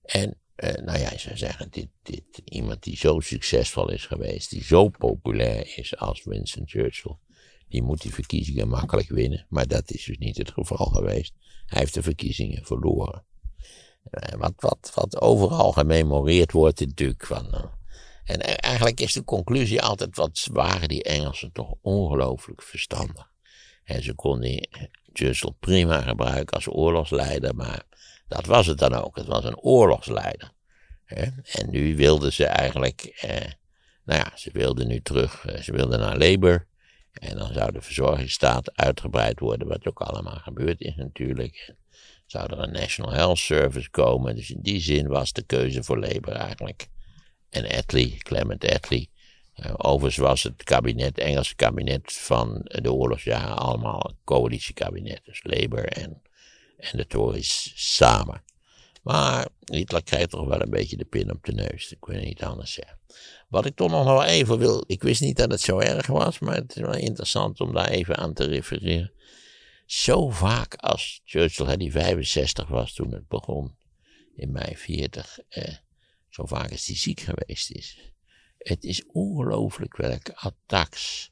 En 0.03 0.40
uh, 0.65 0.85
nou 0.85 0.99
ja, 0.99 1.19
ze 1.19 1.37
zeggen, 1.37 1.71
dit, 1.71 1.89
dit, 2.03 2.43
iemand 2.45 2.83
die 2.83 2.97
zo 2.97 3.21
succesvol 3.21 3.91
is 3.91 4.07
geweest, 4.07 4.51
die 4.51 4.65
zo 4.65 4.89
populair 4.89 5.79
is 5.79 5.97
als 5.97 6.25
Winston 6.25 6.69
Churchill, 6.69 7.17
die 7.69 7.83
moet 7.83 8.03
die 8.03 8.15
verkiezingen 8.15 8.69
makkelijk 8.69 9.09
winnen. 9.09 9.47
Maar 9.49 9.67
dat 9.67 9.91
is 9.91 10.05
dus 10.05 10.19
niet 10.19 10.37
het 10.37 10.51
geval 10.51 10.87
geweest. 10.87 11.33
Hij 11.67 11.81
heeft 11.81 11.95
de 11.95 12.03
verkiezingen 12.03 12.65
verloren. 12.65 13.25
Uh, 14.11 14.39
wat, 14.39 14.53
wat, 14.57 14.93
wat 14.95 15.21
overal 15.21 15.73
gememoreerd 15.73 16.53
wordt 16.53 16.81
natuurlijk 16.81 17.27
van. 17.27 17.47
Uh, 17.55 17.65
en 18.25 18.41
eigenlijk 18.41 19.01
is 19.01 19.13
de 19.13 19.25
conclusie 19.25 19.83
altijd, 19.83 20.17
wat 20.17 20.49
waren 20.53 20.89
die 20.89 21.03
Engelsen 21.03 21.53
toch 21.53 21.75
ongelooflijk 21.81 22.63
verstandig. 22.63 23.31
En 23.85 24.03
ze 24.03 24.15
konden 24.15 24.69
Churchill 25.13 25.53
prima 25.61 26.01
gebruiken 26.01 26.55
als 26.55 26.69
oorlogsleider, 26.69 27.55
maar 27.55 27.83
dat 28.31 28.47
was 28.47 28.67
het 28.67 28.79
dan 28.79 28.95
ook. 28.95 29.17
Het 29.17 29.27
was 29.27 29.45
een 29.45 29.59
oorlogsleider. 29.59 30.53
En 31.05 31.71
nu 31.71 31.97
wilden 31.97 32.33
ze 32.33 32.47
eigenlijk, 32.47 33.03
eh, 33.21 33.51
nou 34.05 34.19
ja, 34.19 34.33
ze 34.37 34.51
wilden 34.53 34.87
nu 34.87 35.01
terug, 35.01 35.47
eh, 35.47 35.63
ze 35.63 35.73
wilden 35.73 35.99
naar 35.99 36.19
Labour. 36.19 36.67
En 37.13 37.37
dan 37.37 37.53
zou 37.53 37.73
de 37.73 37.81
verzorgingsstaat 37.81 38.77
uitgebreid 38.77 39.41
worden, 39.41 39.69
wat 39.69 39.87
ook 39.87 40.01
allemaal 40.01 40.37
gebeurd 40.37 40.81
is 40.81 40.95
natuurlijk. 40.95 41.75
Zou 42.27 42.53
er 42.53 42.59
een 42.59 42.73
National 42.73 43.13
Health 43.13 43.39
Service 43.39 43.91
komen. 43.91 44.37
Dus 44.37 44.51
in 44.51 44.61
die 44.63 44.81
zin 44.81 45.09
was 45.09 45.33
de 45.33 45.43
keuze 45.43 45.83
voor 45.83 45.99
Labour 45.99 46.37
eigenlijk. 46.37 46.89
En 47.49 47.69
Attlee, 47.79 48.17
Clement 48.19 48.75
Attlee. 48.75 49.11
Uh, 49.57 49.75
overigens 49.77 50.17
was 50.17 50.43
het 50.43 50.63
kabinet, 50.63 51.19
Engelse 51.19 51.55
kabinet 51.55 52.13
van 52.13 52.61
de 52.65 52.93
oorlogsjaren 52.93 53.57
allemaal 53.57 54.13
coalitiekabinet. 54.25 55.21
Dus 55.25 55.41
Labour 55.43 55.85
en 55.85 56.23
en 56.81 56.97
de 56.97 57.07
Tories 57.07 57.73
samen. 57.75 58.43
Maar 59.03 59.49
Hitler 59.65 60.03
krijgt 60.03 60.31
toch 60.31 60.49
wel 60.49 60.61
een 60.61 60.71
beetje 60.71 60.97
de 60.97 61.05
pin 61.05 61.31
op 61.31 61.45
de 61.45 61.53
neus. 61.53 61.93
Ik 61.93 62.05
weet 62.05 62.25
niet 62.25 62.43
anders 62.43 62.73
zeggen. 62.73 62.99
Wat 63.49 63.67
ik 63.67 63.77
toch 63.77 63.91
nog 63.91 64.05
wel 64.05 64.25
even 64.25 64.59
wil. 64.59 64.85
Ik 64.87 65.03
wist 65.03 65.21
niet 65.21 65.37
dat 65.37 65.51
het 65.51 65.61
zo 65.61 65.79
erg 65.79 66.07
was, 66.07 66.39
maar 66.39 66.55
het 66.55 66.77
is 66.77 66.83
wel 66.83 66.95
interessant 66.95 67.61
om 67.61 67.73
daar 67.73 67.89
even 67.89 68.17
aan 68.17 68.35
te 68.35 68.45
refereren. 68.45 69.13
Zo 69.87 70.29
vaak 70.29 70.75
als 70.75 71.21
Churchill, 71.25 71.77
die 71.77 71.93
65 71.93 72.69
was 72.69 72.95
toen 72.95 73.13
het 73.13 73.29
begon, 73.29 73.77
in 74.37 74.53
mei 74.53 74.77
40, 74.77 75.39
eh, 75.49 75.75
zo 76.29 76.47
vaak 76.47 76.71
als 76.71 76.87
hij 76.87 76.97
ziek 76.97 77.21
geweest 77.21 77.71
is. 77.71 78.13
Het 78.59 78.85
is 78.85 79.07
ongelooflijk 79.07 79.97
welke 79.97 80.37
attacks 80.37 81.31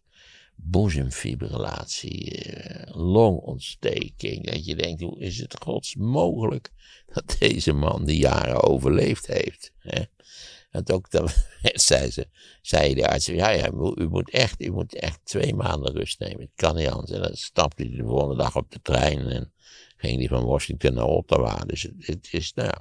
boezemfibrillatie, 0.61 2.35
eh, 2.35 2.95
longontsteking. 2.97 4.47
Dat 4.47 4.65
je 4.65 4.77
denkt, 4.77 5.03
hoe 5.03 5.21
is 5.21 5.39
het 5.39 5.57
gods 5.63 5.97
mogelijk 5.97 6.73
dat 7.15 7.37
deze 7.39 7.73
man 7.73 8.05
die 8.05 8.19
jaren 8.19 8.63
overleefd 8.63 9.27
heeft? 9.27 9.73
Hè? 9.79 10.03
Ook 10.93 11.11
dan 11.11 11.29
zei, 11.89 12.11
ze, 12.11 12.29
zei 12.63 12.95
de 12.95 13.09
arts, 13.09 13.27
ja, 13.27 13.51
ja, 13.51 13.71
u 13.95 14.09
moet, 14.09 14.31
echt, 14.31 14.63
u 14.63 14.71
moet 14.71 14.95
echt 14.95 15.21
twee 15.25 15.55
maanden 15.55 15.93
rust 15.93 16.21
nemen. 16.21 16.41
Het 16.41 16.51
kan 16.55 16.77
niet 16.77 16.89
anders. 16.89 17.11
En 17.11 17.23
dan 17.23 17.35
stapte 17.35 17.83
hij 17.83 17.97
de 17.97 18.05
volgende 18.05 18.37
dag 18.37 18.57
op 18.57 18.71
de 18.71 18.81
trein 18.83 19.27
en 19.27 19.53
ging 19.97 20.19
hij 20.19 20.29
van 20.29 20.45
Washington 20.45 20.95
naar 20.95 21.05
Ottawa. 21.05 21.57
Dus 21.67 21.83
het, 21.83 21.95
het 21.99 22.29
is, 22.31 22.53
nou 22.55 22.73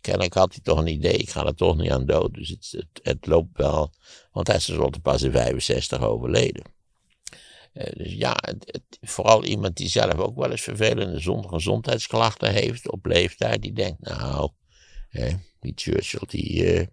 kennelijk 0.00 0.34
had 0.34 0.52
hij 0.52 0.62
toch 0.62 0.78
een 0.78 0.86
idee, 0.86 1.16
ik 1.16 1.30
ga 1.30 1.46
er 1.46 1.54
toch 1.54 1.76
niet 1.76 1.90
aan 1.90 2.06
dood. 2.06 2.34
Dus 2.34 2.48
het, 2.48 3.00
het, 3.02 3.26
loopt 3.26 3.58
wel, 3.58 3.92
want 4.32 4.46
hij 4.46 4.56
is 4.56 4.64
tenslotte 4.64 5.00
pas 5.00 5.22
in 5.22 5.32
65 5.32 6.02
overleden. 6.02 6.62
Eh, 7.74 7.92
dus 7.92 8.12
ja, 8.12 8.36
vooral 9.00 9.44
iemand 9.44 9.76
die 9.76 9.88
zelf 9.88 10.14
ook 10.14 10.36
wel 10.36 10.50
eens 10.50 10.62
vervelende 10.62 11.20
gezondheidsklachten 11.48 12.52
heeft 12.52 12.90
op 12.90 13.06
leeftijd, 13.06 13.62
die 13.62 13.72
denkt, 13.72 14.00
nou, 14.00 14.50
die 15.60 15.72
Churchill, 15.74 16.26
die, 16.26 16.74
eh, 16.74 16.86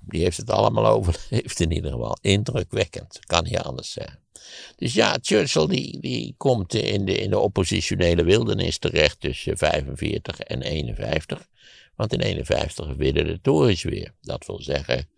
die 0.00 0.22
heeft 0.22 0.36
het 0.36 0.50
allemaal 0.50 0.86
overleefd 0.96 1.60
in 1.60 1.72
ieder 1.72 1.90
geval. 1.90 2.18
Indrukwekkend, 2.20 3.18
kan 3.26 3.44
niet 3.44 3.58
anders 3.58 3.92
zeggen. 3.92 4.20
Dus 4.76 4.94
ja, 4.94 5.18
Churchill 5.20 5.66
die, 5.66 6.00
die 6.00 6.34
komt 6.36 6.74
in 6.74 7.04
de, 7.04 7.18
in 7.18 7.30
de 7.30 7.38
oppositionele 7.38 8.24
wildernis 8.24 8.78
terecht 8.78 9.20
tussen 9.20 9.58
45 9.58 10.40
en 10.40 10.62
51. 10.62 11.48
Want 11.96 12.12
in 12.12 12.20
51 12.20 12.94
winnen 12.96 13.26
de 13.26 13.40
Tories 13.40 13.82
weer. 13.82 14.14
Dat 14.20 14.46
wil 14.46 14.62
zeggen, 14.62 15.08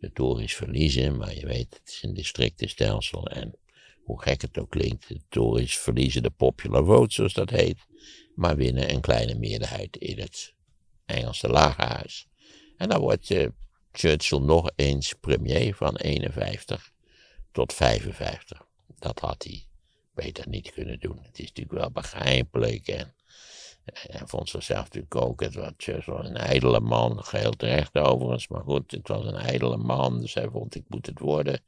de 0.00 0.12
Tories 0.12 0.54
verliezen, 0.54 1.16
maar 1.16 1.34
je 1.34 1.46
weet, 1.46 1.80
het 1.82 1.92
is 1.92 2.02
een 2.02 2.14
districtenstelsel 2.14 3.26
en 3.26 3.54
hoe 4.04 4.22
gek 4.22 4.40
het 4.42 4.58
ook 4.58 4.70
klinkt, 4.70 5.08
de 5.08 5.20
Tories 5.28 5.78
verliezen 5.78 6.22
de 6.22 6.30
popular 6.30 6.84
vote, 6.84 7.14
zoals 7.14 7.32
dat 7.32 7.50
heet, 7.50 7.86
maar 8.34 8.56
winnen 8.56 8.90
een 8.90 9.00
kleine 9.00 9.34
meerderheid 9.34 9.96
in 9.96 10.18
het 10.18 10.54
Engelse 11.04 11.48
lagerhuis. 11.48 12.26
En 12.76 12.88
dan 12.88 13.00
wordt 13.00 13.30
uh, 13.30 13.48
Churchill 13.92 14.38
nog 14.38 14.70
eens 14.76 15.12
premier 15.12 15.74
van 15.74 15.96
51 15.96 16.92
tot 17.52 17.72
55. 17.72 18.66
Dat 18.98 19.18
had 19.18 19.44
hij 19.44 19.66
beter 20.14 20.48
niet 20.48 20.72
kunnen 20.72 21.00
doen. 21.00 21.18
Het 21.22 21.38
is 21.38 21.46
natuurlijk 21.46 21.78
wel 21.78 21.90
begrijpelijk 21.90 22.88
en 22.88 23.14
hij 23.84 24.22
vond 24.24 24.48
zichzelf 24.48 24.84
natuurlijk 24.84 25.14
ook, 25.14 25.40
het 25.40 25.54
was 25.54 25.70
Churchill 25.76 26.14
een 26.14 26.36
ijdele 26.36 26.80
man, 26.80 27.24
geheel 27.24 27.52
terecht 27.52 27.98
overigens, 27.98 28.48
maar 28.48 28.62
goed, 28.62 28.90
het 28.90 29.08
was 29.08 29.24
een 29.24 29.36
ijdele 29.36 29.76
man, 29.76 30.20
dus 30.20 30.34
hij 30.34 30.48
vond 30.48 30.74
ik 30.74 30.84
moet 30.88 31.06
het 31.06 31.18
worden. 31.18 31.60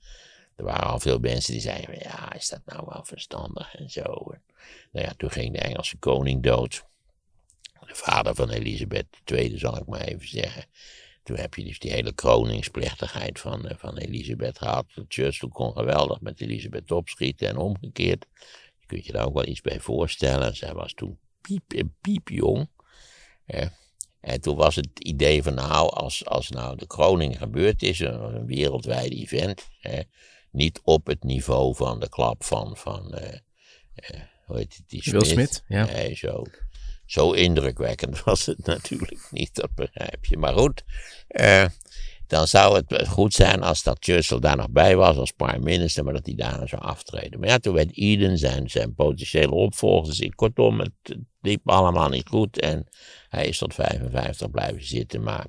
Er 0.57 0.65
waren 0.65 0.87
al 0.87 1.01
veel 1.01 1.19
mensen 1.19 1.53
die 1.53 1.63
zeiden, 1.63 1.99
ja, 1.99 2.33
is 2.33 2.49
dat 2.49 2.61
nou 2.65 2.87
wel 2.87 3.05
verstandig 3.05 3.75
en 3.75 3.91
zo. 3.91 4.35
nou 4.93 5.07
ja, 5.07 5.13
toen 5.17 5.31
ging 5.31 5.53
de 5.53 5.59
Engelse 5.59 5.97
koning 5.97 6.43
dood. 6.43 6.85
De 7.87 7.95
vader 7.95 8.35
van 8.35 8.51
Elisabeth 8.51 9.07
II, 9.25 9.59
zal 9.59 9.77
ik 9.77 9.87
maar 9.87 10.01
even 10.01 10.29
zeggen. 10.29 10.65
Toen 11.23 11.37
heb 11.37 11.55
je 11.55 11.65
dus 11.65 11.79
die 11.79 11.91
hele 11.91 12.13
kroningsplechtigheid 12.13 13.41
van, 13.41 13.65
uh, 13.65 13.73
van 13.77 13.97
Elisabeth 13.97 14.59
gehad. 14.59 14.87
Churchill 15.09 15.49
kon 15.49 15.73
geweldig 15.73 16.21
met 16.21 16.41
Elisabeth 16.41 16.91
opschieten 16.91 17.49
en 17.49 17.57
omgekeerd. 17.57 18.27
Je 18.79 18.87
kunt 18.87 19.07
je 19.07 19.13
daar 19.13 19.27
ook 19.27 19.35
wel 19.35 19.47
iets 19.47 19.61
bij 19.61 19.81
voorstellen. 19.81 20.57
Zij 20.57 20.73
was 20.73 20.93
toen 20.93 21.19
piep 21.41 21.83
piepjong. 22.01 22.69
Uh, 23.47 23.67
en 24.21 24.41
toen 24.41 24.57
was 24.57 24.77
het 24.77 24.99
idee 24.99 25.43
van 25.43 25.55
nou, 25.55 25.91
als, 25.91 26.25
als 26.25 26.51
nou 26.51 26.77
de 26.77 26.87
kroning 26.87 27.39
gebeurd 27.39 27.83
is, 27.83 28.01
een 28.01 28.47
wereldwijd 28.47 29.13
event 29.13 29.69
niet 30.57 30.81
op 30.85 31.07
het 31.07 31.25
niveau 31.25 31.75
van 31.75 32.01
de 32.01 32.09
klap 32.09 32.45
van, 32.45 32.77
van 32.77 33.15
uh, 33.15 33.23
uh, 33.23 34.21
hoe 34.47 34.57
heet 34.57 34.77
het, 34.77 34.89
die 34.89 35.03
Smith. 35.03 35.23
Will 35.23 35.31
Smith, 35.31 35.65
ja. 35.69 35.85
Nee, 35.85 36.15
zo, 36.15 36.43
zo 37.07 37.33
indrukwekkend 37.33 38.23
was 38.25 38.47
het 38.47 38.67
natuurlijk 38.67 39.29
niet, 39.31 39.55
dat 39.55 39.75
begrijp 39.75 40.25
je. 40.25 40.37
Maar 40.37 40.55
goed, 40.55 40.85
uh, 41.29 41.67
dan 42.27 42.47
zou 42.47 42.77
het 42.77 43.09
goed 43.09 43.35
zijn 43.35 43.63
als 43.63 43.83
dat 43.83 43.97
Churchill 44.01 44.39
daar 44.39 44.57
nog 44.57 44.71
bij 44.71 44.97
was 44.97 45.17
als 45.17 45.33
prime 45.33 45.65
minister, 45.65 46.05
maar 46.05 46.15
dat 46.15 46.27
hij 46.27 46.35
daarna 46.35 46.67
zou 46.67 46.83
aftreden. 46.83 47.41
Maar 47.41 47.49
ja, 47.49 47.59
toen 47.59 47.75
werd 47.75 47.97
Eden 47.97 48.39
zijn, 48.39 48.71
zijn 48.71 48.95
potentiële 48.95 49.53
opvolger. 49.53 50.17
Dus 50.17 50.31
kortom, 50.35 50.81
het 50.81 51.17
liep 51.41 51.71
allemaal 51.71 52.09
niet 52.09 52.29
goed 52.29 52.61
en 52.61 52.89
hij 53.29 53.47
is 53.47 53.59
tot 53.59 53.75
55 53.75 54.51
blijven 54.51 54.87
zitten, 54.87 55.23
maar 55.23 55.47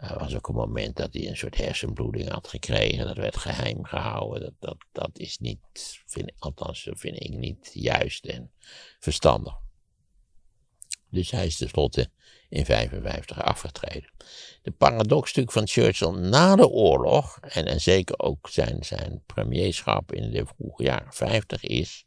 er 0.00 0.18
was 0.18 0.34
ook 0.34 0.48
een 0.48 0.54
moment 0.54 0.96
dat 0.96 1.12
hij 1.12 1.28
een 1.28 1.36
soort 1.36 1.56
hersenbloeding 1.56 2.28
had 2.28 2.48
gekregen. 2.48 3.06
Dat 3.06 3.16
werd 3.16 3.36
geheim 3.36 3.84
gehouden. 3.84 4.40
Dat, 4.40 4.54
dat, 4.58 4.76
dat 4.92 5.18
is 5.18 5.38
niet, 5.38 5.58
vind, 6.06 6.32
althans 6.38 6.88
vind 6.92 7.22
ik 7.22 7.30
niet 7.30 7.70
juist 7.72 8.24
en 8.24 8.50
verstandig. 8.98 9.54
Dus 11.10 11.30
hij 11.30 11.46
is 11.46 11.56
tenslotte 11.56 12.10
in 12.48 12.64
55 12.64 13.42
afgetreden. 13.42 14.10
De 14.62 14.70
paradox 14.70 15.32
van 15.44 15.66
Churchill 15.66 16.10
na 16.10 16.56
de 16.56 16.68
oorlog, 16.68 17.38
en, 17.40 17.66
en 17.66 17.80
zeker 17.80 18.18
ook 18.18 18.48
zijn, 18.48 18.84
zijn 18.84 19.22
premierschap 19.26 20.12
in 20.12 20.30
de 20.30 20.46
vroege 20.46 20.82
jaren 20.82 21.12
50 21.12 21.62
is, 21.62 22.06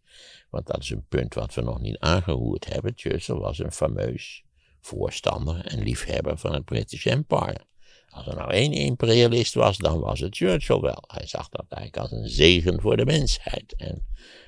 want 0.50 0.68
dat 0.68 0.82
is 0.82 0.90
een 0.90 1.06
punt 1.08 1.34
wat 1.34 1.54
we 1.54 1.62
nog 1.62 1.80
niet 1.80 2.00
aangeroerd 2.00 2.66
hebben, 2.66 2.94
Churchill 2.96 3.36
was 3.36 3.60
een 3.60 3.72
fameus 3.72 4.44
voorstander 4.82 5.66
en 5.66 5.84
liefhebber 5.84 6.38
van 6.38 6.54
het 6.54 6.66
British 6.66 7.06
Empire. 7.06 7.72
Als 8.14 8.28
er 8.28 8.36
nou 8.36 8.52
één 8.52 8.72
imperialist 8.72 9.54
was, 9.54 9.78
dan 9.78 10.00
was 10.00 10.20
het 10.20 10.36
Churchill 10.36 10.80
wel. 10.80 11.04
Hij 11.08 11.28
zag 11.28 11.50
dat 11.50 11.66
eigenlijk 11.70 12.04
als 12.04 12.12
een 12.12 12.30
zegen 12.30 12.82
voor 12.82 12.98
de 12.98 13.06
mensheid. 13.06 13.74
En 13.78 14.06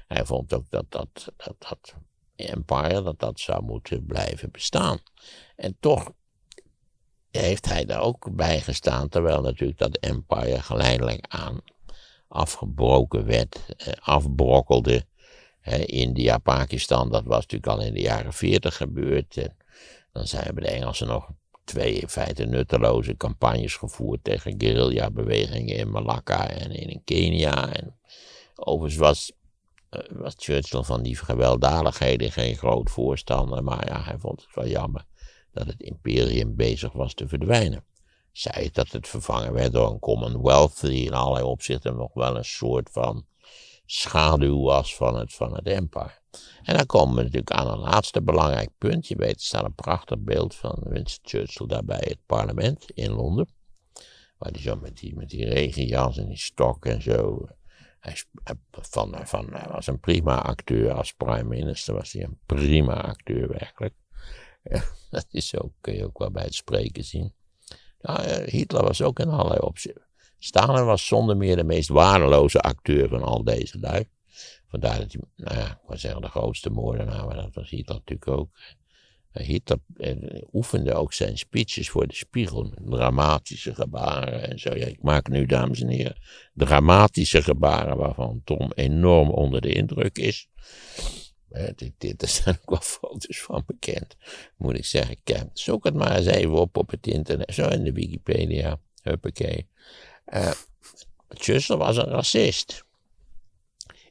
hij 0.08 0.26
vond 0.26 0.54
ook 0.54 0.70
dat 0.70 0.86
dat, 0.90 1.32
dat, 1.38 1.56
dat 1.58 1.96
empire, 2.36 3.02
dat 3.02 3.20
dat 3.20 3.40
zou 3.40 3.64
moeten 3.64 4.06
blijven 4.06 4.52
bestaan. 4.52 5.00
En 5.56 5.78
toch 5.80 6.12
heeft 7.32 7.66
hij 7.66 7.86
daar 7.86 8.02
ook 8.02 8.36
bij 8.36 8.62
gestaan, 8.62 9.10
terwijl 9.10 9.42
natuurlijk 9.42 9.80
dat 9.80 9.98
empire 9.98 10.62
geleidelijk 10.62 11.26
aan 11.28 11.62
afgebroken 12.28 13.26
werd, 13.26 13.60
eh, 13.78 13.94
afbrokkelde. 14.00 15.06
India, 15.86 16.38
Pakistan, 16.38 17.10
dat 17.10 17.24
was 17.24 17.42
natuurlijk 17.42 17.68
al 17.68 17.82
in 17.82 17.94
de 17.94 18.02
jaren 18.02 18.34
40 18.34 18.78
gebeurd. 18.78 19.50
Dan 20.12 20.28
zijn 20.28 20.56
de 20.56 20.68
Engelsen 20.68 21.08
nog 21.08 21.30
twee 21.66 21.94
in 21.94 22.10
feite 22.10 22.46
nutteloze 22.46 23.18
campagnes 23.18 23.76
gevoerd 23.76 24.24
tegen 24.24 24.56
guerrilla-bewegingen 24.58 25.76
in 25.76 25.92
Malakka 25.92 26.50
en 26.50 26.72
in 26.72 27.02
Kenia. 27.04 27.74
En 27.74 27.96
overigens 28.56 29.02
was, 29.02 29.32
eh, 29.90 30.00
was 30.10 30.34
Churchill 30.38 30.84
van 30.84 31.04
die 31.04 31.16
gewelddadigheden 31.16 32.32
geen 32.32 32.56
groot 32.56 32.90
voorstander, 32.90 33.64
maar 33.64 33.88
ja, 33.88 34.04
hij 34.04 34.18
vond 34.18 34.42
het 34.42 34.56
wel 34.56 34.68
jammer 34.68 35.06
dat 35.52 35.68
het 35.68 35.82
imperium 35.82 36.56
bezig 36.56 36.92
was 36.92 37.14
te 37.14 37.28
verdwijnen. 37.28 37.84
Zij 38.32 38.70
dat 38.74 38.92
het 38.92 39.08
vervangen 39.08 39.54
werd 39.54 39.74
door 39.74 39.92
een 39.92 40.00
Commonwealth 40.00 40.82
die 40.82 41.06
in 41.06 41.14
allerlei 41.14 41.46
opzichten 41.46 41.96
nog 41.96 42.14
wel 42.14 42.38
een 42.38 42.46
soort 42.46 42.90
van 42.92 43.26
schaduw 43.86 44.62
was 44.62 44.96
van 44.96 45.16
het, 45.20 45.34
van 45.34 45.56
het 45.56 45.68
empire. 45.68 46.24
En 46.64 46.76
dan 46.76 46.86
komen 46.86 47.16
we 47.16 47.22
natuurlijk 47.22 47.52
aan 47.52 47.68
een 47.68 47.80
laatste 47.80 48.22
belangrijk 48.22 48.70
punt. 48.78 49.08
Je 49.08 49.16
weet, 49.16 49.36
er 49.36 49.42
staat 49.42 49.64
een 49.64 49.76
prachtig 49.76 50.20
beeld 50.20 50.56
van 50.56 50.82
Winston 50.84 51.30
Churchill 51.30 51.68
daar 51.68 51.86
bij 51.86 52.04
het 52.04 52.20
parlement 52.26 52.92
in 52.92 53.12
Londen. 53.12 53.48
Waar 54.38 54.52
hij 54.52 54.62
zo 54.62 54.76
met 54.76 54.98
die, 54.98 55.16
met 55.16 55.30
die 55.30 55.46
regenjas 55.46 56.18
en 56.18 56.28
die 56.28 56.38
stok 56.38 56.86
en 56.86 57.02
zo. 57.02 57.48
Hij, 58.00 58.16
van, 58.72 59.16
van, 59.24 59.50
was 59.72 59.88
een 59.88 60.00
prima 60.00 60.42
acteur 60.42 60.94
als 60.94 61.14
prime 61.14 61.44
minister, 61.44 61.94
was 61.94 62.12
hij 62.12 62.24
een 62.24 62.40
prima 62.46 63.02
acteur 63.02 63.48
werkelijk. 63.48 63.94
dat 65.10 65.26
is 65.30 65.60
ook, 65.60 65.72
kun 65.82 65.94
je 65.94 66.06
ook 66.06 66.18
wel 66.18 66.32
bij 66.32 66.44
het 66.44 66.56
spreken 66.56 67.04
zien. 67.04 67.34
Nou, 68.02 68.50
Hitler 68.50 68.84
was 68.84 69.02
ook 69.02 69.20
in 69.20 69.30
allerlei 69.30 69.60
opzichten. 69.60 70.06
Stalin 70.40 70.86
was 70.86 71.08
zonder 71.08 71.38
meer 71.38 71.56
de 71.56 71.64
meest 71.64 71.90
waardeloze 71.90 72.60
acteur 72.60 73.10
van 73.10 73.24
al 73.24 73.44
deze 73.44 73.80
lui. 73.80 74.08
Vandaar 74.82 75.00
dat 75.00 75.12
hij, 75.12 75.22
nou 75.36 75.58
ja, 75.58 75.82
ik 75.90 76.00
zeggen 76.00 76.22
de 76.22 76.28
grootste 76.28 76.70
moordenaar, 76.70 77.26
maar 77.26 77.36
dat 77.36 77.54
was 77.54 77.70
Hitler 77.70 77.98
natuurlijk 77.98 78.28
ook. 78.28 78.50
Eh, 79.32 79.46
Hitler 79.46 79.80
eh, 79.98 80.42
oefende 80.54 80.94
ook 80.94 81.14
zijn 81.14 81.38
speeches 81.38 81.90
voor 81.90 82.08
de 82.08 82.16
spiegel 82.16 82.74
dramatische 82.86 83.76
gebaren 83.76 84.50
en 84.50 84.60
zo. 84.60 84.76
Ja, 84.76 84.86
ik 84.86 85.02
maak 85.02 85.28
nu, 85.28 85.46
dames 85.46 85.82
en 85.82 85.88
heren, 85.88 86.18
dramatische 86.54 87.44
gebaren 87.44 87.98
waarvan 87.98 88.42
Tom 88.44 88.72
enorm 88.76 89.30
onder 89.30 89.62
de 89.62 89.74
indruk 89.74 90.18
is. 90.18 90.48
Eh, 91.50 91.70
dit, 91.76 91.94
dit, 91.98 92.22
er 92.24 92.28
zijn 92.28 92.58
ook 92.62 92.70
wel 92.70 92.82
foto's 92.82 93.42
van 93.42 93.64
bekend, 93.66 94.16
moet 94.58 94.78
ik 94.78 94.86
zeggen. 94.86 95.18
Zoek 95.54 95.84
het 95.84 95.94
maar 95.94 96.16
eens 96.16 96.26
even 96.26 96.54
op 96.54 96.78
op 96.78 96.90
het 96.90 97.08
internet, 97.08 97.54
zo 97.54 97.68
in 97.68 97.84
de 97.84 97.92
Wikipedia, 97.92 98.80
huppakee. 99.02 99.68
Uh, 100.34 100.52
was 101.68 101.98
een 101.98 102.10
racist. 102.10 102.86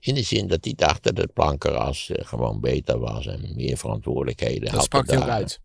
In 0.05 0.15
de 0.15 0.23
zin 0.23 0.47
dat 0.47 0.65
hij 0.65 0.75
dacht 0.77 1.03
dat 1.03 1.17
het 1.17 1.33
plankenras 1.33 2.09
uh, 2.09 2.17
gewoon 2.27 2.61
beter 2.61 2.99
was 2.99 3.27
en 3.27 3.53
meer 3.55 3.77
verantwoordelijkheden 3.77 4.61
dat 4.61 4.71
had. 4.71 4.79
Dat 4.79 4.85
sprak 4.85 5.07
hij 5.07 5.19
ook 5.19 5.29
uit. 5.29 5.61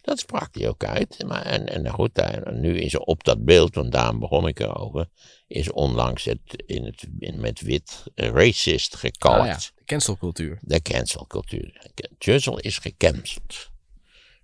Dat 0.00 0.18
sprak 0.18 0.54
hij 0.54 0.68
ook 0.68 0.84
uit. 0.84 1.24
Maar, 1.26 1.42
en, 1.42 1.66
en 1.66 1.88
goed, 1.88 2.18
en 2.18 2.60
nu 2.60 2.78
is 2.78 2.94
er 2.94 3.00
op 3.00 3.24
dat 3.24 3.44
beeld, 3.44 3.74
want 3.74 3.92
daarom 3.92 4.18
begon 4.18 4.48
ik 4.48 4.60
erover, 4.60 5.08
is 5.46 5.70
onlangs 5.70 6.24
het, 6.24 6.62
in 6.66 6.84
het 6.84 7.06
in, 7.18 7.40
met 7.40 7.60
wit 7.60 8.02
racist 8.14 8.96
gekalkt. 8.96 9.40
Ah, 9.40 9.46
ja. 9.46 9.56
De 9.56 9.84
cancelcultuur. 9.84 10.58
De 10.60 10.82
cancelcultuur. 10.82 11.90
Churchill 12.18 12.56
is 12.56 12.78
gecanceld. 12.78 13.70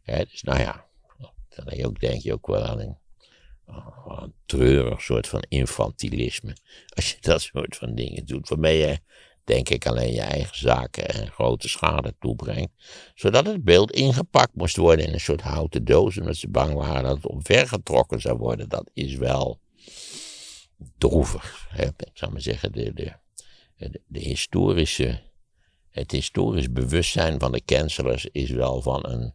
Ja, 0.02 0.24
dus 0.24 0.42
nou 0.42 0.60
ja, 0.60 0.86
dan 1.48 1.96
denk 1.98 2.22
je 2.22 2.32
ook 2.32 2.46
wel 2.46 2.62
aan 2.62 2.80
een 2.80 2.96
Oh, 3.66 4.22
een 4.22 4.34
treurig 4.46 5.02
soort 5.02 5.28
van 5.28 5.44
infantilisme. 5.48 6.56
Als 6.88 7.10
je 7.10 7.16
dat 7.20 7.42
soort 7.42 7.76
van 7.76 7.94
dingen 7.94 8.26
doet, 8.26 8.48
waarmee 8.48 8.78
je, 8.78 8.98
denk 9.46 9.68
ik, 9.68 9.86
alleen 9.86 10.12
je 10.12 10.20
eigen 10.20 10.58
zaken 10.58 11.08
en 11.08 11.30
grote 11.30 11.68
schade 11.68 12.14
toebrengt. 12.20 12.72
Zodat 13.14 13.46
het 13.46 13.64
beeld 13.64 13.90
ingepakt 13.90 14.54
moest 14.54 14.76
worden 14.76 15.06
in 15.06 15.12
een 15.12 15.20
soort 15.20 15.40
houten 15.40 15.84
doos, 15.84 16.18
omdat 16.18 16.36
ze 16.36 16.48
bang 16.48 16.74
waren 16.74 17.02
dat 17.02 17.16
het 17.16 17.26
omvergetrokken 17.26 18.20
zou 18.20 18.38
worden. 18.38 18.68
Dat 18.68 18.90
is 18.92 19.14
wel 19.14 19.60
droevig. 20.98 21.66
Hè? 21.68 21.84
Ik 21.84 22.10
zou 22.12 22.32
maar 22.32 22.40
zeggen, 22.40 22.72
de, 22.72 23.12
de 24.06 24.18
historische, 24.18 25.22
het 25.90 26.10
historisch 26.10 26.72
bewustzijn 26.72 27.38
van 27.38 27.52
de 27.52 27.64
cancelers 27.64 28.26
is 28.26 28.50
wel 28.50 28.82
van 28.82 29.06
een, 29.06 29.34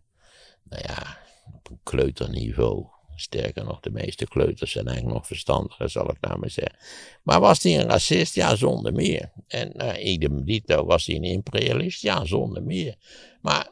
nou 0.64 0.84
ja, 0.88 1.18
op 1.56 1.70
een 1.70 1.80
kleuterniveau. 1.84 2.86
Sterker 3.22 3.64
nog, 3.64 3.80
de 3.80 3.92
meeste 3.92 4.28
kleuters 4.28 4.72
zijn 4.72 4.86
eigenlijk 4.86 5.18
nog 5.18 5.28
verstandiger, 5.28 5.90
zal 5.90 6.10
ik 6.10 6.18
nou 6.22 6.40
maar 6.40 6.50
zeggen. 6.50 6.78
Maar 7.24 7.40
was 7.40 7.64
hij 7.64 7.80
een 7.80 7.90
racist? 7.90 8.36
Ja, 8.36 8.56
zonder 8.56 8.94
meer. 8.94 9.32
En 9.48 9.74
uh, 9.78 10.06
idem 10.06 10.46
dito, 10.46 10.86
was 10.86 11.06
hij 11.06 11.16
een 11.16 11.24
imperialist? 11.24 12.02
Ja, 12.02 12.26
zonder 12.26 12.64
meer. 12.64 12.96
Maar 13.42 13.70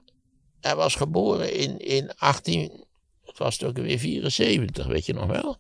hij 0.62 0.76
was 0.76 0.96
geboren 0.96 1.54
in, 1.54 1.80
in 1.80 2.16
18, 2.16 2.86
het 3.26 3.38
was 3.38 3.58
toch 3.58 3.72
weer 3.74 4.00
74, 4.00 4.86
weet 4.88 5.06
je 5.06 5.14
nog 5.14 5.26
wel? 5.26 5.58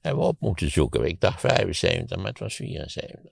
Hebben 0.00 0.22
we 0.22 0.28
op 0.28 0.40
moeten 0.40 0.70
zoeken. 0.70 1.04
Ik 1.04 1.20
dacht 1.20 1.40
75, 1.40 2.16
maar 2.16 2.26
het 2.26 2.38
was 2.38 2.54
74. 2.54 3.30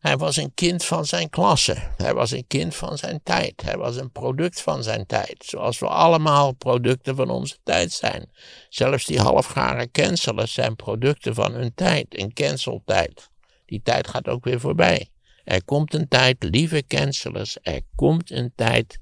Hij 0.00 0.16
was 0.16 0.36
een 0.36 0.54
kind 0.54 0.84
van 0.84 1.06
zijn 1.06 1.30
klasse. 1.30 1.76
Hij 1.96 2.14
was 2.14 2.30
een 2.30 2.46
kind 2.46 2.74
van 2.74 2.98
zijn 2.98 3.20
tijd. 3.22 3.62
Hij 3.62 3.76
was 3.76 3.96
een 3.96 4.10
product 4.10 4.60
van 4.60 4.82
zijn 4.82 5.06
tijd. 5.06 5.44
Zoals 5.46 5.78
we 5.78 5.86
allemaal 5.86 6.52
producten 6.52 7.16
van 7.16 7.30
onze 7.30 7.56
tijd 7.62 7.92
zijn. 7.92 8.30
Zelfs 8.68 9.04
die 9.04 9.20
halfgare 9.20 9.90
cancelers 9.90 10.52
zijn 10.52 10.76
producten 10.76 11.34
van 11.34 11.52
hun 11.52 11.74
tijd. 11.74 12.06
Een 12.20 12.32
canceltijd. 12.32 13.30
Die 13.66 13.80
tijd 13.82 14.08
gaat 14.08 14.28
ook 14.28 14.44
weer 14.44 14.60
voorbij. 14.60 15.10
Er 15.48 15.64
komt 15.64 15.94
een 15.94 16.08
tijd, 16.08 16.36
lieve 16.38 16.84
cancelers, 16.86 17.56
er 17.62 17.80
komt 17.94 18.30
een 18.30 18.52
tijd 18.56 18.98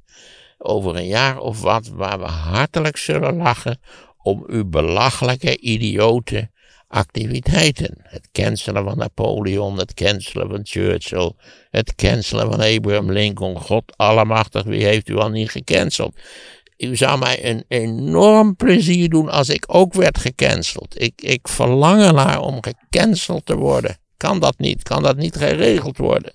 over 0.58 0.96
een 0.96 1.06
jaar 1.06 1.38
of 1.38 1.60
wat 1.60 1.88
waar 1.88 2.18
we 2.18 2.24
hartelijk 2.24 2.96
zullen 2.96 3.36
lachen 3.36 3.80
om 4.22 4.44
uw 4.46 4.68
belachelijke 4.68 5.58
idioten 5.58 6.50
activiteiten. 6.88 7.94
Het 8.02 8.28
cancelen 8.32 8.84
van 8.84 8.98
Napoleon, 8.98 9.78
het 9.78 9.94
cancelen 9.94 10.48
van 10.48 10.60
Churchill, 10.62 11.32
het 11.70 11.94
cancelen 11.94 12.50
van 12.50 12.60
Abraham 12.60 13.12
Lincoln. 13.12 13.60
God 13.60 13.96
allemachtig, 13.96 14.62
wie 14.62 14.84
heeft 14.84 15.08
u 15.08 15.16
al 15.16 15.28
niet 15.28 15.50
gecanceld? 15.50 16.16
U 16.76 16.96
zou 16.96 17.18
mij 17.18 17.44
een 17.44 17.64
enorm 17.68 18.56
plezier 18.56 19.08
doen 19.08 19.28
als 19.28 19.48
ik 19.48 19.64
ook 19.66 19.94
werd 19.94 20.18
gecanceld. 20.18 21.00
Ik, 21.00 21.22
ik 21.22 21.48
verlang 21.48 22.02
ernaar 22.02 22.40
om 22.40 22.58
gecanceld 22.62 23.46
te 23.46 23.56
worden. 23.56 23.98
Kan 24.16 24.40
dat 24.40 24.58
niet? 24.58 24.82
Kan 24.82 25.02
dat 25.02 25.16
niet 25.16 25.36
geregeld 25.36 25.96
worden? 25.96 26.34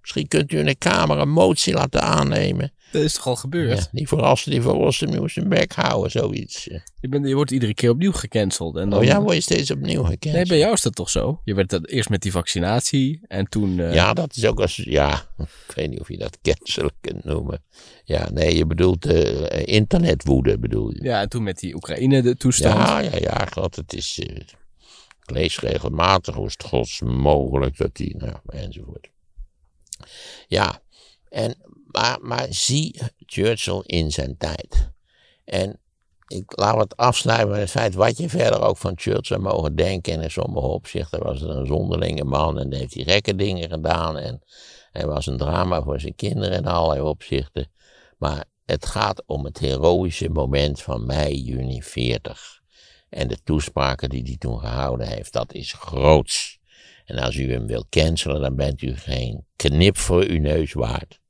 Misschien 0.00 0.28
kunt 0.28 0.52
u 0.52 0.58
in 0.58 0.66
de 0.66 0.74
Kamer 0.74 1.18
een 1.18 1.30
motie 1.30 1.74
laten 1.74 2.02
aannemen 2.02 2.72
dat 2.92 3.02
is 3.02 3.14
toch 3.14 3.26
al 3.26 3.36
gebeurd? 3.36 3.78
Ja, 3.78 3.88
die 3.92 4.08
verrassen, 4.08 4.50
die 4.50 4.62
verlossen, 4.62 5.10
die 5.10 5.20
moest 5.20 5.34
zijn 5.34 5.48
bek 5.48 5.72
houden, 5.72 6.10
zoiets. 6.10 6.64
Je, 7.00 7.08
bent, 7.08 7.28
je 7.28 7.34
wordt 7.34 7.50
iedere 7.50 7.74
keer 7.74 7.90
opnieuw 7.90 8.12
gecanceld. 8.12 8.76
En 8.76 8.90
dan... 8.90 8.98
Oh 8.98 9.04
ja, 9.04 9.22
word 9.22 9.34
je 9.34 9.40
steeds 9.40 9.70
opnieuw 9.70 10.02
gecanceld. 10.02 10.34
Nee, 10.34 10.46
bij 10.46 10.58
jou 10.58 10.72
is 10.72 10.82
dat 10.82 10.94
toch 10.94 11.10
zo? 11.10 11.40
Je 11.44 11.54
werd 11.54 11.70
dat 11.70 11.88
eerst 11.88 12.08
met 12.08 12.22
die 12.22 12.32
vaccinatie 12.32 13.20
en 13.28 13.48
toen... 13.48 13.78
Uh... 13.78 13.94
Ja, 13.94 14.12
dat 14.12 14.36
is 14.36 14.46
ook 14.46 14.60
als... 14.60 14.76
Ja, 14.76 15.26
ik 15.38 15.74
weet 15.74 15.90
niet 15.90 16.00
of 16.00 16.08
je 16.08 16.18
dat 16.18 16.38
cancelen 16.48 16.92
kunt 17.00 17.24
noemen. 17.24 17.64
Ja, 18.04 18.30
nee, 18.30 18.56
je 18.56 18.66
bedoelt 18.66 19.06
uh, 19.06 19.66
internetwoede, 19.66 20.58
bedoel 20.58 20.90
je. 20.94 21.02
Ja, 21.02 21.20
en 21.20 21.28
toen 21.28 21.42
met 21.42 21.58
die 21.58 21.74
Oekraïne-toestand. 21.74 22.74
Ja, 22.74 23.00
ja, 23.00 23.18
ja, 23.18 23.46
god, 23.50 23.76
het 23.76 23.94
is... 23.94 24.18
Uh, 24.18 24.36
ik 24.36 25.30
lees 25.30 25.60
regelmatig 25.60 26.34
hoe 26.34 26.46
is 26.46 26.52
het 26.52 26.64
gods 26.64 27.00
mogelijk 27.00 27.76
dat 27.76 27.96
die... 27.96 28.16
Nou, 28.16 28.36
enzovoort. 28.46 29.10
Ja, 30.46 30.82
en 31.28 31.54
maar, 31.92 32.18
maar 32.20 32.46
zie 32.50 33.00
Churchill 33.26 33.82
in 33.86 34.10
zijn 34.10 34.36
tijd. 34.36 34.90
En 35.44 35.80
ik 36.26 36.58
laat 36.58 36.78
het 36.78 36.96
afsluiten 36.96 37.48
met 37.48 37.60
het 37.60 37.70
feit 37.70 37.94
wat 37.94 38.18
je 38.18 38.28
verder 38.28 38.62
ook 38.62 38.76
van 38.76 38.92
Churchill 38.96 39.38
mogen 39.38 39.76
denken. 39.76 40.12
En 40.12 40.20
in 40.20 40.30
sommige 40.30 40.66
opzichten 40.66 41.22
was 41.22 41.40
het 41.40 41.50
een 41.50 41.66
zonderlinge 41.66 42.24
man 42.24 42.58
en 42.58 42.74
heeft 42.74 42.94
hij 42.94 43.04
gekke 43.04 43.34
dingen 43.34 43.68
gedaan. 43.70 44.18
En 44.18 44.42
hij 44.90 45.06
was 45.06 45.26
een 45.26 45.36
drama 45.36 45.82
voor 45.82 46.00
zijn 46.00 46.14
kinderen 46.14 46.56
in 46.56 46.66
allerlei 46.66 47.00
opzichten. 47.00 47.70
Maar 48.18 48.44
Het 48.64 48.86
gaat 48.86 49.22
om 49.26 49.44
het 49.44 49.58
heroïsche 49.58 50.28
moment 50.28 50.82
van 50.82 51.06
mei, 51.06 51.42
juni 51.42 51.82
40. 51.82 52.60
En 53.08 53.28
de 53.28 53.42
toespraken 53.44 54.08
die 54.08 54.22
hij 54.22 54.36
toen 54.38 54.58
gehouden 54.58 55.08
heeft, 55.08 55.32
dat 55.32 55.52
is 55.52 55.72
groots. 55.72 56.58
En 57.04 57.18
als 57.18 57.36
u 57.36 57.52
hem 57.52 57.66
wil 57.66 57.84
cancelen, 57.90 58.40
dan 58.40 58.56
bent 58.56 58.82
u 58.82 58.96
geen 58.96 59.46
knip 59.56 59.96
voor 59.96 60.22
uw 60.22 60.40
neus 60.40 60.72
waard. 60.72 61.20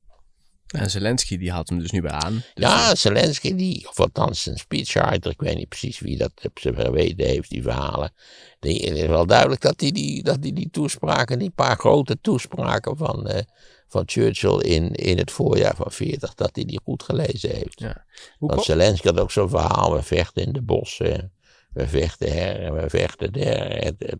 En 0.72 0.90
Zelensky 0.90 1.38
die 1.38 1.52
haalt 1.52 1.68
hem 1.68 1.78
dus 1.78 1.90
nu 1.90 2.00
bij 2.00 2.10
aan. 2.10 2.32
Dus 2.32 2.64
ja, 2.64 2.94
Zelensky, 2.94 3.54
die, 3.54 3.88
of 3.88 4.00
althans 4.00 4.46
een 4.46 4.56
speechwriter, 4.58 5.30
ik 5.30 5.40
weet 5.40 5.56
niet 5.56 5.68
precies 5.68 5.98
wie 5.98 6.16
dat 6.16 6.32
op 6.42 6.58
zijn 6.58 6.74
geweten 6.74 7.26
heeft, 7.26 7.50
die 7.50 7.62
verhalen. 7.62 8.12
Die, 8.60 8.88
het 8.88 8.96
is 8.96 9.06
wel 9.06 9.26
duidelijk 9.26 9.60
dat 9.60 9.80
hij 9.80 9.90
die, 9.92 10.22
dat 10.22 10.42
die, 10.42 10.52
die 10.52 10.70
toespraken, 10.70 11.38
die 11.38 11.50
paar 11.50 11.76
grote 11.76 12.18
toespraken 12.20 12.96
van, 12.96 13.26
eh, 13.28 13.42
van 13.88 14.02
Churchill 14.06 14.58
in, 14.58 14.92
in 14.94 15.18
het 15.18 15.30
voorjaar 15.30 15.76
van 15.76 15.92
40, 15.92 16.34
dat 16.34 16.50
hij 16.54 16.64
die 16.64 16.80
goed 16.84 17.02
gelezen 17.02 17.50
heeft. 17.50 17.80
Ja. 17.80 18.04
Want 18.38 18.62
Zelensky 18.64 19.06
had 19.08 19.20
ook 19.20 19.30
zo'n 19.30 19.48
verhaal, 19.48 19.94
we 19.94 20.02
vechten 20.02 20.42
in 20.42 20.52
de 20.52 20.62
bossen, 20.62 21.32
we 21.72 21.88
vechten 21.88 22.32
her 22.32 22.60
en 22.62 22.74
we 22.74 22.90
vechten 22.90 23.32
der. 23.32 23.84
Het- 23.84 23.94
het- 23.98 24.18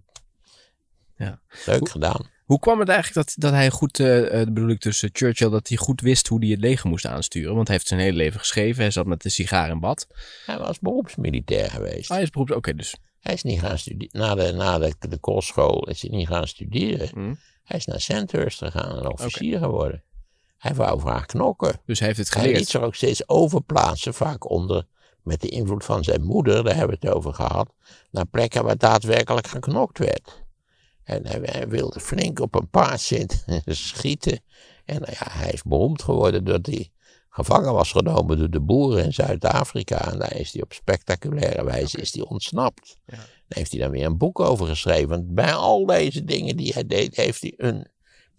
Ja. 1.17 1.41
Leuk 1.67 1.79
Hoe- 1.79 1.91
gedaan. 1.91 2.31
Hoe 2.45 2.59
kwam 2.59 2.79
het 2.79 2.89
eigenlijk 2.89 3.27
dat, 3.27 3.35
dat 3.39 3.53
hij 3.53 3.71
goed, 3.71 4.01
eh 4.01 4.41
eh, 4.41 4.47
bedoel 4.47 4.69
ik 4.69 4.81
tussen 4.81 5.09
Churchill, 5.13 5.51
dat 5.51 5.69
hij 5.69 5.77
goed 5.77 6.01
wist 6.01 6.27
hoe 6.29 6.39
hij 6.39 6.49
het 6.49 6.61
leger 6.61 6.89
moest 6.91 7.07
aansturen? 7.07 7.55
Want 7.55 7.67
hij 7.67 7.77
heeft 7.77 7.89
zijn 7.89 8.01
hele 8.01 8.17
leven 8.17 8.41
geschreven. 8.41 8.83
Hij 8.83 8.91
zat 8.91 9.07
met 9.07 9.23
de 9.23 9.29
sigaar 9.29 9.71
in 9.71 9.81
bad. 9.81 10.07
Hij 10.47 10.59
was 10.59 10.79
beroepsmilitair 10.79 11.71
geweest. 11.71 12.11
Ah, 12.11 12.17
hij 12.17 12.25
is 12.25 12.31
beroeps. 12.31 12.53
Oké, 12.53 12.75
dus. 12.75 12.97
Hij 13.21 13.35
is 13.35 13.43
niet 13.43 13.61
gaan 13.61 13.79
studeren. 13.79 14.21
Na 14.21 14.35
de, 14.35 14.53
na 14.53 14.79
de, 14.79 14.95
de 14.99 15.19
kostschool 15.19 15.89
is 15.89 16.03
hij 16.03 16.11
niet 16.11 16.27
gaan 16.27 16.47
studeren. 16.49 17.09
Hm. 17.09 17.35
Hij 17.65 17.79
is 17.79 17.87
naar 17.87 18.01
Sandhurst 18.01 18.59
gegaan 18.59 18.99
en 18.99 19.13
officier 19.13 19.59
geworden. 19.59 20.03
Hij 20.59 20.75
wou 20.75 21.01
graag 21.01 21.27
knokken. 21.27 21.81
Dus 21.87 21.99
hij 21.99 22.09
heeft 22.09 22.21
het 22.21 22.35
Hij 22.35 22.43
liet 22.43 22.53
geleerd. 22.53 22.69
zich 22.71 22.81
ook 22.81 22.95
steeds 22.95 23.29
overplaatsen, 23.29 24.15
vaak 24.15 24.51
onder, 24.51 24.87
met 25.23 25.41
de 25.41 25.49
invloed 25.49 25.85
van 25.85 26.05
zijn 26.05 26.23
moeder, 26.23 26.65
daar 26.65 26.77
hebben 26.77 26.99
we 27.01 27.07
het 27.07 27.17
over 27.17 27.35
gehad, 27.35 27.73
naar 28.11 28.27
plekken 28.27 28.65
waar 28.65 28.77
daadwerkelijk 28.77 29.47
geknokt 29.47 29.99
werd. 29.99 30.42
En 31.15 31.27
hij, 31.27 31.41
hij 31.43 31.69
wilde 31.69 32.01
flink 32.01 32.41
op 32.41 32.55
een 32.55 32.69
paard 32.69 33.01
zitten 33.01 33.63
en 33.65 33.77
schieten. 33.91 34.41
En 34.85 35.01
nou 35.01 35.13
ja, 35.13 35.27
hij 35.31 35.51
is 35.53 35.63
beroemd 35.63 36.03
geworden 36.03 36.45
doordat 36.45 36.75
hij 36.75 36.91
gevangen 37.29 37.73
was 37.73 37.93
genomen 37.93 38.39
door 38.39 38.51
de 38.51 38.61
boeren 38.61 39.05
in 39.05 39.13
Zuid-Afrika. 39.13 40.13
En 40.13 40.19
daar 40.19 40.37
is 40.37 40.53
hij 40.53 40.63
op 40.63 40.73
spectaculaire 40.73 41.65
wijze 41.65 41.99
is 42.01 42.15
hij 42.15 42.25
ontsnapt. 42.25 42.97
Ja. 43.07 43.17
Daar 43.17 43.59
heeft 43.59 43.71
hij 43.71 43.81
dan 43.81 43.91
weer 43.91 44.05
een 44.05 44.19
boek 44.19 44.41
over 44.41 44.67
geschreven. 44.67 45.09
Want 45.09 45.35
bij 45.35 45.53
al 45.53 45.87
deze 45.87 46.25
dingen 46.25 46.57
die 46.57 46.73
hij 46.73 46.87
deed, 46.87 47.17
heeft 47.17 47.41
hij 47.41 47.55
een 47.57 47.87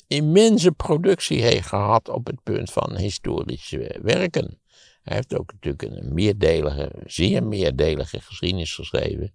immense 0.07 0.71
productie 0.71 1.43
he- 1.43 1.61
gehad 1.61 2.09
op 2.09 2.27
het 2.27 2.43
punt 2.43 2.71
van 2.71 2.97
historische 2.97 3.99
werken. 4.01 4.61
Hij 5.03 5.15
heeft 5.15 5.37
ook 5.37 5.51
natuurlijk 5.53 5.83
een 5.83 6.13
meerdelige, 6.13 6.91
zeer 7.05 7.43
meerdelige 7.43 8.21
geschiedenis 8.21 8.73
geschreven. 8.73 9.33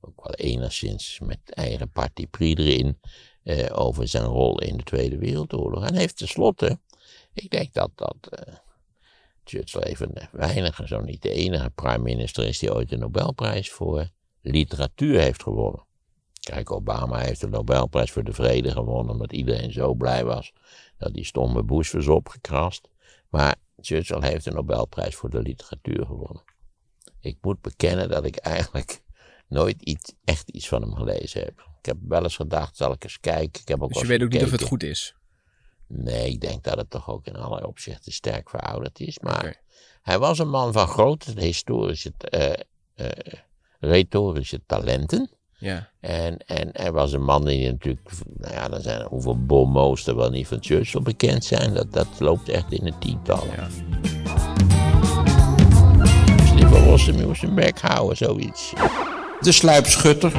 Ook 0.00 0.24
wel 0.24 0.34
enigszins 0.34 1.20
met 1.22 1.38
eigen 1.44 1.90
parti 1.90 2.28
pris 2.28 2.54
erin. 2.54 2.98
eh, 3.42 3.78
over 3.78 4.08
zijn 4.08 4.24
rol 4.24 4.60
in 4.60 4.76
de 4.76 4.82
Tweede 4.82 5.18
Wereldoorlog. 5.18 5.84
En 5.86 5.94
heeft 5.94 6.16
tenslotte, 6.16 6.78
ik 7.32 7.50
denk 7.50 7.72
dat 7.72 7.90
dat 7.94 8.16
eh, 8.30 8.54
Churchill 9.44 9.82
even 9.82 10.14
de 10.14 10.28
weinige, 10.32 10.86
zo 10.86 11.00
niet 11.00 11.22
de 11.22 11.30
enige 11.32 11.70
prime 11.70 12.02
minister 12.02 12.46
is 12.46 12.58
die 12.58 12.74
ooit 12.74 12.88
de 12.88 12.96
Nobelprijs 12.96 13.70
voor 13.70 14.10
literatuur 14.42 15.20
heeft 15.20 15.42
gewonnen. 15.42 15.84
Kijk, 16.40 16.70
Obama 16.70 17.18
heeft 17.18 17.40
de 17.40 17.48
Nobelprijs 17.48 18.10
voor 18.10 18.24
de 18.24 18.32
Vrede 18.32 18.70
gewonnen, 18.70 19.12
omdat 19.12 19.32
iedereen 19.32 19.72
zo 19.72 19.94
blij 19.94 20.24
was 20.24 20.52
dat 20.98 21.14
die 21.14 21.24
stomme 21.24 21.62
Bush 21.64 21.92
was 21.92 22.08
opgekrast. 22.08 22.88
Maar 23.28 23.56
Churchill 23.80 24.28
heeft 24.28 24.44
de 24.44 24.50
Nobelprijs 24.50 25.16
voor 25.16 25.30
de 25.30 25.42
literatuur 25.42 26.06
gewonnen. 26.06 26.42
Ik 27.20 27.36
moet 27.40 27.60
bekennen 27.60 28.08
dat 28.08 28.24
ik 28.24 28.36
eigenlijk 28.36 29.02
nooit 29.50 29.82
iets, 29.82 30.12
echt 30.24 30.48
iets 30.48 30.68
van 30.68 30.82
hem 30.82 30.94
gelezen 30.94 31.40
heb. 31.40 31.68
Ik 31.78 31.86
heb 31.86 31.96
wel 32.08 32.22
eens 32.22 32.36
gedacht, 32.36 32.76
zal 32.76 32.92
ik 32.92 33.04
eens 33.04 33.20
kijken. 33.20 33.60
Ik 33.60 33.68
heb 33.68 33.82
ook 33.82 33.92
Dus 33.92 34.02
je 34.02 34.06
weet 34.06 34.22
ook 34.22 34.32
niet 34.32 34.42
of 34.42 34.50
het 34.50 34.62
goed 34.62 34.82
is. 34.82 35.14
Nee, 35.86 36.30
ik 36.30 36.40
denk 36.40 36.64
dat 36.64 36.76
het 36.76 36.90
toch 36.90 37.10
ook 37.10 37.26
in 37.26 37.36
allerlei 37.36 37.66
opzichten 37.66 38.12
sterk 38.12 38.50
verouderd 38.50 39.00
is. 39.00 39.18
Maar 39.18 39.60
hij 40.02 40.18
was 40.18 40.38
een 40.38 40.50
man 40.50 40.72
van 40.72 40.86
grote 40.86 41.40
historische, 41.40 42.12
eh, 42.18 42.52
retorische 43.80 44.60
talenten. 44.66 45.30
Ja. 45.58 45.88
En, 46.00 46.38
en 46.38 46.68
hij 46.72 46.92
was 46.92 47.12
een 47.12 47.24
man 47.24 47.44
die 47.44 47.70
natuurlijk, 47.70 48.10
nou 48.36 48.54
ja, 48.54 48.70
er 48.70 48.82
zijn 48.82 49.06
hoeveel 49.06 49.44
bommo's 49.44 50.06
er 50.06 50.16
wel 50.16 50.30
niet 50.30 50.46
van 50.46 50.58
Churchill 50.60 51.02
bekend 51.02 51.44
zijn. 51.44 51.74
Dat, 51.74 51.92
dat 51.92 52.08
loopt 52.18 52.48
echt 52.48 52.72
in 52.72 52.84
de 52.84 52.98
tientallen. 52.98 53.54
Ja. 53.56 53.68
Dus 56.36 56.50
die 56.52 56.66
van 56.66 56.84
Rossum 56.84 57.26
moest 57.26 57.40
zijn 57.40 57.54
bek 57.54 57.80
houden, 57.80 58.16
zoiets. 58.16 58.72
De 59.40 59.52
sluipschutter. 59.52 60.32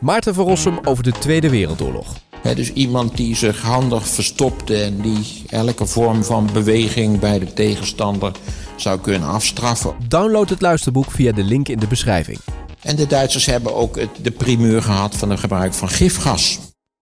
Maarten 0.00 0.34
van 0.34 0.46
Rossum 0.46 0.78
over 0.84 1.02
de 1.02 1.12
Tweede 1.12 1.50
Wereldoorlog. 1.50 2.16
Hè, 2.42 2.54
dus 2.54 2.72
iemand 2.72 3.16
die 3.16 3.36
zich 3.36 3.62
handig 3.62 4.08
verstopte 4.08 4.82
en 4.82 5.00
die 5.00 5.42
elke 5.48 5.86
vorm 5.86 6.24
van 6.24 6.48
beweging 6.52 7.18
bij 7.18 7.38
de 7.38 7.52
tegenstander 7.52 8.32
zou 8.76 9.00
kunnen 9.00 9.28
afstraffen. 9.28 9.94
Download 10.08 10.48
het 10.48 10.60
luisterboek 10.60 11.10
via 11.10 11.32
de 11.32 11.44
link 11.44 11.68
in 11.68 11.78
de 11.78 11.86
beschrijving. 11.86 12.38
En 12.80 12.96
de 12.96 13.06
Duitsers 13.06 13.46
hebben 13.46 13.74
ook 13.74 13.96
het, 13.96 14.10
de 14.22 14.30
primeur 14.30 14.82
gehad 14.82 15.16
van 15.16 15.30
het 15.30 15.40
gebruik 15.40 15.74
van 15.74 15.88
gifgas. 15.88 16.58